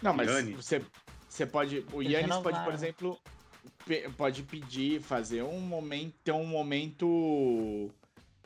[0.00, 0.84] Não, mas você
[1.32, 1.84] você pode.
[1.94, 3.18] O Yannis pode, por exemplo,
[4.18, 6.14] pode pedir, fazer um momento.
[6.22, 7.90] Ter um momento.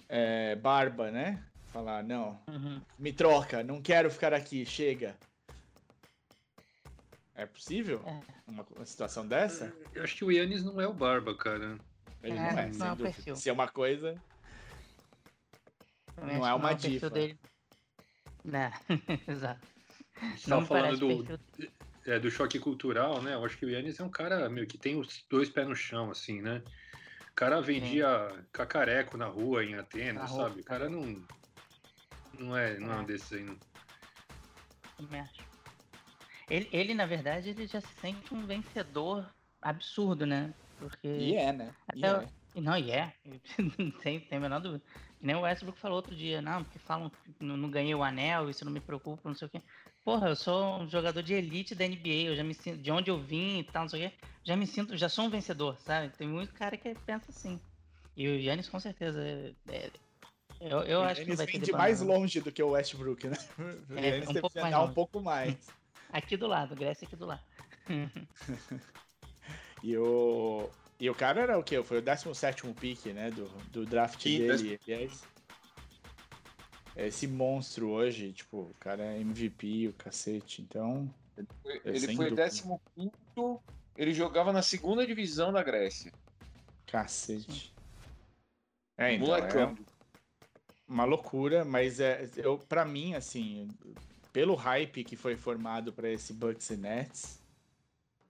[0.09, 1.43] É, barba, né?
[1.73, 2.81] Falar, não, uhum.
[2.97, 5.17] me troca, não quero ficar aqui, chega.
[7.35, 8.01] É possível?
[8.07, 8.21] É.
[8.47, 9.75] Uma, uma, situação dessa?
[9.93, 11.77] Eu acho que o Yannis não é o Barba, cara.
[12.23, 13.37] Ele é, não é, não é perfil.
[13.37, 14.15] Se é uma coisa.
[16.23, 17.11] Não é uma não diva.
[17.11, 17.39] Dele...
[18.45, 18.71] Não,
[19.29, 19.67] exato.
[20.39, 21.77] Só não falando do, perfil
[22.07, 23.35] é, do choque cultural, né?
[23.35, 25.75] Eu acho que o Yannis é um cara meu, que tem os dois pés no
[25.75, 26.63] chão, assim, né?
[27.31, 28.45] O cara vendia Sim.
[28.53, 30.51] cacareco na rua em Atenas, na sabe?
[30.53, 30.61] Rua.
[30.61, 31.23] O cara não.
[32.39, 33.05] Não é, não é um é.
[33.05, 33.59] desses aí, não.
[34.97, 35.45] Também acho.
[36.49, 39.29] Ele, ele, na verdade, ele já se sente um vencedor
[39.61, 40.55] absurdo, né?
[40.79, 41.09] Porque.
[41.09, 41.75] E é, né?
[41.95, 42.27] E é.
[42.55, 43.13] Não, e é.
[44.03, 44.83] tem, tem a menor dúvida.
[45.19, 48.03] Que nem o Westbrook falou outro dia, não, porque falam que não, não ganhei o
[48.03, 49.61] anel, isso não me preocupa, não sei o quê.
[50.07, 53.11] Porra, eu sou um jogador de elite da NBA, eu já me sinto, de onde
[53.11, 55.77] eu vim e tal, não sei o quê, já me sinto, já sou um vencedor,
[55.81, 56.11] sabe?
[56.17, 57.59] Tem muito cara que pensa assim.
[58.17, 59.91] E o Yannis com certeza é, é
[60.61, 63.37] eu, eu acho que vai ter de mais longe do que o Westbrook, né?
[63.91, 65.57] O é, Yannis um pouco mais um pouco mais.
[66.13, 67.43] aqui do lado, Grécia aqui do lado.
[69.83, 70.71] e o
[71.01, 71.83] e o cara era o quê?
[71.83, 75.36] Foi o 17 pick, né, do, do draft dele, aliás
[76.97, 81.13] esse monstro hoje, tipo, o cara é MVP, o cacete, então.
[81.37, 82.65] Ele foi, ele foi 15,
[83.97, 86.13] ele jogava na segunda divisão da Grécia.
[86.87, 87.75] Cacete.
[88.97, 89.75] É, então, é
[90.89, 93.69] uma loucura, mas é, eu, pra mim, assim,
[94.33, 97.39] pelo hype que foi formado para esse Bucks e Nets,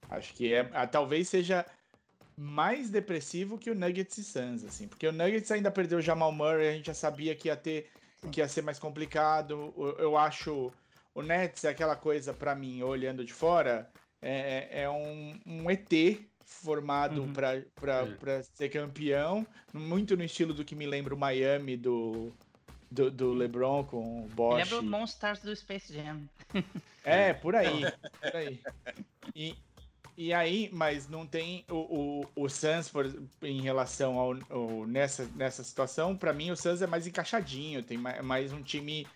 [0.09, 1.65] acho que é, talvez seja
[2.37, 6.33] mais depressivo que o Nuggets e Suns, assim, porque o Nuggets ainda perdeu o Jamal
[6.33, 7.91] Murray, a gente já sabia que ia ter
[8.31, 9.75] que ia ser mais complicado.
[9.99, 10.73] Eu acho
[11.17, 13.91] o Nets é aquela coisa para mim, olhando de fora,
[14.21, 15.91] é, é, é um, um ET
[16.45, 17.33] formado uhum.
[17.33, 18.43] para é.
[18.43, 22.31] ser campeão, muito no estilo do que me lembra o Miami do,
[22.91, 24.59] do, do LeBron com o Bosch.
[24.59, 26.21] Lembra o Monsters do Space Jam.
[27.03, 27.81] É, por aí.
[28.21, 28.61] por aí.
[29.35, 29.57] E,
[30.17, 33.07] e aí, mas não tem o, o, o Suns por,
[33.43, 36.17] em relação ao, ao nessa, nessa situação.
[36.17, 39.07] Para mim, o Suns é mais encaixadinho, tem mais, mais um time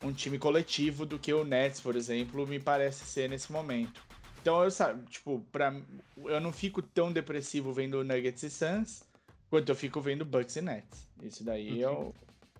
[0.00, 4.00] um time coletivo do que o Nets, por exemplo, me parece ser nesse momento.
[4.40, 5.74] Então, eu sabe, tipo, para
[6.16, 9.02] eu não fico tão depressivo vendo o Nuggets e Suns,
[9.48, 11.08] Enquanto eu fico vendo Bucks e Nets.
[11.22, 11.90] Isso daí uhum.
[11.90, 12.14] eu.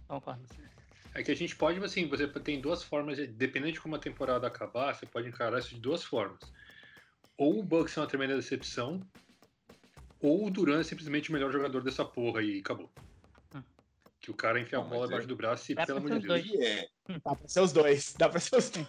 [0.09, 0.43] Concordo.
[1.15, 4.47] É que a gente pode, assim, você tem duas formas, dependendo de como a temporada
[4.47, 6.41] acabar, você pode encarar isso de duas formas.
[7.39, 9.01] Ou o Bucks é uma tremenda decepção,
[10.21, 12.91] ou o Duran é simplesmente o melhor jogador dessa porra e acabou.
[13.55, 13.63] Hum.
[14.21, 15.29] Que o cara enfia a bola embaixo é...
[15.29, 16.61] do braço e, Dá pelo amor de Deus.
[16.61, 16.89] É.
[17.25, 18.15] Dá pra ser os dois.
[18.19, 18.89] Dá pra ser os dois.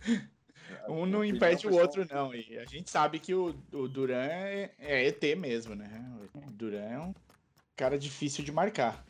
[0.88, 2.34] um não impede o outro, não.
[2.34, 5.88] E a gente sabe que o, o Duran é, é ET mesmo, né?
[6.34, 7.14] O Duran é um
[7.76, 9.06] cara difícil de marcar.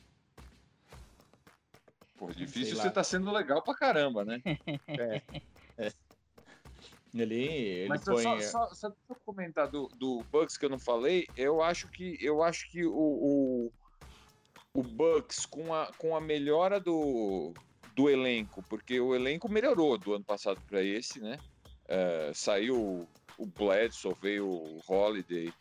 [2.18, 4.42] Pô, difícil você tá sendo legal pra caramba, né?
[4.88, 5.22] é.
[7.14, 8.22] Ele, ele Mas põe...
[8.22, 11.26] só, só, só comentar do, do Bucks que eu não falei.
[11.36, 13.72] Eu acho que, eu acho que o, o,
[14.74, 17.54] o Bucks, com a, com a melhora do,
[17.94, 21.38] do elenco, porque o elenco melhorou do ano passado para esse, né?
[21.86, 23.08] É, saiu
[23.38, 25.52] o Bledsoe, veio o Holiday.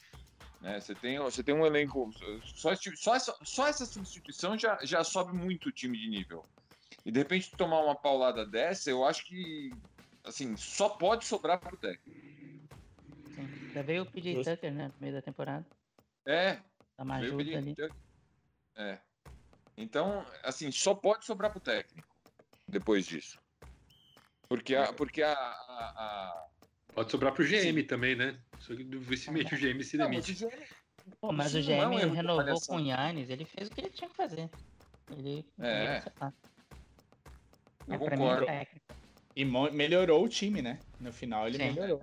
[0.62, 0.80] Né?
[0.80, 2.12] Você, tem, você tem um elenco.
[2.44, 6.44] Só, só, essa, só essa substituição já, já sobe muito o time de nível.
[7.06, 9.72] E de repente tomar uma paulada dessa, eu acho que
[10.28, 12.20] assim, só pode sobrar pro técnico.
[13.36, 13.72] Sim.
[13.74, 14.88] Já veio o PJ Tucker, né?
[14.88, 15.66] No meio da temporada.
[16.26, 16.60] É.
[16.98, 17.76] Dá uma ajuda ali.
[18.76, 19.00] É.
[19.76, 22.08] Então, assim, só pode sobrar pro técnico
[22.68, 23.40] depois disso.
[24.50, 24.92] Porque a.
[24.94, 26.48] Porque a, a, a...
[26.94, 27.84] Pode sobrar pro GM Sim.
[27.84, 28.40] também, né?
[28.60, 30.44] Só que dificilmente o GM se demite.
[30.44, 30.52] Não,
[31.22, 33.90] Pô, mas o GM é um renovou com o Yannis, ele fez o que ele
[33.90, 34.50] tinha que fazer.
[35.12, 35.46] Ele.
[35.60, 35.98] É.
[35.98, 36.36] Ele
[37.88, 38.42] eu é, concordo.
[38.42, 38.68] Mim, é
[39.38, 40.80] e melhorou o time, né?
[41.00, 41.66] No final ele Sim.
[41.66, 42.02] melhorou.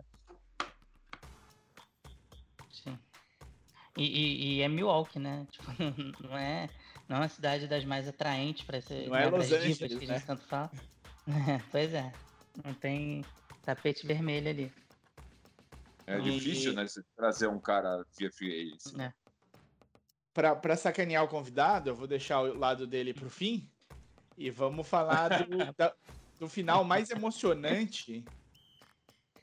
[2.71, 2.97] Sim.
[3.99, 5.45] E, e, e, é Milwaukee, né?
[5.51, 5.65] Tipo,
[6.23, 6.69] não é,
[7.09, 9.09] não é uma cidade das mais atraentes para ser.
[9.09, 10.23] Não é Los Angeles, que a gente né?
[10.25, 10.71] tanto fala.
[11.73, 12.13] pois é.
[12.65, 13.25] Não tem
[13.65, 14.73] tapete vermelho ali.
[16.07, 16.23] É e...
[16.23, 16.87] difícil, né?
[16.87, 19.03] Você trazer um cara via free assim.
[19.03, 19.13] É.
[20.33, 23.69] Pra, pra sacanear o convidado, eu vou deixar o lado dele pro fim.
[24.39, 25.47] E vamos falar do,
[25.77, 25.93] da,
[26.45, 28.23] do final mais emocionante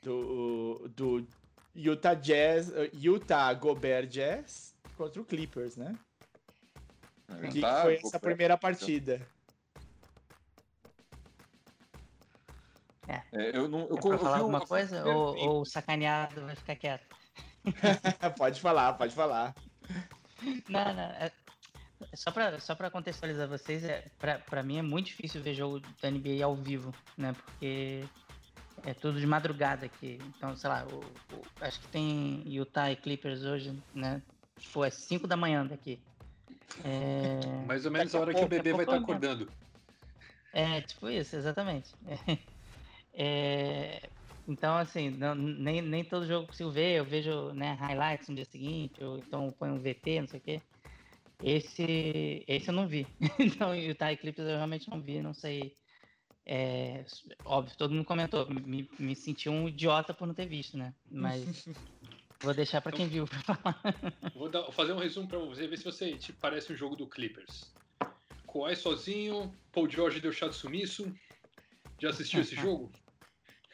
[0.00, 1.26] do, do
[1.74, 5.98] Utah Jazz, Utah Gobert Jazz contra o Clippers, né?
[7.28, 9.20] O que, tá, foi essa primeira partida?
[13.08, 13.22] É.
[13.32, 16.76] é eu não, eu, é falar alguma eu, coisa ou, ou o sacaneado vai ficar
[16.76, 17.06] quieto?
[18.38, 19.54] pode falar, pode falar.
[20.68, 21.02] Não, não.
[21.02, 21.32] É,
[22.14, 26.10] só para só pra contextualizar vocês, é, para mim é muito difícil ver jogo da
[26.10, 27.32] NBA ao vivo, né?
[27.32, 28.04] Porque
[28.84, 30.18] é tudo de madrugada aqui.
[30.36, 30.96] Então, sei lá, o,
[31.34, 34.22] o, acho que tem Utah e Clippers hoje, né?
[34.58, 36.00] Tipo, é 5 da manhã daqui.
[36.84, 37.40] É...
[37.66, 39.48] Mais ou menos a hora que o bebê vai estar tá acordando.
[40.52, 41.90] É, tipo isso, exatamente.
[43.14, 44.08] É,
[44.48, 48.44] então, assim, não, nem, nem todo jogo consigo ver, eu vejo né, highlights no dia
[48.46, 50.62] seguinte, ou então põe um VT, não sei o quê.
[51.42, 53.06] Esse, esse eu não vi.
[53.38, 55.76] então, o Utah Eclipse eu realmente não vi, não sei.
[56.46, 57.04] É,
[57.44, 58.48] óbvio, todo mundo comentou.
[58.48, 60.94] Me, me senti um idiota por não ter visto, né?
[61.10, 61.44] Mas
[62.40, 63.80] vou deixar para quem viu pra falar.
[64.34, 67.06] Vou dar, fazer um resumo para você, ver se você te parece um jogo do
[67.06, 67.72] Clippers.
[68.46, 71.12] Kawhi sozinho, Paul George deu chá de sumiço.
[71.98, 72.90] Já assistiu esse jogo?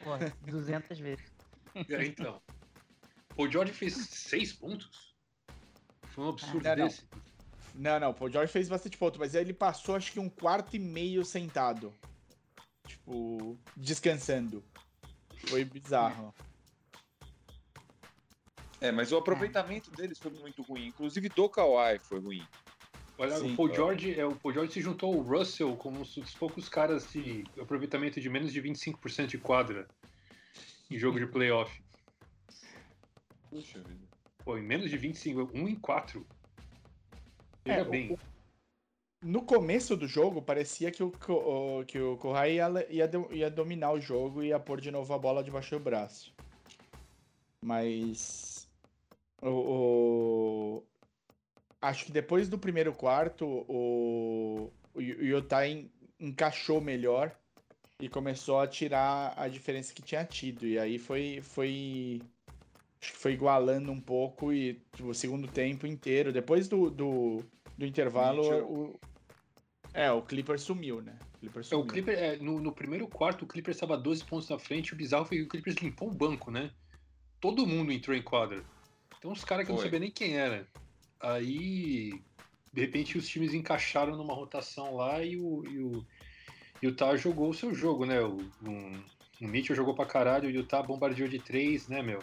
[0.03, 0.11] Pô,
[0.49, 1.33] 200 vezes.
[1.75, 2.41] É, então.
[3.35, 5.15] Paul George fez seis pontos?
[6.09, 7.07] Foi um absurdo ah, desse.
[7.11, 7.28] Não.
[7.79, 10.79] Não, não, o George fez bastante ponto, mas ele passou acho que um quarto e
[10.79, 11.93] meio sentado.
[12.85, 14.61] Tipo, descansando.
[15.47, 16.35] Foi bizarro.
[18.81, 20.87] É, mas o aproveitamento deles foi muito ruim.
[20.87, 22.45] Inclusive do Kawhi foi ruim.
[23.17, 26.03] Olha, Sim, o Paul George, é, o Paul George se juntou ao Russell como um
[26.03, 29.87] dos poucos caras de aproveitamento de menos de 25% de quadra
[30.91, 31.81] em jogo de playoff.
[33.49, 34.05] Puxa vida.
[34.43, 36.27] Pô, em menos de 25, 1 em 4.
[37.65, 38.13] É, bem.
[38.13, 38.19] O,
[39.21, 41.11] no começo do jogo, parecia que o,
[41.85, 45.17] que o Kohai ia, ia, ia dominar o jogo e ia pôr de novo a
[45.17, 46.33] bola debaixo do braço.
[47.61, 48.67] Mas.
[49.41, 50.83] O, o,
[51.81, 55.63] acho que depois do primeiro quarto, o, o Utah
[56.19, 57.35] encaixou melhor
[57.99, 60.65] e começou a tirar a diferença que tinha tido.
[60.65, 61.41] E aí foi.
[61.41, 62.21] foi
[63.01, 66.31] acho que foi igualando um pouco e tipo, o segundo tempo inteiro.
[66.31, 67.43] Depois do, do,
[67.77, 68.99] do intervalo, o,
[69.93, 71.17] é, o Clipper sumiu, né?
[71.35, 71.81] O Clipper, sumiu.
[71.81, 74.93] É, o Clipper é, no, no, primeiro quarto, o Clipper estava 12 pontos na frente.
[74.93, 76.71] O bizarro foi que o Clippers limpou o banco, né?
[77.39, 78.63] Todo mundo entrou em quadra.
[79.17, 80.67] Então, os caras que eu não sabia nem quem era.
[81.19, 82.21] Aí,
[82.73, 86.05] de repente, os times encaixaram numa rotação lá e o, e o,
[86.81, 88.21] e o Utah jogou o seu jogo, né?
[88.21, 89.03] O, um,
[89.41, 92.19] o Mitchell jogou pra caralho, o Utah bombardeou de três, né, meu?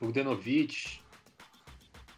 [0.00, 1.00] O Denovic.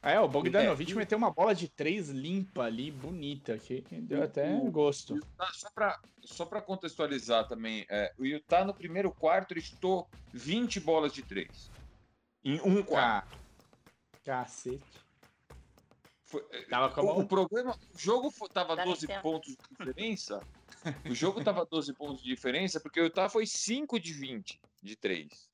[0.03, 4.53] É, o Bogdanovich é, meteu uma bola de três limpa ali, bonita, que deu até
[4.53, 5.17] o, gosto.
[5.53, 10.81] Só para só pra contextualizar também, é, o Utah no primeiro quarto ele chutou 20
[10.81, 11.71] bolas de três.
[12.45, 13.39] Em um quarto.
[14.25, 14.83] Cacete.
[16.25, 20.41] Foi, tava com o, o problema, o jogo tava 12 pontos de diferença.
[21.09, 24.97] o jogo tava 12 pontos de diferença porque o Utah foi 5 de 20 de
[24.97, 25.52] 3.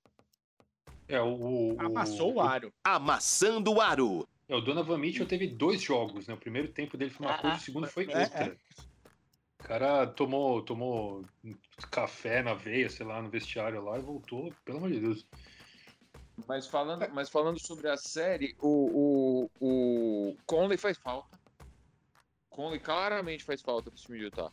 [1.09, 2.73] É, o, o Amassou o aro.
[2.85, 4.29] Amassando o aro.
[4.49, 6.35] É, o Donovan Mitchell teve dois jogos, né?
[6.35, 8.45] O primeiro tempo dele foi uma ah, coisa, o segundo foi é, outra.
[8.45, 8.57] É.
[9.61, 11.25] O cara tomou, tomou
[11.91, 15.27] café na veia, sei lá, no vestiário lá e voltou, pelo amor de Deus.
[16.47, 21.39] Mas falando, mas falando sobre a série, o, o, o Conley faz falta.
[22.49, 24.53] Conley claramente faz falta pro time de Utah.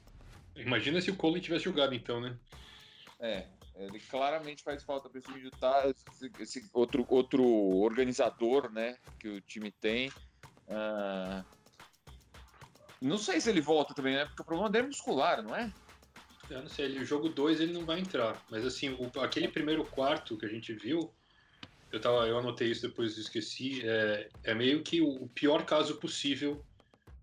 [0.56, 2.38] Imagina se o Conley tivesse jogado então, né?
[3.20, 3.46] É,
[3.78, 5.94] ele claramente faz falta para esse time Utah,
[6.40, 10.10] esse, outro, outro organizador, né, que o time tem.
[10.68, 11.44] Uh...
[13.02, 14.26] Não sei se ele volta também, né?
[14.26, 15.72] Porque o problema dele é muscular, não é?
[16.50, 18.42] Eu não sei, ele, o jogo 2 ele não vai entrar.
[18.50, 21.12] Mas assim, o, aquele primeiro quarto que a gente viu,
[21.92, 26.64] eu, tava, eu anotei isso depois esqueci, é, é meio que o pior caso possível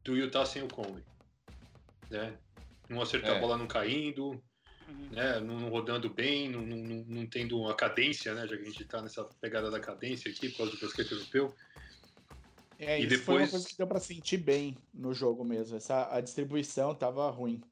[0.05, 1.05] do Utah sem o Conley.
[2.11, 2.37] Né?
[2.89, 3.37] Não acertar é.
[3.37, 4.43] a bola não caindo.
[5.11, 8.83] Né, não, rodando bem, não, não, não, tendo uma cadência, né, já que a gente
[8.83, 11.55] está nessa pegada da cadência aqui por causa do basquete europeu.
[12.79, 13.25] É, e isso depois...
[13.25, 15.77] foi uma coisa que deu para sentir bem no jogo mesmo.
[15.77, 17.63] Essa, a distribuição tava ruim.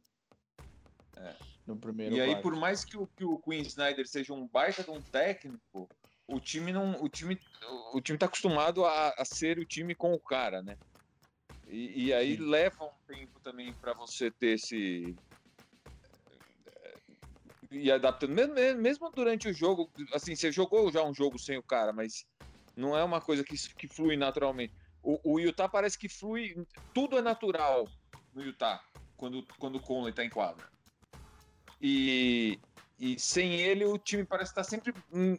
[1.17, 1.35] É.
[1.67, 4.83] No primeiro E aí, por mais que o, que o Queen Snyder seja um baita
[4.83, 5.89] de um técnico,
[6.27, 7.03] o time não.
[7.03, 7.39] O time,
[7.93, 10.77] o time tá acostumado a, a ser o time com o cara, né?
[11.69, 12.45] E, e aí Sim.
[12.45, 15.17] leva um tempo também para você ter esse,
[17.71, 18.33] e adaptando.
[18.33, 22.25] Mesmo, mesmo durante o jogo, assim, você jogou já um jogo sem o cara, mas
[22.77, 24.75] não é uma coisa que, que flui naturalmente.
[25.03, 26.55] O, o Utah parece que flui,
[26.93, 27.89] tudo é natural
[28.35, 28.83] no Utah,
[29.17, 30.69] quando, quando o Conley tá em quadra.
[31.81, 32.59] E,
[32.99, 35.37] e sem ele, o time parece estar sempre um,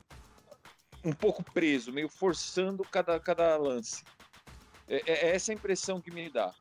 [1.03, 4.03] um pouco preso, meio forçando cada, cada lance.
[4.87, 6.53] É, é, é essa a impressão que me dá.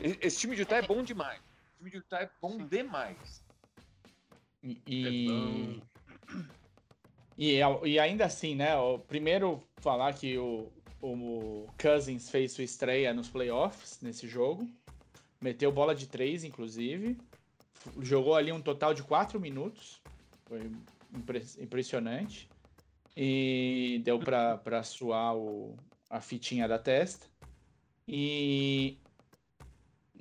[0.00, 1.40] Esse time de Utah é bom demais.
[1.40, 3.41] O time de Utah é bom demais.
[4.62, 4.80] E,
[7.36, 8.76] e, e, ainda assim, né?
[8.76, 10.70] O, primeiro falar que o,
[11.00, 14.68] o Cousins fez sua estreia nos playoffs nesse jogo.
[15.40, 17.18] Meteu bola de três, inclusive.
[18.00, 20.00] Jogou ali um total de quatro minutos.
[20.46, 20.70] Foi
[21.58, 22.48] impressionante.
[23.16, 25.76] E deu para suar o,
[26.08, 27.26] a fitinha da testa.
[28.06, 28.98] E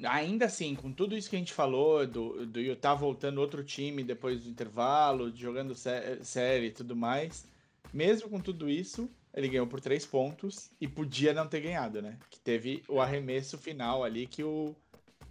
[0.04, 4.04] ainda assim, com tudo isso que a gente falou, do, do Utah voltando outro time
[4.04, 7.48] depois do intervalo, jogando sé série e tudo mais,
[7.94, 12.18] mesmo com tudo isso, ele ganhou por três pontos e podia não ter ganhado, né?
[12.30, 14.76] Que teve o arremesso final ali que o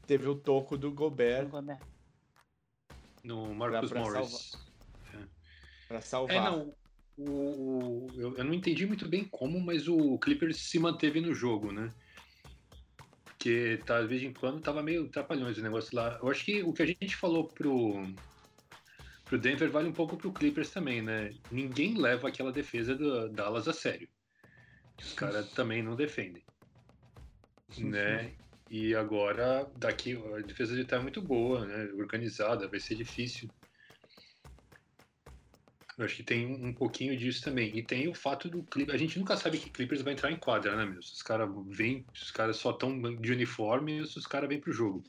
[0.06, 1.48] teve o toco do Gobert.
[1.48, 1.80] Gobert.
[3.22, 4.30] No Marcus pra, pra Morris.
[4.30, 4.64] Salva...
[5.14, 5.28] É.
[5.86, 6.36] Pra salvar.
[6.36, 6.74] É, não,
[7.16, 11.34] o, o, eu, eu não entendi muito bem como, mas o Clippers se manteve no
[11.34, 11.92] jogo, né?
[13.40, 16.18] Porque tá, de vez em quando tava meio trapalhões o negócio lá.
[16.22, 18.06] Eu acho que o que a gente falou pro,
[19.24, 21.32] pro Denver vale um pouco pro Clippers também, né?
[21.50, 24.10] Ninguém leva aquela defesa do Dallas a sério.
[25.00, 26.44] Os caras também não defendem.
[27.78, 28.30] né?
[28.68, 31.90] E agora, daqui, a defesa de tá é muito boa, né?
[31.94, 33.48] Organizada, vai ser difícil.
[36.00, 37.76] Eu acho que tem um pouquinho disso também.
[37.76, 38.94] E tem o fato do Clippers.
[38.94, 40.98] A gente nunca sabe que Clippers vai entrar em quadra, né, meu?
[40.98, 45.04] Os caras vêm, os caras só estão de uniforme e os caras vêm pro jogo.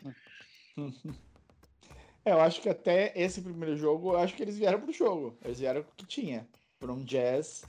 [2.24, 5.36] É, eu acho que até esse primeiro jogo, eu acho que eles vieram pro jogo.
[5.44, 6.48] Eles vieram com o que tinha.
[6.80, 7.66] Por um Jazz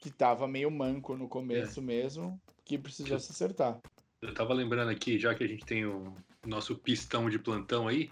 [0.00, 1.82] que tava meio manco no começo é.
[1.82, 3.80] mesmo, que precisou eu, se acertar.
[4.22, 6.14] Eu tava lembrando aqui, já que a gente tem o
[6.46, 8.08] nosso pistão de plantão aí,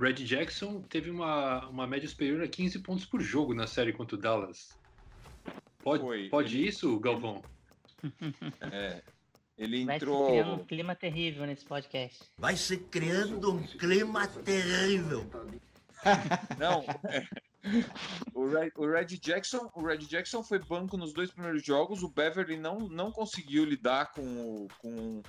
[0.00, 4.16] Red Jackson teve uma, uma média superior a 15 pontos por jogo na série contra
[4.16, 4.78] o Dallas.
[5.82, 6.68] Pode, Foi, pode ele...
[6.68, 7.42] isso, Galvão?
[8.72, 9.02] É.
[9.58, 10.20] Ele entrou.
[10.20, 12.24] Vai se criando um clima terrível nesse podcast.
[12.38, 15.30] Vai se criando um clima terrível.
[16.58, 16.82] Não.
[17.04, 17.26] É,
[18.32, 22.02] o, Red, o Red Jackson, o Red Jackson foi banco nos dois primeiros jogos.
[22.02, 25.22] O Beverly não, não conseguiu lidar com, com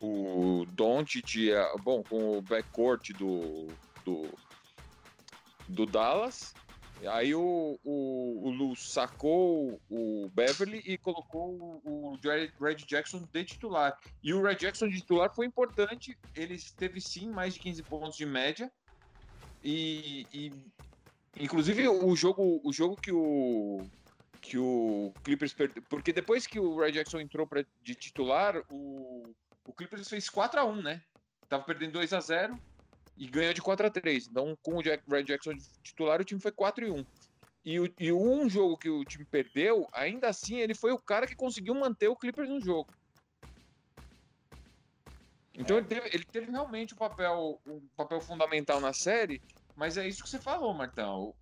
[0.00, 1.50] o Doncic,
[1.82, 3.68] bom, com o backcourt do
[4.08, 4.38] do,
[5.68, 6.54] do Dallas.
[7.06, 12.18] Aí o, o, o Lu sacou o Beverly e colocou o, o
[12.60, 13.96] Red Jackson de titular.
[14.22, 16.18] E o Red Jackson de titular foi importante.
[16.34, 18.72] Ele teve sim mais de 15 pontos de média.
[19.62, 20.52] E, e
[21.38, 23.80] inclusive o jogo, o jogo que o
[24.40, 25.82] que o Clippers perdeu.
[25.88, 30.60] Porque depois que o Red Jackson entrou pra, de titular, o, o Clippers fez 4
[30.60, 31.02] a 1 né?
[31.48, 32.58] Tava perdendo 2 a 0
[33.18, 36.40] e ganhou de 4 a 3 Então, com o Jack, Red Jackson titular, o time
[36.40, 37.04] foi 4 e 1
[37.64, 41.26] e, o, e um jogo que o time perdeu, ainda assim, ele foi o cara
[41.26, 42.90] que conseguiu manter o Clippers no jogo.
[45.52, 45.80] Então é.
[45.80, 49.42] ele, teve, ele teve realmente um papel, um papel fundamental na série,
[49.76, 51.34] mas é isso que você falou, Martão.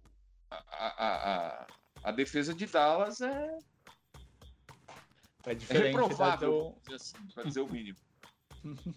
[0.50, 1.66] A, a, a,
[2.04, 3.58] a defesa de Dallas é.
[5.46, 6.94] É, é reprovável, do...
[6.94, 7.98] assim, para dizer o mínimo.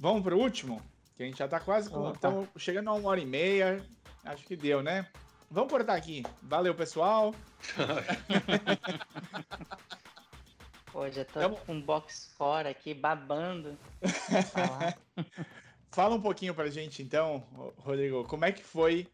[0.00, 0.82] Vamos para o último?
[1.20, 2.12] Que a gente já está quase com.
[2.12, 3.84] Estamos chegando a uma hora e meia.
[4.24, 5.06] Acho que deu, né?
[5.50, 6.22] Vamos cortar aqui.
[6.40, 7.34] Valeu, pessoal.
[10.90, 13.76] Pô, já tô com um box fora aqui, babando.
[15.92, 19.06] Fala um pouquinho pra gente, então, Rodrigo, como é que foi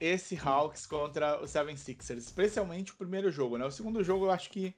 [0.00, 2.24] esse Hawks contra o Seven Sixers?
[2.24, 3.64] Especialmente o primeiro jogo, né?
[3.64, 4.74] O segundo jogo eu acho que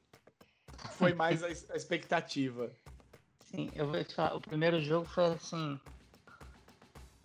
[0.98, 2.70] foi mais a, a expectativa.
[3.46, 5.80] Sim, eu vou te falar, o primeiro jogo foi assim,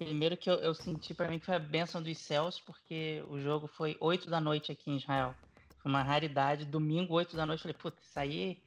[0.04, 3.40] Primeiro que eu, eu senti para mim que foi a benção dos céus, porque o
[3.40, 5.36] jogo foi 8 da noite aqui em Israel.
[5.78, 6.66] Foi uma raridade.
[6.66, 8.58] Domingo, 8 da noite, eu falei, putz, isso aí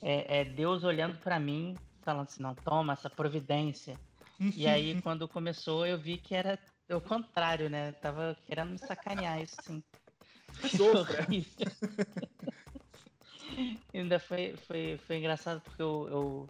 [0.00, 4.00] é, é Deus olhando para mim, falando assim, não, toma essa providência.
[4.40, 6.58] e aí, quando começou, eu vi que era
[6.88, 7.92] o contrário, né?
[7.92, 9.82] Tava querendo me sacanear isso, assim.
[13.92, 16.46] Ainda foi, foi, foi engraçado porque eu, eu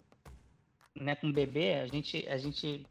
[0.94, 2.86] né, com o bebê, a gente, a gente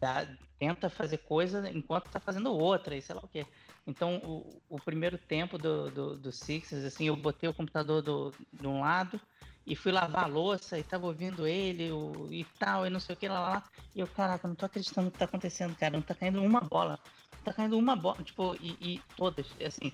[0.00, 0.26] dá,
[0.62, 3.44] tenta fazer coisa enquanto tá fazendo outra e sei lá o quê.
[3.84, 8.32] Então, o, o primeiro tempo do, do, do Sixers, assim, eu botei o computador do,
[8.52, 9.20] de um lado
[9.66, 13.16] e fui lavar a louça e tava ouvindo ele o, e tal, e não sei
[13.16, 13.64] o que lá, lá.
[13.92, 15.94] E eu, caraca, não tô acreditando no que tá acontecendo, cara.
[15.94, 16.96] Não tá caindo uma bola.
[17.34, 19.92] Não tá caindo uma bola, tipo, e, e todas, assim.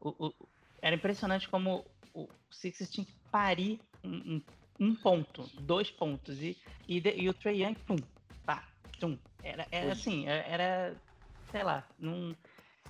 [0.00, 0.34] O, o,
[0.80, 1.84] era impressionante como
[2.14, 4.42] o Sixers tinha que parir um, um,
[4.78, 6.40] um ponto, dois pontos.
[6.40, 7.96] E, e, e o Trey Young, pum,
[8.46, 8.68] pá,
[9.00, 10.96] tum, era, era assim, é, era,
[11.50, 12.34] sei lá, não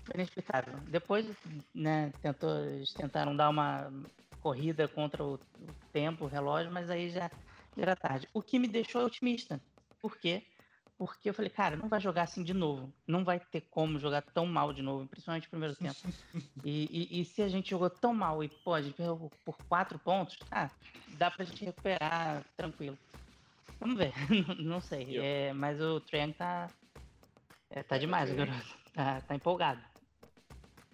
[0.04, 0.74] foi inexplicável.
[0.86, 1.26] Depois,
[1.74, 3.92] né, tentou, eles tentaram dar uma
[4.40, 5.40] corrida contra o, o
[5.92, 7.30] tempo, o relógio, mas aí já,
[7.76, 8.28] já era tarde.
[8.32, 9.60] O que me deixou otimista.
[10.00, 10.42] Por quê?
[10.96, 12.92] Porque eu falei, cara, não vai jogar assim de novo.
[13.06, 15.96] Não vai ter como jogar tão mal de novo, principalmente no primeiro tempo.
[16.64, 19.54] E, e, e, se a gente jogou tão mal e, pô, a gente perdeu por
[19.68, 20.70] quatro pontos, ah,
[21.18, 22.96] dá pra gente recuperar tranquilo.
[23.80, 24.12] Vamos ver,
[24.62, 25.18] não sei.
[25.18, 26.70] É, mas o Trent tá.
[27.70, 28.78] É, tá demais, o garoto.
[28.92, 29.82] Tá, tá empolgado.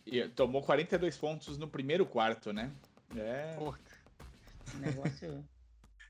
[0.06, 2.72] E tomou 42 pontos no primeiro quarto, né?
[3.16, 3.54] É.
[3.56, 3.78] Porra.
[4.74, 5.44] Negócio.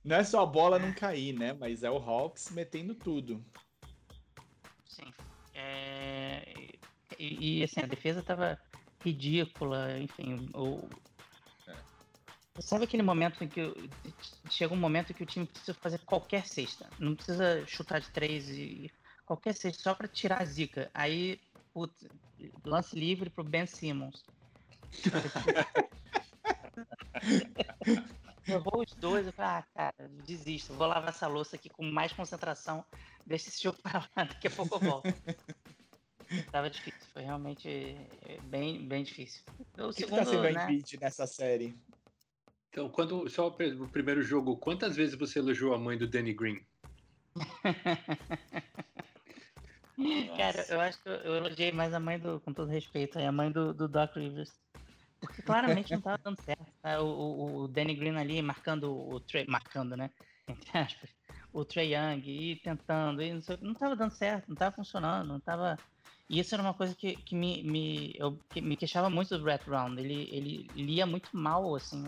[0.05, 1.53] não é só a bola não cair, né?
[1.53, 3.45] Mas é o Hawks metendo tudo.
[4.87, 5.13] Sim.
[5.55, 6.45] É...
[7.19, 8.59] E, e, assim, a defesa tava
[9.05, 10.49] ridícula, enfim.
[10.55, 10.89] O,
[12.61, 13.73] Sabe aquele momento em que
[14.51, 18.11] chega um momento em que o time precisa fazer qualquer cesta, não precisa chutar de
[18.11, 18.91] três e
[19.25, 20.91] qualquer cesta só para tirar a zica.
[20.93, 21.41] Aí,
[21.73, 22.07] putz,
[22.65, 24.25] lance livre pro Ben Simmons.
[28.47, 32.13] Errou os dois, eu falei, ah, cara, desisto, vou lavar essa louça aqui com mais
[32.13, 32.85] concentração,
[33.25, 35.15] deixa esse jogo pra lá, daqui a pouco eu volto.
[36.51, 39.43] Tava difícil, foi realmente eh, bem, bem difícil.
[39.79, 40.81] O, que, segundo, que tá sendo né?
[41.01, 41.77] nessa série?
[42.71, 46.65] Então, quando só o primeiro jogo, quantas vezes você elogiou a mãe do Danny Green?
[50.37, 53.51] Cara, eu acho que eu elogiei mais a mãe do, com todo respeito, a mãe
[53.51, 54.53] do, do Doc Rivers.
[55.21, 56.73] Porque claramente não estava dando certo.
[56.83, 56.99] Né?
[56.99, 60.11] O, o, o, Danny Green ali marcando o Trey, marcando, né?
[60.49, 61.11] Entre aspas,
[61.53, 65.29] o Trey Young e tentando, e não, sei, não tava dando certo, não estava funcionando,
[65.29, 65.77] não estava
[66.31, 69.43] e isso era uma coisa que, que, me, me, eu, que me queixava muito do
[69.43, 69.99] Brett Brown.
[69.99, 72.05] Ele, ele lia muito mal assim,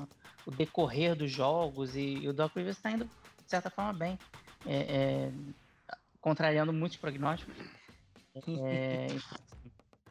[0.46, 4.16] o decorrer dos jogos e, e o Doc Rivers está indo, de certa forma, bem.
[4.64, 5.32] É, é,
[6.20, 7.52] contrariando muitos prognósticos.
[8.64, 9.08] É,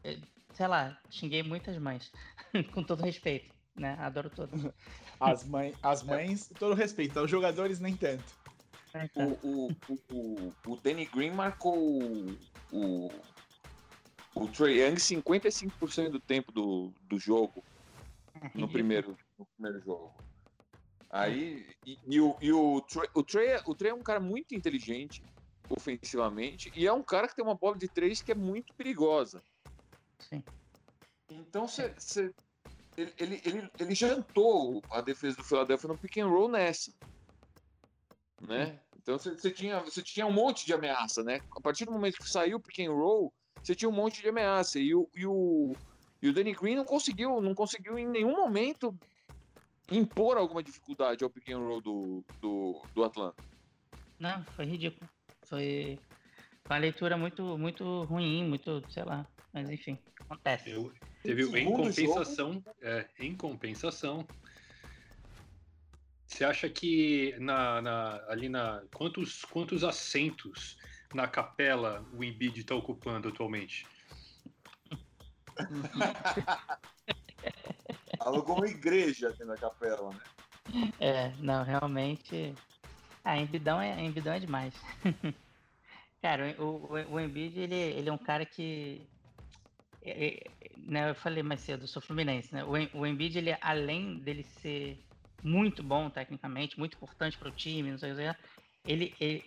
[0.04, 0.18] é,
[0.56, 2.12] sei lá, xinguei muitas mães,
[2.74, 3.96] com todo respeito, né?
[3.98, 4.74] Adoro todas.
[5.22, 8.26] As, mãe, as mães, todo respeito, aos jogadores nem tanto.
[8.94, 9.72] É, o, o,
[10.12, 11.78] o, o Danny Green marcou
[12.74, 13.10] o,
[14.36, 17.64] o Trey Young 55% do tempo do, do jogo
[18.54, 20.14] no primeiro, no primeiro jogo.
[21.10, 24.56] Aí, e, e, o, e o, Trey, o, Trey, o Trey é um cara muito
[24.56, 25.22] inteligente
[25.70, 29.42] ofensivamente e é um cara que tem uma bola de três que é muito perigosa.
[30.20, 30.44] Sim.
[31.30, 31.94] Então você,
[32.98, 36.94] ele, ele, ele, ele jantou a defesa do Philadelphia no pick and roll nessa.
[38.42, 38.80] Né?
[39.02, 41.42] Então você tinha, tinha um monte de ameaça, né?
[41.56, 44.30] A partir do momento que saiu o pick and roll, você tinha um monte de
[44.30, 44.80] ameaça.
[44.80, 45.76] E o, e o,
[46.22, 48.96] E o Danny Green não conseguiu, não conseguiu em nenhum momento
[49.92, 53.44] impor alguma dificuldade ao pick and roll do, do, do Atlanta.
[54.20, 55.10] Não, foi ridículo.
[55.44, 56.00] Foi
[56.70, 59.26] uma leitura muito, muito ruim, muito, sei lá.
[59.52, 60.70] Mas enfim, acontece.
[60.70, 60.94] Eu,
[61.24, 64.26] teve em compensação, é, em compensação.
[66.28, 70.78] Você acha que na, na, ali na quantos, quantos assentos
[71.14, 73.88] na capela o Embiid está ocupando atualmente?
[78.20, 80.20] Alugou uma igreja aqui na capela, né?
[81.00, 82.54] É, não, realmente.
[83.24, 84.74] Ah, Embidão é, Embidão é demais.
[86.22, 89.02] cara, o, o, o Embiid, ele, ele é um cara que.
[90.04, 90.44] É, é,
[90.78, 92.64] né, eu falei mais cedo, eu sou Fluminense, né?
[92.64, 95.04] O, o Embiid, ele, além dele ser
[95.44, 98.36] muito bom tecnicamente, muito importante para o time, não sei o que,
[98.86, 99.44] ele, ele,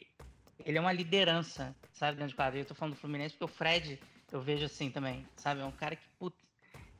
[0.64, 2.59] ele é uma liderança, sabe, dentro de quadra.
[2.59, 4.01] Eu tô falando do Fluminense porque o Fred,
[4.32, 5.60] eu vejo assim também, sabe?
[5.60, 6.36] É um cara que, putz,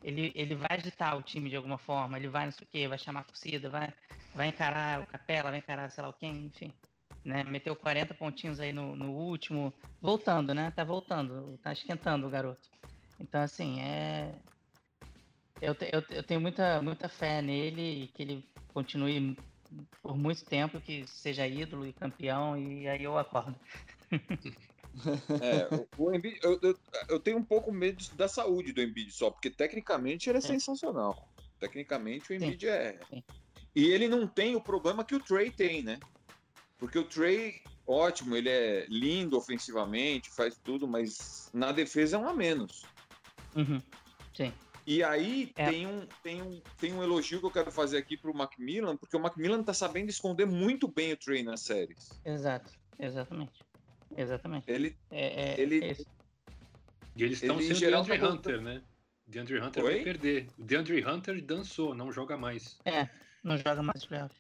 [0.03, 2.89] ele, ele vai agitar o time de alguma forma, ele vai não sei o quê,
[2.89, 3.93] vai chamar a torcida, vai,
[4.35, 6.73] vai encarar o Capela, vai encarar sei lá quem, enfim.
[7.25, 7.43] Né?
[7.45, 10.71] Meteu 40 pontinhos aí no, no último, voltando, né?
[10.73, 12.69] Tá voltando, tá esquentando o garoto.
[13.19, 14.35] Então, assim, é.
[15.61, 18.45] Eu, eu, eu tenho muita, muita fé nele e que ele
[18.75, 19.39] continue
[20.03, 23.55] por muito tempo, que seja ídolo e campeão, e aí eu acordo.
[25.43, 26.79] É, o Embiid, eu, eu,
[27.09, 30.43] eu, tenho um pouco medo da saúde do Embiid só, porque tecnicamente ele é, é.
[30.43, 31.29] sensacional.
[31.59, 32.69] Tecnicamente o Embiid Sim.
[32.69, 33.01] é.
[33.11, 33.25] Sim.
[33.75, 35.99] E ele não tem o problema que o Trey tem, né?
[36.79, 42.29] Porque o Trey, ótimo, ele é lindo ofensivamente, faz tudo, mas na defesa é um
[42.29, 42.85] a menos.
[43.57, 43.83] Uhum.
[44.33, 44.53] Sim.
[44.87, 45.71] E aí é.
[45.71, 49.17] tem, um, tem, um, tem um elogio que eu quero fazer aqui pro Macmillan, porque
[49.17, 52.11] o Macmillan tá sabendo esconder muito bem o Trey nas séries.
[52.25, 53.63] Exato, exatamente.
[54.17, 54.71] Exatamente.
[54.71, 54.97] Ele.
[55.11, 55.97] É, é, ele, é
[57.17, 58.83] e eles estão sendo geral, DeAndre tá Hunter, né?
[59.27, 59.95] DeAndre Hunter Oi?
[59.95, 60.49] vai perder.
[60.59, 62.79] O DeAndre Hunter dançou, não joga mais.
[62.85, 63.09] É,
[63.43, 64.35] não joga mais playoff.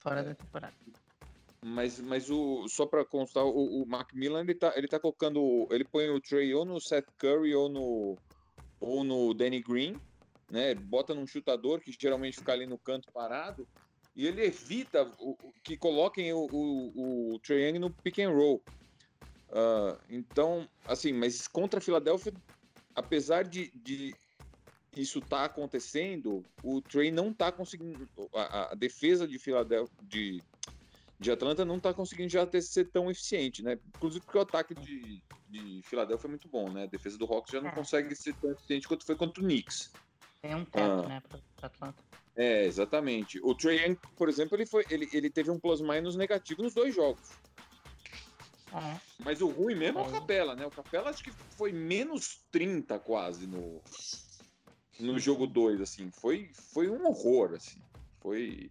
[0.00, 0.74] Fora da temporada.
[1.62, 5.68] Mas, mas o, só para constar, o, o Macmillan ele tá, ele tá colocando.
[5.70, 8.18] Ele põe o Trey ou no Seth Curry ou no,
[8.80, 10.00] ou no Danny Green,
[10.50, 10.74] né?
[10.74, 13.68] Bota num chutador que geralmente fica ali no canto parado
[14.16, 17.40] e ele evita o, que coloquem o, o, o
[17.78, 18.62] no pick and roll.
[19.48, 22.32] Uh, então, assim, mas contra a Filadélfia,
[22.94, 24.14] apesar de, de
[24.96, 28.08] isso tá acontecendo, o Trey não está conseguindo.
[28.34, 30.42] A, a, defesa de Filadélfia, de,
[31.20, 33.78] de Atlanta, não está conseguindo já ter, ser tão eficiente, né?
[33.94, 36.84] Inclusive porque o ataque de, de Filadélfia é muito bom, né?
[36.84, 37.74] A defesa do Hawks já não é.
[37.74, 39.92] consegue ser tão eficiente quanto foi contra o Knicks.
[40.40, 41.06] Tem um teto, ah.
[41.06, 42.02] né, para Atlanta.
[42.34, 43.38] É, exatamente.
[43.42, 46.94] O Trae Young, por exemplo, ele, foi, ele, ele teve um plus-minus negativo nos dois
[46.94, 47.28] jogos.
[48.72, 48.98] Ah.
[49.18, 50.64] Mas o ruim mesmo é o Capela, né?
[50.64, 53.82] O Capela acho que foi menos 30 quase no,
[54.98, 56.10] no jogo 2, assim.
[56.10, 57.78] Foi, foi um horror, assim.
[58.20, 58.70] Foi...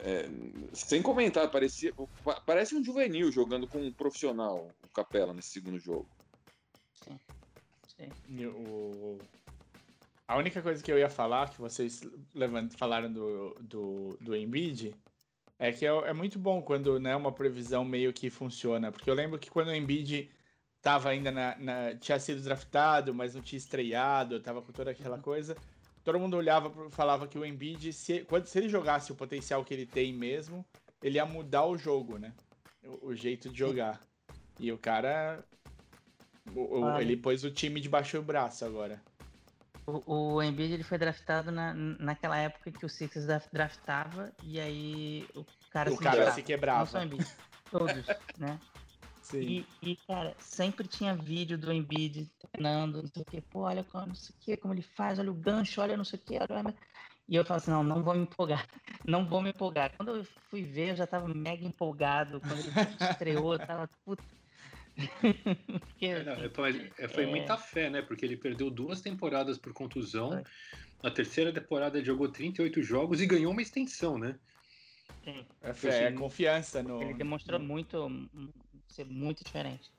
[0.00, 0.28] É,
[0.72, 1.92] sem comentar, parecia,
[2.46, 6.08] parece um juvenil jogando com um profissional, o Capela, nesse segundo jogo.
[6.94, 7.18] Sim.
[7.96, 8.46] Sim.
[8.46, 9.18] O,
[10.26, 12.02] a única coisa que eu ia falar, que vocês
[12.34, 14.94] levant, falaram do, do, do Embiid,
[15.58, 18.92] é que é, é, muito bom quando né, uma previsão meio que funciona.
[18.92, 20.30] Porque eu lembro que quando o Embiid
[20.80, 25.18] tava ainda na, na tinha sido draftado, mas não tinha estreado, tava com toda aquela
[25.18, 25.56] coisa,
[26.08, 29.74] todo mundo olhava falava que o Embiid, se, quando, se ele jogasse o potencial que
[29.74, 30.64] ele tem mesmo,
[31.02, 32.32] ele ia mudar o jogo, né?
[32.82, 34.00] O, o jeito de jogar.
[34.58, 35.44] E o cara.
[36.54, 39.02] O, o, ele pôs o time debaixo do braço agora.
[39.86, 45.28] O, o Embiid ele foi draftado na, naquela época que o Sixers draftava e aí
[45.34, 46.34] o cara, o se, cara quebrava.
[46.34, 46.78] se quebrava.
[46.80, 47.26] Não só o Embiid,
[47.70, 48.06] todos,
[48.38, 48.58] né?
[49.30, 49.66] Sim.
[49.82, 53.84] E, e, cara, sempre tinha vídeo do Embiid treinando, não sei o que, pô, olha
[53.84, 56.22] como, não sei o que, como ele faz, olha o gancho, olha não sei o
[56.22, 56.74] que, olha...
[57.28, 58.66] E eu falo assim, não, não vou me empolgar,
[59.06, 59.94] não vou me empolgar.
[59.94, 62.70] Quando eu fui ver, eu já tava mega empolgado, quando ele
[63.12, 64.24] estreou, eu tava, puta,
[65.80, 67.26] Porque, é, não, foi, é, foi é...
[67.26, 68.02] muita fé, né?
[68.02, 70.30] Porque ele perdeu duas temporadas por contusão.
[70.30, 70.42] Foi.
[71.02, 74.36] Na terceira temporada ele jogou 38 jogos e ganhou uma extensão, né?
[75.22, 75.46] Sim.
[75.62, 77.00] É fé, é confiança no.
[77.02, 78.08] Ele demonstrou muito
[78.88, 79.90] ser muito diferente.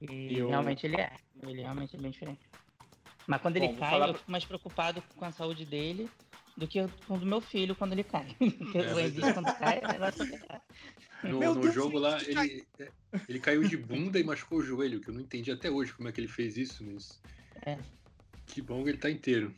[0.00, 0.48] E, eu...
[0.48, 1.12] realmente ele é.
[1.42, 2.48] Ele realmente é bem diferente.
[3.26, 4.08] Mas quando ele Bom, cai, falar...
[4.08, 6.10] eu fico mais preocupado com a saúde dele
[6.56, 8.34] do que com o do meu filho quando ele cai.
[8.38, 10.22] Porque é, o Embiid quando cai, negócio
[11.24, 12.90] é no, no Deus, jogo lá, ele, é,
[13.28, 16.08] ele caiu de bunda e machucou o joelho, que eu não entendi até hoje como
[16.08, 17.20] é que ele fez isso, mas.
[17.64, 17.78] É.
[18.46, 19.54] Que bom que ele tá inteiro.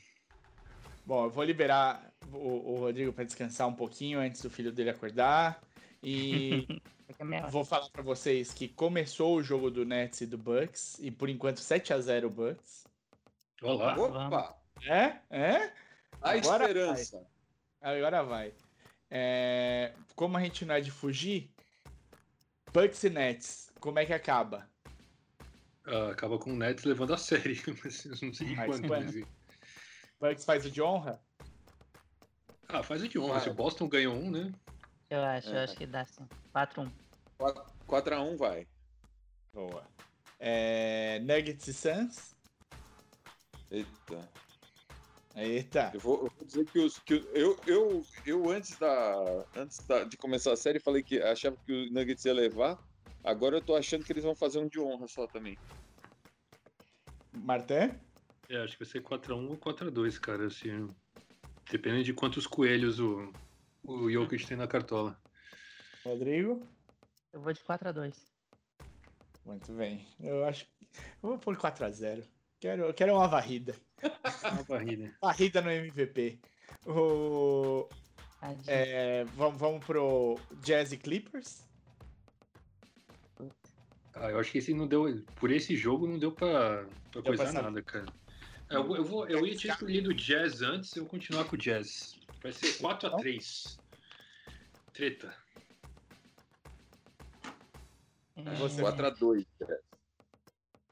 [1.05, 4.91] Bom, eu vou liberar o, o Rodrigo para descansar um pouquinho antes do filho dele
[4.91, 5.61] acordar.
[6.03, 6.67] E
[7.51, 11.29] vou falar para vocês que começou o jogo do Nets e do Bucks, e por
[11.29, 12.85] enquanto 7 a 0 Bucks.
[13.63, 13.97] Olá.
[13.97, 14.57] Opa!
[14.85, 15.19] É?
[15.31, 15.73] É?
[16.21, 17.27] A Agora esperança.
[17.81, 17.99] Vai.
[17.99, 18.55] Agora vai.
[19.11, 19.93] É...
[20.15, 21.51] Como a gente não é de fugir,
[22.73, 24.69] Bucks e Nets, como é que acaba?
[25.87, 28.89] Uh, acaba com o Nets levando a série, mas não sei de quando.
[28.89, 29.15] Mas...
[30.21, 31.21] Bucks faz o de honra?
[32.69, 33.41] Ah, faz o de honra.
[33.41, 34.53] Se o Boston ganhou um, né?
[35.09, 35.57] Eu acho, é.
[35.57, 36.27] eu acho que dá sim.
[36.55, 36.91] 4x1.
[37.87, 38.67] 4x1 vai.
[39.53, 39.87] Boa.
[40.41, 41.21] É...
[41.21, 42.35] Nuggets e Suns?
[43.71, 44.29] Eita.
[45.37, 45.91] Eita.
[45.95, 50.05] Eu vou, eu vou dizer que, os, que eu, eu, eu antes, da, antes da,
[50.05, 52.79] de começar a série falei que achava que o Nuggets ia levar.
[53.23, 55.59] Agora eu tô achando que eles vão fazer um de honra só também.
[57.33, 57.99] Marté?
[58.49, 60.47] É, acho que vai ser 4x1 ou 4x2, cara.
[60.47, 60.89] Assim,
[61.71, 63.33] depende de quantos coelhos o,
[63.87, 65.19] o Jokic tem na cartola.
[66.05, 66.67] Rodrigo?
[67.33, 68.15] Eu vou de 4x2.
[69.45, 70.07] Muito bem.
[70.21, 70.67] Eu acho.
[71.23, 72.25] Eu vou por 4x0.
[72.59, 73.75] Quero, quero uma varrida.
[74.03, 75.15] Uma varrida.
[75.21, 76.41] varrida no MVP.
[76.87, 77.89] O...
[78.67, 81.65] É, vamos, vamos pro Jazz e Clippers?
[84.15, 85.23] Ah, eu acho que esse não deu.
[85.37, 88.07] Por esse jogo não deu pra, pra deu coisar pra nada, cara.
[88.71, 91.45] É, eu, eu, vou, eu ia ter escolhido o Jazz antes e eu vou continuar
[91.45, 92.19] com o Jazz.
[92.47, 93.79] Vai ser 4x3.
[94.93, 95.35] Treta.
[98.37, 98.83] Você...
[98.83, 99.45] 4x2,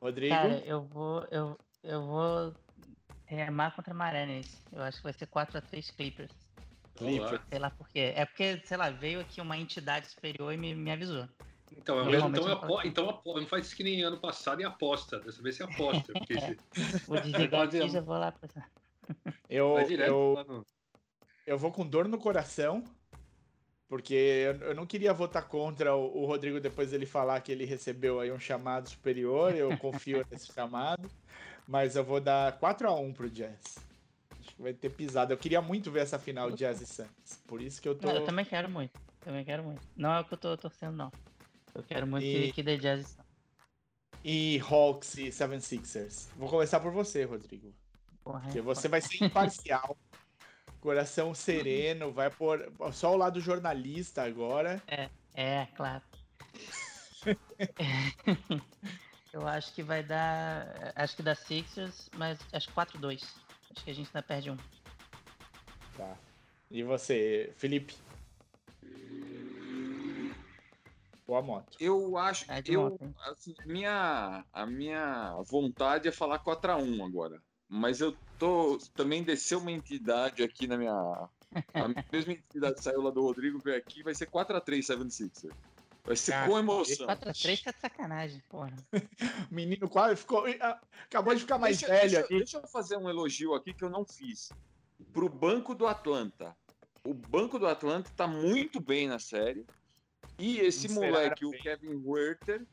[0.01, 0.35] Rodrigo?
[0.35, 1.25] Cara, eu vou.
[1.31, 2.55] Eu, eu vou
[3.25, 3.95] remar contra
[4.27, 4.59] nesse.
[4.73, 6.33] Eu acho que vai ser 4x3 Clippers.
[6.97, 7.41] Clippers.
[7.49, 8.13] Sei lá por quê.
[8.17, 11.29] É porque, sei lá, veio aqui uma entidade superior e me, me avisou.
[11.77, 14.65] Então, eu, então, eu apo, então apo, não faz isso que nem ano passado e
[14.65, 15.21] aposta.
[15.21, 16.13] Dessa vez você aposta.
[16.13, 16.35] Porque
[17.07, 18.69] vou desligar aqui e já vou lá passar.
[19.49, 20.65] Eu, eu,
[21.47, 22.85] eu vou com dor no coração,
[23.89, 28.21] porque eu não queria votar contra o, o Rodrigo depois dele falar que ele recebeu
[28.21, 29.55] aí um chamado superior.
[29.55, 31.09] Eu confio nesse chamado.
[31.67, 33.79] Mas eu vou dar 4x1 pro Jazz.
[34.39, 35.33] Acho que vai ter pisado.
[35.33, 37.39] Eu queria muito ver essa final Jazz e Santos.
[37.47, 38.09] Por isso que eu tô.
[38.09, 38.93] Não, eu também quero muito.
[39.21, 39.81] Também quero muito.
[39.97, 41.11] Não é o que eu tô torcendo, não.
[41.75, 42.53] Eu quero muito e...
[42.53, 43.17] que dê Jazz
[44.25, 46.31] e Hawks e Seven Sixers.
[46.37, 47.73] Vou começar por você, Rodrigo.
[48.25, 49.97] Porra, porque você vai ser imparcial.
[50.85, 54.83] coração sereno, vai por só o lado jornalista agora.
[54.87, 56.03] É, é, claro.
[59.33, 60.93] Eu acho que vai dar.
[60.95, 63.25] Acho que dá Sixers, mas acho 4-2.
[63.71, 64.59] Acho que a gente ainda perde um.
[65.97, 66.19] Tá.
[66.71, 67.97] E você, Felipe?
[71.27, 71.75] Boa moto.
[71.81, 72.63] Eu acho é
[73.31, 77.43] assim, minha, a minha vontade é falar 4x1 agora.
[77.75, 78.79] Mas eu tô.
[78.95, 80.93] Também desceu uma entidade aqui na minha.
[80.93, 81.29] A
[82.13, 85.53] mesma entidade saiu lá do Rodrigo, veio aqui, vai ser 4x3 76ers.
[86.05, 87.07] Vai ser Cara, com emoção.
[87.09, 88.73] 4x3 tá de sacanagem, porra.
[89.51, 90.45] Menino quase ficou.
[91.09, 92.11] Acabou de ficar mais deixa, velho.
[92.11, 94.53] Deixa, deixa, eu fazer um elogio aqui que eu não fiz.
[95.13, 96.57] Pro Banco do Atlanta.
[97.03, 99.67] O Banco do Atlanta tá muito bem na série.
[100.39, 101.59] E esse moleque, bem.
[101.59, 102.65] o Kevin Werther,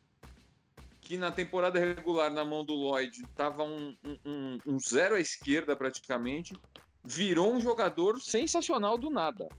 [1.02, 5.76] que na temporada regular na mão do Lloyd tava um, um, um zero à esquerda
[5.76, 6.56] praticamente,
[7.04, 9.50] virou um jogador sensacional do nada.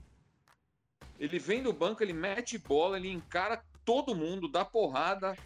[1.19, 5.37] Ele vem do banco, ele mete bola, ele encara todo mundo, dá porrada,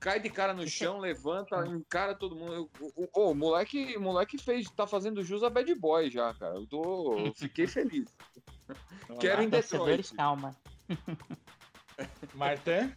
[0.00, 2.68] cai de cara no chão, levanta, encara todo mundo.
[2.80, 6.56] O, o, o moleque, moleque fez, tá fazendo jus a bad boy já, cara.
[6.56, 8.12] Eu tô, eu fiquei feliz.
[9.20, 10.14] Quero em Detroit.
[10.14, 10.54] calma.
[12.34, 12.92] Martin?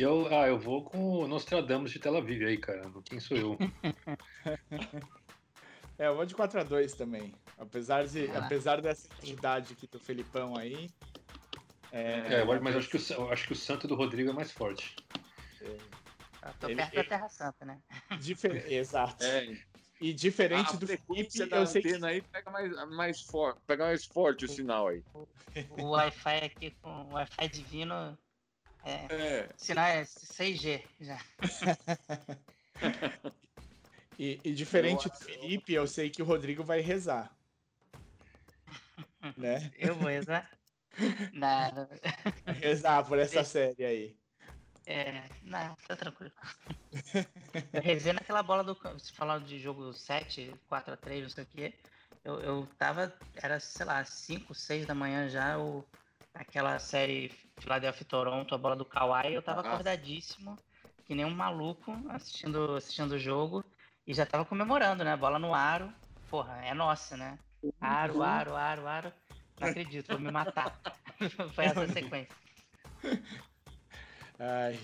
[0.00, 2.90] Eu, ah, eu vou com o Nostradamus de Tel Aviv aí, cara.
[3.04, 3.58] Quem sou eu?
[5.98, 7.34] é, eu vou de 4x2 também.
[7.58, 8.38] Apesar, de, ah.
[8.38, 10.88] apesar dessa idade aqui do Felipão aí.
[11.92, 14.50] É, é mas eu acho, que o, acho que o santo do Rodrigo é mais
[14.50, 14.96] forte.
[15.60, 15.66] É.
[15.66, 17.78] Eu tô ele, perto ele, da Terra Santa, né?
[18.18, 19.22] Difer Exato.
[19.22, 19.54] É.
[20.00, 22.02] E diferente do Felipe, eu sei que...
[22.02, 23.58] aí pega mais, mais, for...
[23.66, 25.04] pega mais forte o sinal aí.
[25.12, 25.28] O,
[25.76, 28.18] o Wi-Fi aqui com o Wi-Fi divino.
[28.84, 29.48] É, é.
[29.56, 31.18] Sinal é 6G já.
[34.18, 37.30] e, e, diferente do Felipe, eu sei que o Rodrigo vai rezar
[39.36, 39.70] né?
[39.78, 40.50] Eu vou rezar.
[41.32, 41.88] Nada.
[42.60, 44.16] Rezar por essa série aí.
[44.86, 46.32] É, não, tá tranquilo.
[47.72, 48.76] Eu rezei naquela bola do.
[48.98, 51.74] Se falar de jogo 7, 4x3, não sei o quê.
[52.24, 53.14] Eu, eu tava.
[53.36, 55.58] Era, sei lá, 5, 6 da manhã já.
[55.58, 55.84] O,
[56.34, 59.34] aquela série Philadelphia Toronto, a bola do Kawhi.
[59.34, 60.56] Eu tava acordadíssimo,
[61.04, 63.64] que nem um maluco, assistindo, assistindo o jogo.
[64.06, 65.16] E já tava comemorando, né?
[65.16, 65.92] Bola no aro.
[66.28, 67.38] Porra, é nossa, né?
[67.80, 69.12] Aro, aro, aro, aro.
[69.58, 70.80] Não acredito, vou me matar.
[71.54, 72.34] Foi essa a sequência.
[74.38, 74.80] Ai.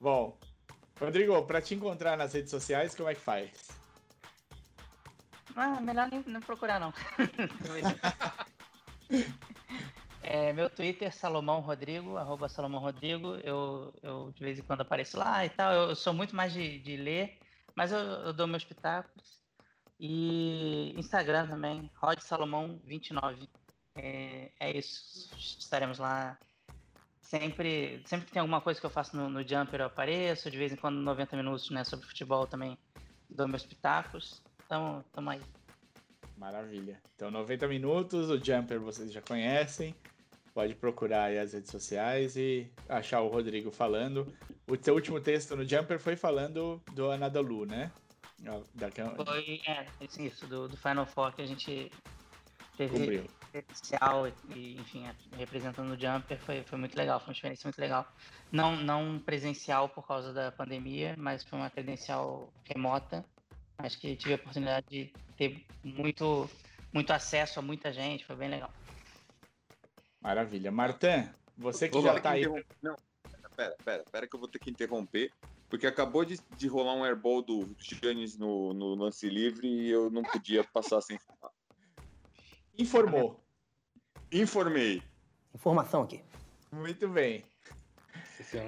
[0.00, 0.38] Bom,
[0.98, 3.50] Rodrigo, para te encontrar nas redes sociais, como é que faz?
[5.56, 6.94] Ah, melhor nem, nem procurar, não.
[10.32, 13.34] é, meu Twitter, Salomão Rodrigo, arroba Salomão Rodrigo.
[13.42, 15.72] Eu, eu de vez em quando apareço lá e tal.
[15.72, 17.36] Eu, eu sou muito mais de, de ler,
[17.74, 19.42] mas eu, eu, dou meus pitacos.
[19.98, 23.48] E Instagram também, Rod Salomão 29.
[23.96, 25.28] É, é isso.
[25.36, 26.38] Estaremos lá
[27.20, 30.56] sempre, sempre que tem alguma coisa que eu faço no, no Jumper eu apareço, de
[30.56, 32.78] vez em quando 90 minutos né, sobre futebol também
[33.28, 34.40] dou meus pitacos.
[34.68, 35.42] Tamo, tamo aí.
[36.36, 37.02] Maravilha.
[37.16, 39.92] Então, 90 minutos, o Jumper vocês já conhecem.
[40.54, 44.26] Pode procurar aí as redes sociais e achar o Rodrigo falando.
[44.66, 47.90] O seu último texto no Jumper foi falando do Anadolu, né?
[48.74, 48.90] Da...
[48.90, 49.86] Foi, é,
[50.18, 51.90] isso, do, do Final Four que a gente
[52.76, 57.66] teve especial e, enfim, é, representando o Jumper foi, foi muito legal, foi uma experiência
[57.66, 58.06] muito legal.
[58.50, 63.24] Não, não presencial por causa da pandemia, mas foi uma credencial remota
[63.82, 66.48] Acho que tive a oportunidade de ter muito,
[66.92, 68.70] muito acesso a muita gente, foi bem legal.
[70.20, 70.70] Maravilha.
[70.70, 72.44] Martin, você que já está aí.
[72.82, 72.96] Não,
[73.56, 75.32] pera, pera, pera que eu vou ter que interromper,
[75.68, 80.10] porque acabou de, de rolar um airball do Giannis no, no lance livre e eu
[80.10, 81.52] não podia passar sem falar.
[82.78, 83.42] Informou.
[84.32, 85.02] Informei.
[85.54, 86.22] Informação aqui.
[86.70, 87.44] Muito bem.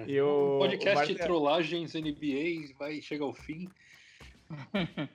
[0.06, 3.68] E o, o podcast o Trollagens NBA vai chegar ao fim.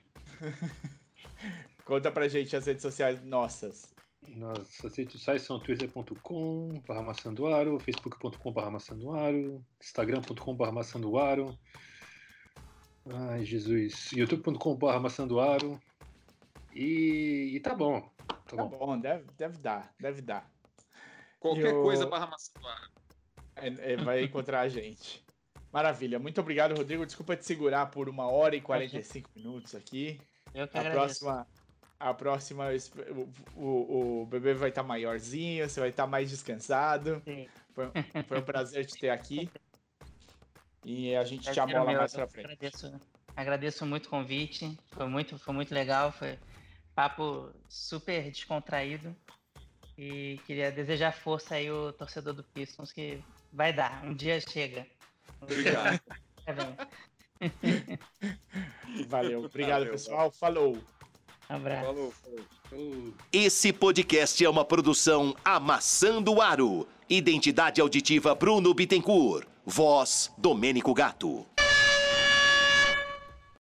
[1.84, 3.94] Conta pra gente as redes sociais nossas.
[4.36, 11.58] Nossas redes sociais são twitter.com barra maçandoaro, facebook.com barra maçandoaro, instagram.com barra maçandoaro,
[13.12, 15.80] ai Jesus, youtube.com barra maçandoaro
[16.74, 18.00] e, e tá bom.
[18.26, 18.68] Tá, tá bom.
[18.68, 20.50] bom, deve, deve dar, deve dar.
[21.40, 21.82] Qualquer eu...
[21.82, 22.30] coisa barra.
[23.56, 25.24] É, é, vai encontrar a gente.
[25.72, 26.18] Maravilha.
[26.18, 27.04] Muito obrigado, Rodrigo.
[27.04, 30.20] Desculpa te segurar por uma hora e 45 minutos aqui.
[30.54, 31.46] Eu que a próxima,
[32.00, 32.68] a próxima,
[33.56, 37.22] o, o, o bebê vai estar tá maiorzinho, você vai estar tá mais descansado.
[37.74, 37.90] Foi,
[38.26, 39.50] foi, um prazer te ter aqui.
[40.84, 42.46] E a gente te amola mais pra frente.
[42.46, 43.00] Agradeço,
[43.34, 44.78] agradeço muito o convite.
[44.92, 46.12] Foi muito, foi muito legal.
[46.12, 46.38] Foi
[46.94, 49.14] papo super descontraído.
[49.96, 53.20] E queria desejar força aí o torcedor do Pistons, que
[53.52, 54.04] vai dar.
[54.04, 54.86] Um dia chega.
[55.40, 56.00] Obrigado.
[59.08, 59.44] Valeu.
[59.44, 60.30] Obrigado, Valeu, pessoal.
[60.30, 60.80] Falou.
[61.48, 61.84] Abraço.
[61.86, 62.12] Falou,
[62.70, 63.14] falou.
[63.32, 66.86] Esse podcast é uma produção Amassando Aro.
[67.08, 69.46] Identidade auditiva Bruno Bittencourt.
[69.64, 71.46] Voz Domênico Gato.